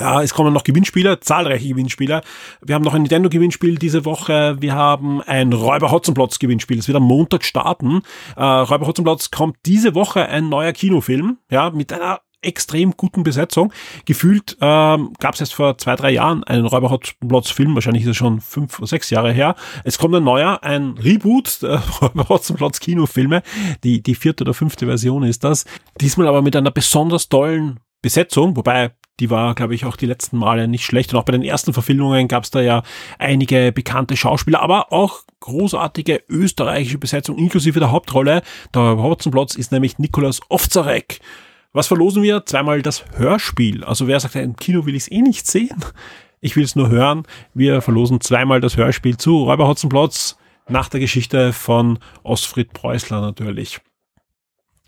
Ja, 0.00 0.22
es 0.22 0.34
kommen 0.34 0.52
noch 0.52 0.64
Gewinnspieler, 0.64 1.20
zahlreiche 1.20 1.68
Gewinnspieler. 1.68 2.22
Wir 2.62 2.74
haben 2.74 2.82
noch 2.82 2.94
ein 2.94 3.02
Nintendo-Gewinnspiel 3.02 3.76
diese 3.76 4.04
Woche. 4.04 4.56
Wir 4.58 4.74
haben 4.74 5.22
ein 5.22 5.52
Räuber 5.52 5.92
Hotzenplotz-Gewinnspiel. 5.92 6.80
Es 6.80 6.88
wird 6.88 6.96
am 6.96 7.04
Montag 7.04 7.44
starten. 7.44 8.02
Äh, 8.36 8.42
Räuber 8.42 8.88
Hotzenplotz 8.88 9.30
kommt 9.30 9.56
diese 9.66 9.94
Woche 9.94 10.26
ein 10.26 10.48
neuer 10.48 10.72
Kinofilm, 10.72 11.38
ja, 11.48 11.70
mit 11.70 11.92
einer 11.92 12.22
extrem 12.42 12.96
guten 12.96 13.22
Besetzung. 13.22 13.72
Gefühlt 14.04 14.56
ähm, 14.60 15.12
gab 15.18 15.34
es 15.34 15.40
jetzt 15.40 15.54
vor 15.54 15.78
zwei, 15.78 15.96
drei 15.96 16.10
Jahren 16.10 16.44
einen 16.44 16.66
Räuber 16.66 16.90
Hotzenplotz-Film, 16.90 17.74
wahrscheinlich 17.74 18.04
ist 18.04 18.10
es 18.10 18.16
schon 18.16 18.40
fünf 18.40 18.78
oder 18.78 18.86
sechs 18.86 19.10
Jahre 19.10 19.32
her. 19.32 19.54
Es 19.84 19.98
kommt 19.98 20.14
ein 20.14 20.24
neuer, 20.24 20.62
ein 20.62 20.96
Reboot 20.98 21.62
der 21.62 21.82
Räuber 22.00 22.28
Hotzenplotz-Kinofilme. 22.28 23.42
Die, 23.84 24.02
die 24.02 24.14
vierte 24.14 24.44
oder 24.44 24.54
fünfte 24.54 24.86
Version 24.86 25.22
ist 25.22 25.44
das. 25.44 25.64
Diesmal 26.00 26.28
aber 26.28 26.42
mit 26.42 26.56
einer 26.56 26.70
besonders 26.70 27.28
tollen 27.28 27.80
Besetzung, 28.02 28.56
wobei 28.56 28.92
die 29.20 29.28
war, 29.28 29.54
glaube 29.54 29.74
ich, 29.74 29.84
auch 29.84 29.96
die 29.96 30.06
letzten 30.06 30.38
Male 30.38 30.66
nicht 30.66 30.84
schlecht. 30.84 31.12
Und 31.12 31.20
auch 31.20 31.24
bei 31.24 31.32
den 31.32 31.42
ersten 31.42 31.74
Verfilmungen 31.74 32.26
gab 32.26 32.44
es 32.44 32.50
da 32.50 32.60
ja 32.60 32.82
einige 33.18 33.70
bekannte 33.70 34.16
Schauspieler, 34.16 34.62
aber 34.62 34.92
auch 34.92 35.20
großartige 35.40 36.22
österreichische 36.28 36.98
Besetzung, 36.98 37.36
inklusive 37.36 37.80
der 37.80 37.92
Hauptrolle. 37.92 38.42
Der 38.74 38.96
Hotzenplotz 38.96 39.54
ist 39.54 39.72
nämlich 39.72 39.98
Nikolaus 39.98 40.40
Ovzarek. 40.48 41.20
Was 41.72 41.86
verlosen 41.86 42.24
wir? 42.24 42.44
Zweimal 42.46 42.82
das 42.82 43.04
Hörspiel. 43.14 43.84
Also 43.84 44.08
wer 44.08 44.18
sagt, 44.18 44.34
im 44.34 44.56
Kino 44.56 44.86
will 44.86 44.96
ich 44.96 45.04
es 45.04 45.12
eh 45.12 45.22
nicht 45.22 45.46
sehen. 45.46 45.84
Ich 46.40 46.56
will 46.56 46.64
es 46.64 46.74
nur 46.74 46.88
hören. 46.88 47.22
Wir 47.54 47.80
verlosen 47.80 48.20
zweimal 48.20 48.60
das 48.60 48.76
Hörspiel 48.76 49.16
zu 49.16 49.44
Räuber 49.44 49.68
Hotzenplotz. 49.68 50.36
nach 50.68 50.88
der 50.88 51.00
Geschichte 51.00 51.52
von 51.52 51.98
Osfried 52.24 52.72
Preußler 52.72 53.20
natürlich. 53.20 53.80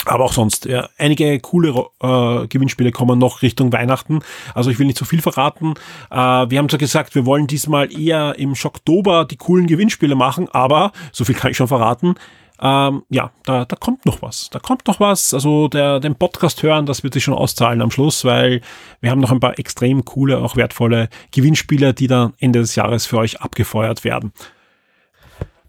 Aber 0.05 0.24
auch 0.24 0.33
sonst, 0.33 0.64
ja, 0.64 0.89
einige 0.99 1.39
coole 1.39 1.68
äh, 2.01 2.49
Gewinnspiele 2.49 2.91
kommen 2.91 3.20
noch 3.20 3.43
Richtung 3.43 3.72
Weihnachten. 3.72 4.20
Also 4.53 4.70
ich 4.70 4.78
will 4.80 4.87
nicht 4.87 4.99
zu 4.99 5.05
viel 5.05 5.22
verraten. 5.22 5.74
Äh, 6.11 6.16
wir 6.16 6.59
haben 6.59 6.68
zwar 6.68 6.80
gesagt, 6.80 7.14
wir 7.14 7.26
wollen 7.26 7.47
diesmal 7.47 7.93
eher 7.97 8.37
im 8.39 8.57
Schocktober 8.57 9.24
die 9.24 9.37
coolen 9.37 9.68
Gewinnspiele 9.68 10.16
machen, 10.16 10.49
aber 10.51 10.91
so 11.12 11.24
viel 11.24 11.37
kann 11.37 11.53
ich 11.53 11.57
schon 11.57 11.68
verraten. 11.68 12.16
Ähm, 12.61 13.03
ja, 13.09 13.31
da, 13.45 13.65
da 13.65 13.77
kommt 13.77 14.07
noch 14.07 14.23
was. 14.23 14.51
Da 14.51 14.59
kommt 14.59 14.87
noch 14.87 15.01
was. 15.01 15.35
Also 15.35 15.69
der, 15.69 16.01
den 16.01 16.15
Podcast 16.15 16.63
hören, 16.63 16.87
das 16.87 17.03
wird 17.03 17.15
sich 17.15 17.25
schon 17.25 17.35
auszahlen 17.35 17.83
am 17.83 17.91
Schluss, 17.91 18.25
weil 18.25 18.61
wir 19.01 19.11
haben 19.11 19.21
noch 19.21 19.33
ein 19.33 19.41
paar 19.41 19.59
extrem 19.59 20.05
coole, 20.05 20.39
auch 20.39 20.57
wertvolle 20.57 21.09
Gewinnspiele, 21.33 21.95
die 21.95 22.07
dann 22.07 22.35
Ende 22.39 22.61
des 22.61 22.75
Jahres 22.75 23.07
für 23.07 23.19
euch 23.19 23.41
abgefeuert 23.41 24.05
werden. 24.05 24.33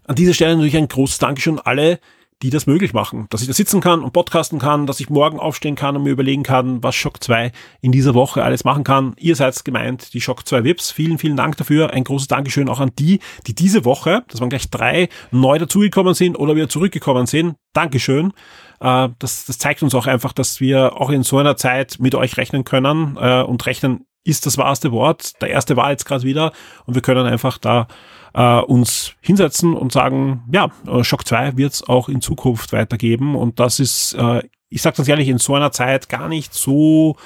An 0.06 0.16
dieser 0.16 0.34
Stelle 0.34 0.54
natürlich 0.54 0.76
ein 0.76 0.88
großes 0.88 1.18
Dankeschön 1.18 1.58
an 1.58 1.64
alle, 1.64 2.00
die 2.42 2.50
das 2.50 2.66
möglich 2.66 2.92
machen. 2.92 3.26
Dass 3.30 3.40
ich 3.40 3.46
da 3.46 3.54
sitzen 3.54 3.80
kann 3.80 4.02
und 4.02 4.12
podcasten 4.12 4.58
kann, 4.58 4.86
dass 4.86 5.00
ich 5.00 5.08
morgen 5.08 5.38
aufstehen 5.38 5.76
kann 5.76 5.96
und 5.96 6.02
mir 6.02 6.10
überlegen 6.10 6.42
kann, 6.42 6.82
was 6.82 6.94
Shock 6.94 7.22
2 7.22 7.52
in 7.80 7.92
dieser 7.92 8.14
Woche 8.14 8.44
alles 8.44 8.64
machen 8.64 8.84
kann. 8.84 9.14
Ihr 9.18 9.36
seid 9.36 9.64
gemeint, 9.64 10.12
die 10.14 10.20
Shock 10.20 10.46
2 10.46 10.64
Vips. 10.64 10.90
Vielen, 10.90 11.18
vielen 11.18 11.36
Dank 11.36 11.56
dafür. 11.56 11.90
Ein 11.90 12.04
großes 12.04 12.28
Dankeschön 12.28 12.68
auch 12.68 12.80
an 12.80 12.92
die, 12.98 13.20
die 13.46 13.54
diese 13.54 13.84
Woche, 13.84 14.24
das 14.28 14.40
waren 14.40 14.50
gleich 14.50 14.68
drei, 14.70 15.08
neu 15.30 15.58
dazugekommen 15.58 16.14
sind 16.14 16.36
oder 16.36 16.56
wieder 16.56 16.68
zurückgekommen 16.68 17.26
sind. 17.26 17.56
Dankeschön. 17.72 18.32
Äh, 18.80 19.08
das, 19.18 19.46
das 19.46 19.58
zeigt 19.58 19.82
uns 19.82 19.94
auch 19.94 20.06
einfach, 20.06 20.32
dass 20.32 20.60
wir 20.60 21.00
auch 21.00 21.10
in 21.10 21.22
so 21.22 21.38
einer 21.38 21.56
Zeit 21.56 21.96
mit 21.98 22.14
euch 22.14 22.36
rechnen 22.36 22.64
können 22.64 23.16
äh, 23.18 23.42
und 23.42 23.64
rechnen 23.66 24.06
ist 24.24 24.46
das 24.46 24.58
wahrste 24.58 24.90
Wort. 24.90 25.40
Der 25.42 25.50
erste 25.50 25.76
war 25.76 25.90
jetzt 25.90 26.06
gerade 26.06 26.24
wieder 26.24 26.52
und 26.86 26.94
wir 26.94 27.02
können 27.02 27.26
einfach 27.26 27.58
da 27.58 27.86
äh, 28.34 28.60
uns 28.60 29.14
hinsetzen 29.20 29.74
und 29.74 29.92
sagen, 29.92 30.42
ja, 30.52 30.70
äh, 30.86 31.04
Shock 31.04 31.26
2 31.26 31.56
wird 31.56 31.72
es 31.72 31.88
auch 31.88 32.08
in 32.08 32.20
Zukunft 32.20 32.72
weitergeben 32.72 33.36
und 33.36 33.60
das 33.60 33.80
ist, 33.80 34.14
äh, 34.14 34.42
ich 34.68 34.82
sage 34.82 34.96
ganz 34.96 35.08
ehrlich, 35.08 35.28
in 35.28 35.38
so 35.38 35.54
einer 35.54 35.72
Zeit 35.72 36.08
gar 36.08 36.28
nicht 36.28 36.52
so, 36.52 37.16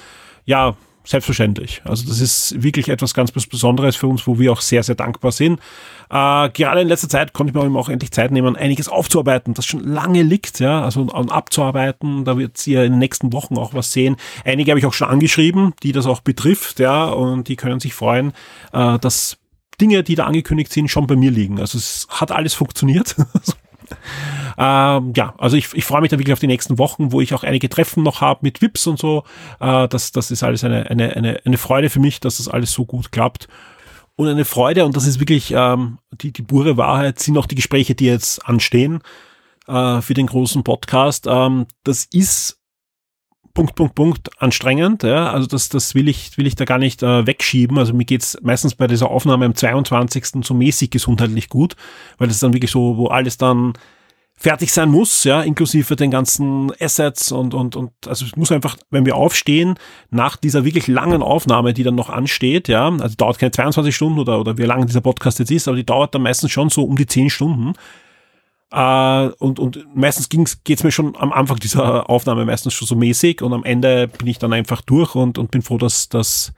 ja, 0.44 0.76
selbstverständlich. 1.08 1.80
Also 1.84 2.06
das 2.06 2.20
ist 2.20 2.62
wirklich 2.62 2.90
etwas 2.90 3.14
ganz 3.14 3.32
Besonderes 3.32 3.96
für 3.96 4.06
uns, 4.06 4.26
wo 4.26 4.38
wir 4.38 4.52
auch 4.52 4.60
sehr, 4.60 4.82
sehr 4.82 4.94
dankbar 4.94 5.32
sind. 5.32 5.58
Äh, 6.10 6.50
gerade 6.50 6.82
in 6.82 6.88
letzter 6.88 7.08
Zeit 7.08 7.32
konnte 7.32 7.50
ich 7.50 7.68
mir 7.68 7.78
auch 7.78 7.88
endlich 7.88 8.10
Zeit 8.10 8.30
nehmen, 8.30 8.56
einiges 8.56 8.90
aufzuarbeiten, 8.90 9.54
das 9.54 9.64
schon 9.64 9.80
lange 9.80 10.22
liegt, 10.22 10.60
ja, 10.60 10.82
also 10.82 11.06
abzuarbeiten. 11.08 12.26
Da 12.26 12.36
wird 12.36 12.66
ihr 12.66 12.84
in 12.84 12.92
den 12.92 12.98
nächsten 12.98 13.32
Wochen 13.32 13.56
auch 13.56 13.72
was 13.72 13.90
sehen. 13.90 14.16
Einige 14.44 14.70
habe 14.70 14.80
ich 14.80 14.84
auch 14.84 14.92
schon 14.92 15.08
angeschrieben, 15.08 15.72
die 15.82 15.92
das 15.92 16.04
auch 16.04 16.20
betrifft, 16.20 16.78
ja, 16.78 17.06
und 17.06 17.48
die 17.48 17.56
können 17.56 17.80
sich 17.80 17.94
freuen, 17.94 18.34
äh, 18.74 18.98
dass 18.98 19.38
Dinge, 19.80 20.02
die 20.02 20.14
da 20.14 20.24
angekündigt 20.26 20.72
sind, 20.72 20.88
schon 20.88 21.06
bei 21.06 21.16
mir 21.16 21.30
liegen. 21.30 21.60
Also 21.60 21.78
es 21.78 22.06
hat 22.10 22.32
alles 22.32 22.54
funktioniert. 22.54 23.16
ähm, 24.58 25.12
ja, 25.16 25.34
also 25.38 25.56
ich, 25.56 25.72
ich 25.74 25.84
freue 25.84 26.00
mich 26.00 26.10
dann 26.10 26.18
wirklich 26.18 26.32
auf 26.32 26.40
die 26.40 26.46
nächsten 26.46 26.78
Wochen, 26.78 27.12
wo 27.12 27.20
ich 27.20 27.34
auch 27.34 27.44
einige 27.44 27.68
Treffen 27.68 28.02
noch 28.02 28.20
habe 28.20 28.40
mit 28.42 28.60
Vips 28.60 28.86
und 28.86 28.98
so. 28.98 29.24
Äh, 29.60 29.88
das, 29.88 30.12
das 30.12 30.30
ist 30.30 30.42
alles 30.42 30.64
eine, 30.64 30.90
eine, 30.90 31.14
eine, 31.16 31.40
eine 31.44 31.58
Freude 31.58 31.90
für 31.90 32.00
mich, 32.00 32.20
dass 32.20 32.38
das 32.38 32.48
alles 32.48 32.72
so 32.72 32.84
gut 32.84 33.12
klappt. 33.12 33.48
Und 34.16 34.26
eine 34.26 34.44
Freude, 34.44 34.84
und 34.84 34.96
das 34.96 35.06
ist 35.06 35.20
wirklich 35.20 35.52
ähm, 35.54 35.98
die, 36.10 36.32
die 36.32 36.42
pure 36.42 36.76
Wahrheit, 36.76 37.20
sind 37.20 37.38
auch 37.38 37.46
die 37.46 37.54
Gespräche, 37.54 37.94
die 37.94 38.06
jetzt 38.06 38.44
anstehen 38.44 39.00
äh, 39.68 40.00
für 40.00 40.14
den 40.14 40.26
großen 40.26 40.64
Podcast. 40.64 41.26
Ähm, 41.28 41.66
das 41.84 42.04
ist 42.06 42.57
Punkt, 43.58 43.74
Punkt, 43.74 43.94
Punkt 43.96 44.40
anstrengend. 44.40 45.02
Ja? 45.02 45.32
Also 45.32 45.48
das, 45.48 45.68
das 45.68 45.96
will 45.96 46.08
ich, 46.08 46.38
will 46.38 46.46
ich 46.46 46.54
da 46.54 46.64
gar 46.64 46.78
nicht 46.78 47.02
äh, 47.02 47.26
wegschieben. 47.26 47.76
Also 47.76 47.92
mir 47.92 48.04
geht's 48.04 48.38
meistens 48.40 48.76
bei 48.76 48.86
dieser 48.86 49.10
Aufnahme 49.10 49.46
am 49.46 49.54
22. 49.56 50.44
so 50.44 50.54
mäßig 50.54 50.90
gesundheitlich 50.90 51.48
gut, 51.48 51.74
weil 52.18 52.28
das 52.28 52.36
ist 52.36 52.42
dann 52.44 52.52
wirklich 52.52 52.70
so, 52.70 52.96
wo 52.96 53.08
alles 53.08 53.36
dann 53.36 53.72
fertig 54.36 54.72
sein 54.72 54.88
muss, 54.90 55.24
ja, 55.24 55.42
inklusive 55.42 55.96
den 55.96 56.12
ganzen 56.12 56.70
Assets 56.78 57.32
und, 57.32 57.52
und, 57.52 57.74
und, 57.74 57.90
also 58.06 58.24
es 58.24 58.36
muss 58.36 58.52
einfach, 58.52 58.76
wenn 58.90 59.04
wir 59.04 59.16
aufstehen, 59.16 59.74
nach 60.10 60.36
dieser 60.36 60.64
wirklich 60.64 60.86
langen 60.86 61.22
Aufnahme, 61.22 61.74
die 61.74 61.82
dann 61.82 61.96
noch 61.96 62.10
ansteht, 62.10 62.68
ja, 62.68 62.88
also 62.88 63.16
dauert 63.16 63.40
keine 63.40 63.50
22 63.50 63.96
Stunden 63.96 64.20
oder, 64.20 64.38
oder 64.38 64.56
wie 64.56 64.62
lange 64.62 64.86
dieser 64.86 65.00
Podcast 65.00 65.40
jetzt 65.40 65.50
ist, 65.50 65.66
aber 65.66 65.76
die 65.76 65.84
dauert 65.84 66.14
dann 66.14 66.22
meistens 66.22 66.52
schon 66.52 66.70
so 66.70 66.84
um 66.84 66.94
die 66.94 67.06
10 67.06 67.30
Stunden. 67.30 67.72
Äh, 68.70 69.28
und, 69.38 69.58
und 69.58 69.86
meistens 69.94 70.28
ging's, 70.28 70.62
geht's 70.64 70.84
mir 70.84 70.92
schon 70.92 71.16
am 71.16 71.32
Anfang 71.32 71.58
dieser 71.58 72.10
Aufnahme 72.10 72.44
meistens 72.44 72.74
schon 72.74 72.86
so 72.88 72.96
mäßig 72.96 73.42
und 73.42 73.52
am 73.52 73.64
Ende 73.64 74.08
bin 74.08 74.26
ich 74.26 74.38
dann 74.38 74.52
einfach 74.52 74.82
durch 74.82 75.14
und, 75.14 75.38
und 75.38 75.50
bin 75.50 75.62
froh, 75.62 75.78
dass, 75.78 76.08
dass 76.08 76.52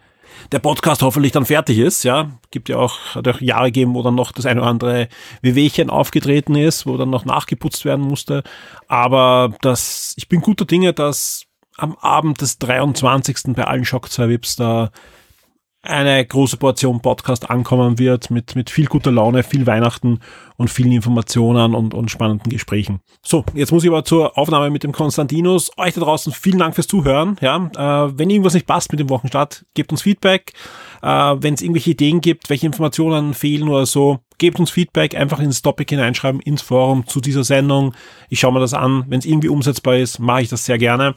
der 0.53 0.59
Podcast 0.59 1.03
hoffentlich 1.03 1.33
dann 1.33 1.45
fertig 1.45 1.79
ist. 1.79 2.03
Ja, 2.03 2.31
gibt 2.51 2.69
ja 2.69 2.77
auch, 2.77 3.15
hat 3.15 3.29
auch 3.29 3.41
Jahre 3.41 3.67
gegeben, 3.67 3.95
wo 3.95 4.03
dann 4.03 4.15
noch 4.15 4.33
das 4.33 4.47
eine 4.47 4.61
oder 4.61 4.71
andere 4.71 5.09
Wehwehchen 5.43 5.91
aufgetreten 5.91 6.57
ist, 6.57 6.87
wo 6.87 6.97
dann 6.97 7.11
noch 7.11 7.25
nachgeputzt 7.25 7.85
werden 7.85 8.05
musste. 8.05 8.43
Aber 8.89 9.55
das, 9.61 10.15
ich 10.17 10.29
bin 10.29 10.41
guter 10.41 10.65
Dinge, 10.65 10.93
dass 10.93 11.45
am 11.77 11.97
Abend 12.01 12.41
des 12.41 12.59
23. 12.59 13.55
bei 13.55 13.65
allen 13.65 13.85
Shock 13.85 14.11
2 14.11 14.29
Vips 14.29 14.57
da 14.57 14.91
eine 15.83 16.25
große 16.25 16.59
Portion 16.59 17.01
Podcast 17.01 17.49
ankommen 17.49 17.99
wird 17.99 18.31
mit, 18.31 18.55
mit 18.55 18.69
viel 18.69 18.87
guter 18.87 19.11
Laune, 19.11 19.43
viel 19.43 19.67
Weihnachten 19.67 20.21
und 20.57 20.69
vielen 20.69 20.93
Informationen 20.93 21.75
und, 21.75 21.95
und 21.95 22.11
spannenden 22.11 22.51
Gesprächen. 22.51 23.01
So, 23.23 23.45
jetzt 23.55 23.73
muss 23.73 23.83
ich 23.83 23.91
aber 23.91 24.05
zur 24.05 24.37
Aufnahme 24.37 24.69
mit 24.69 24.83
dem 24.83 24.93
Konstantinus. 24.93 25.71
Euch 25.79 25.95
da 25.95 26.03
draußen 26.03 26.33
vielen 26.33 26.59
Dank 26.59 26.75
fürs 26.75 26.87
Zuhören. 26.87 27.37
Ja, 27.41 27.57
äh, 27.57 28.19
wenn 28.19 28.29
irgendwas 28.29 28.53
nicht 28.53 28.67
passt 28.67 28.93
mit 28.93 29.01
dem 29.01 29.09
Wochenstart, 29.09 29.65
gebt 29.73 29.91
uns 29.91 30.03
Feedback. 30.03 30.53
Äh, 31.03 31.09
wenn 31.09 31.55
es 31.55 31.63
irgendwelche 31.63 31.93
Ideen 31.93 32.21
gibt, 32.21 32.51
welche 32.51 32.67
Informationen 32.67 33.33
fehlen 33.33 33.69
oder 33.69 33.87
so, 33.87 34.19
gebt 34.37 34.61
uns 34.61 34.71
Feedback, 34.71 35.15
einfach 35.15 35.39
ins 35.39 35.63
Topic 35.63 35.95
hineinschreiben, 35.95 36.41
ins 36.43 36.61
Forum 36.61 37.07
zu 37.07 37.23
dieser 37.23 37.45
Sendung. 37.45 37.95
Ich 38.29 38.41
schaue 38.41 38.53
mir 38.53 38.61
das 38.61 38.75
an. 38.75 39.05
Wenn 39.09 39.21
es 39.21 39.27
irgendwie 39.27 39.49
umsetzbar 39.49 39.97
ist, 39.97 40.19
mache 40.19 40.43
ich 40.43 40.51
das 40.51 40.67
sehr 40.67 40.77
gerne. 40.77 41.15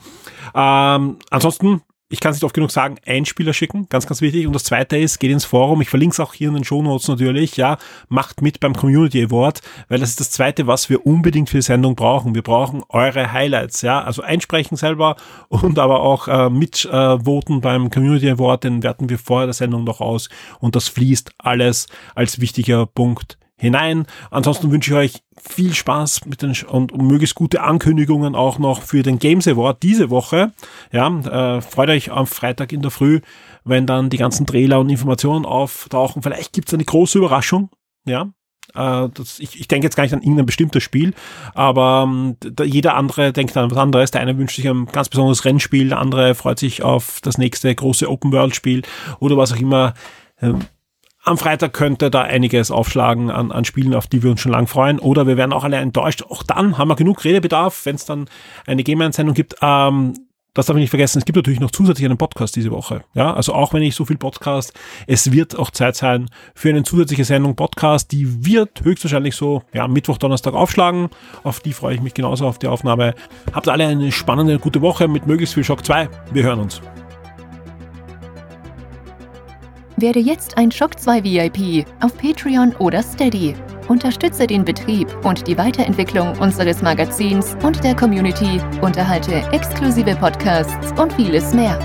Ähm, 0.55 1.17
ansonsten 1.29 1.81
ich 2.13 2.19
kann 2.19 2.29
es 2.29 2.37
nicht 2.37 2.43
oft 2.43 2.53
genug 2.53 2.69
sagen, 2.69 2.97
Einspieler 3.07 3.53
schicken, 3.53 3.87
ganz, 3.89 4.05
ganz 4.05 4.21
wichtig. 4.21 4.45
Und 4.45 4.53
das 4.53 4.63
zweite 4.63 4.97
ist, 4.97 5.19
geht 5.19 5.31
ins 5.31 5.45
Forum, 5.45 5.81
ich 5.81 5.89
verlinke 5.89 6.13
es 6.13 6.19
auch 6.19 6.35
hier 6.35 6.49
in 6.49 6.53
den 6.53 6.63
Show 6.63 6.83
Notes 6.83 7.07
natürlich, 7.07 7.57
ja, 7.57 7.79
macht 8.07 8.43
mit 8.43 8.59
beim 8.59 8.75
Community 8.75 9.23
Award, 9.23 9.61
weil 9.89 9.97
das 9.97 10.09
ist 10.09 10.19
das 10.19 10.29
zweite, 10.29 10.67
was 10.67 10.91
wir 10.91 11.07
unbedingt 11.07 11.49
für 11.49 11.57
die 11.57 11.63
Sendung 11.63 11.95
brauchen. 11.95 12.35
Wir 12.35 12.43
brauchen 12.43 12.83
eure 12.89 13.31
Highlights, 13.31 13.81
ja, 13.81 14.03
also 14.03 14.21
einsprechen 14.21 14.77
selber 14.77 15.15
und 15.49 15.79
aber 15.79 16.01
auch 16.01 16.27
äh, 16.27 16.51
mitvoten 16.51 17.57
äh, 17.57 17.61
beim 17.61 17.89
Community 17.89 18.29
Award, 18.29 18.65
den 18.65 18.83
werten 18.83 19.09
wir 19.09 19.17
vorher 19.17 19.47
der 19.47 19.55
Sendung 19.55 19.83
noch 19.83 19.99
aus 19.99 20.29
und 20.59 20.75
das 20.75 20.89
fließt 20.89 21.31
alles 21.39 21.87
als 22.13 22.39
wichtiger 22.39 22.85
Punkt 22.85 23.39
hinein. 23.63 24.05
Ansonsten 24.29 24.71
wünsche 24.71 24.91
ich 24.91 24.97
euch 24.97 25.23
viel 25.41 25.73
Spaß 25.73 26.25
mit 26.25 26.41
den 26.41 26.55
und, 26.67 26.95
möglichst 27.01 27.35
gute 27.35 27.63
Ankündigungen 27.63 28.35
auch 28.35 28.59
noch 28.59 28.81
für 28.81 29.03
den 29.03 29.19
Games 29.19 29.47
Award 29.47 29.81
diese 29.81 30.09
Woche. 30.09 30.51
Ja, 30.91 31.07
äh, 31.07 31.61
freut 31.61 31.89
euch 31.89 32.11
am 32.11 32.27
Freitag 32.27 32.71
in 32.73 32.81
der 32.81 32.91
Früh, 32.91 33.21
wenn 33.63 33.87
dann 33.87 34.09
die 34.09 34.17
ganzen 34.17 34.45
Trailer 34.45 34.79
und 34.79 34.89
Informationen 34.89 35.45
auftauchen. 35.45 36.21
Vielleicht 36.21 36.53
gibt's 36.53 36.73
eine 36.73 36.83
große 36.83 37.17
Überraschung. 37.17 37.69
Ja, 38.05 38.33
äh, 38.75 39.09
das, 39.13 39.39
ich, 39.39 39.59
ich 39.59 39.67
denke 39.67 39.85
jetzt 39.85 39.95
gar 39.95 40.03
nicht 40.03 40.13
an 40.13 40.21
irgendein 40.21 40.45
bestimmtes 40.45 40.83
Spiel, 40.83 41.13
aber 41.53 42.05
ähm, 42.05 42.35
da, 42.39 42.63
jeder 42.63 42.95
andere 42.95 43.31
denkt 43.31 43.55
an 43.55 43.71
was 43.71 43.77
anderes. 43.77 44.11
Der 44.11 44.21
eine 44.21 44.37
wünscht 44.37 44.57
sich 44.57 44.67
ein 44.67 44.87
ganz 44.87 45.09
besonderes 45.09 45.45
Rennspiel, 45.45 45.89
der 45.89 45.99
andere 45.99 46.35
freut 46.35 46.59
sich 46.59 46.83
auf 46.83 47.19
das 47.21 47.37
nächste 47.37 47.73
große 47.73 48.09
Open-World-Spiel 48.09 48.83
oder 49.19 49.37
was 49.37 49.53
auch 49.53 49.59
immer. 49.59 49.93
Ähm, 50.41 50.59
am 51.23 51.37
Freitag 51.37 51.73
könnte 51.73 52.11
da 52.11 52.21
einiges 52.21 52.69
aufschlagen 52.69 53.31
an, 53.31 53.51
an 53.51 53.65
Spielen, 53.65 53.93
auf 53.93 54.07
die 54.07 54.23
wir 54.23 54.31
uns 54.31 54.41
schon 54.41 54.51
lang 54.51 54.67
freuen. 54.67 54.99
Oder 54.99 55.25
wir 55.27 55.37
werden 55.37 55.53
auch 55.53 55.63
alle 55.63 55.77
enttäuscht. 55.77 56.23
Auch 56.23 56.43
dann 56.43 56.77
haben 56.77 56.89
wir 56.89 56.95
genug 56.95 57.23
Redebedarf, 57.23 57.85
wenn 57.85 57.95
es 57.95 58.05
dann 58.05 58.25
eine 58.65 58.83
Game-Sendung 58.83 59.33
gibt. 59.33 59.55
Ähm, 59.61 60.13
das 60.55 60.67
darf 60.67 60.75
ich 60.75 60.81
nicht 60.81 60.91
vergessen, 60.91 61.17
es 61.17 61.25
gibt 61.25 61.35
natürlich 61.35 61.59
noch 61.59 61.71
zusätzlich 61.71 62.05
einen 62.05 62.19
Podcast 62.19 62.55
diese 62.55 62.69
Woche. 62.69 63.03
Ja, 63.15 63.33
also 63.33 63.53
auch 63.53 63.73
wenn 63.73 63.81
ich 63.81 63.95
so 63.95 64.05
viel 64.05 64.17
Podcast, 64.17 64.71
es 65.07 65.31
wird 65.31 65.57
auch 65.57 65.71
Zeit 65.71 65.95
sein 65.95 66.29
für 66.53 66.69
eine 66.69 66.83
zusätzliche 66.83 67.25
Sendung 67.25 67.55
Podcast, 67.55 68.11
die 68.11 68.45
wird 68.45 68.83
höchstwahrscheinlich 68.83 69.35
so, 69.35 69.63
ja, 69.73 69.87
Mittwoch, 69.87 70.19
Donnerstag 70.19 70.53
aufschlagen. 70.53 71.09
Auf 71.43 71.59
die 71.59 71.73
freue 71.73 71.95
ich 71.95 72.01
mich 72.01 72.13
genauso 72.13 72.45
auf 72.45 72.59
die 72.59 72.67
Aufnahme. 72.67 73.15
Habt 73.51 73.67
alle 73.67 73.87
eine 73.87 74.11
spannende, 74.11 74.59
gute 74.59 74.81
Woche 74.81 75.07
mit 75.07 75.25
möglichst 75.25 75.55
viel 75.55 75.63
Shock 75.63 75.83
2. 75.83 76.07
Wir 76.31 76.43
hören 76.43 76.59
uns. 76.59 76.81
Werde 79.97 80.19
jetzt 80.19 80.57
ein 80.57 80.71
Shock 80.71 80.99
2 80.99 81.23
VIP 81.23 81.85
auf 82.01 82.17
Patreon 82.17 82.75
oder 82.77 83.03
Steady. 83.03 83.55
Unterstütze 83.87 84.47
den 84.47 84.65
Betrieb 84.65 85.07
und 85.23 85.45
die 85.47 85.57
Weiterentwicklung 85.57 86.37
unseres 86.39 86.81
Magazins 86.81 87.55
und 87.63 87.83
der 87.83 87.95
Community, 87.95 88.59
unterhalte 88.81 89.43
exklusive 89.51 90.15
Podcasts 90.15 90.99
und 90.99 91.13
vieles 91.13 91.53
mehr. 91.53 91.77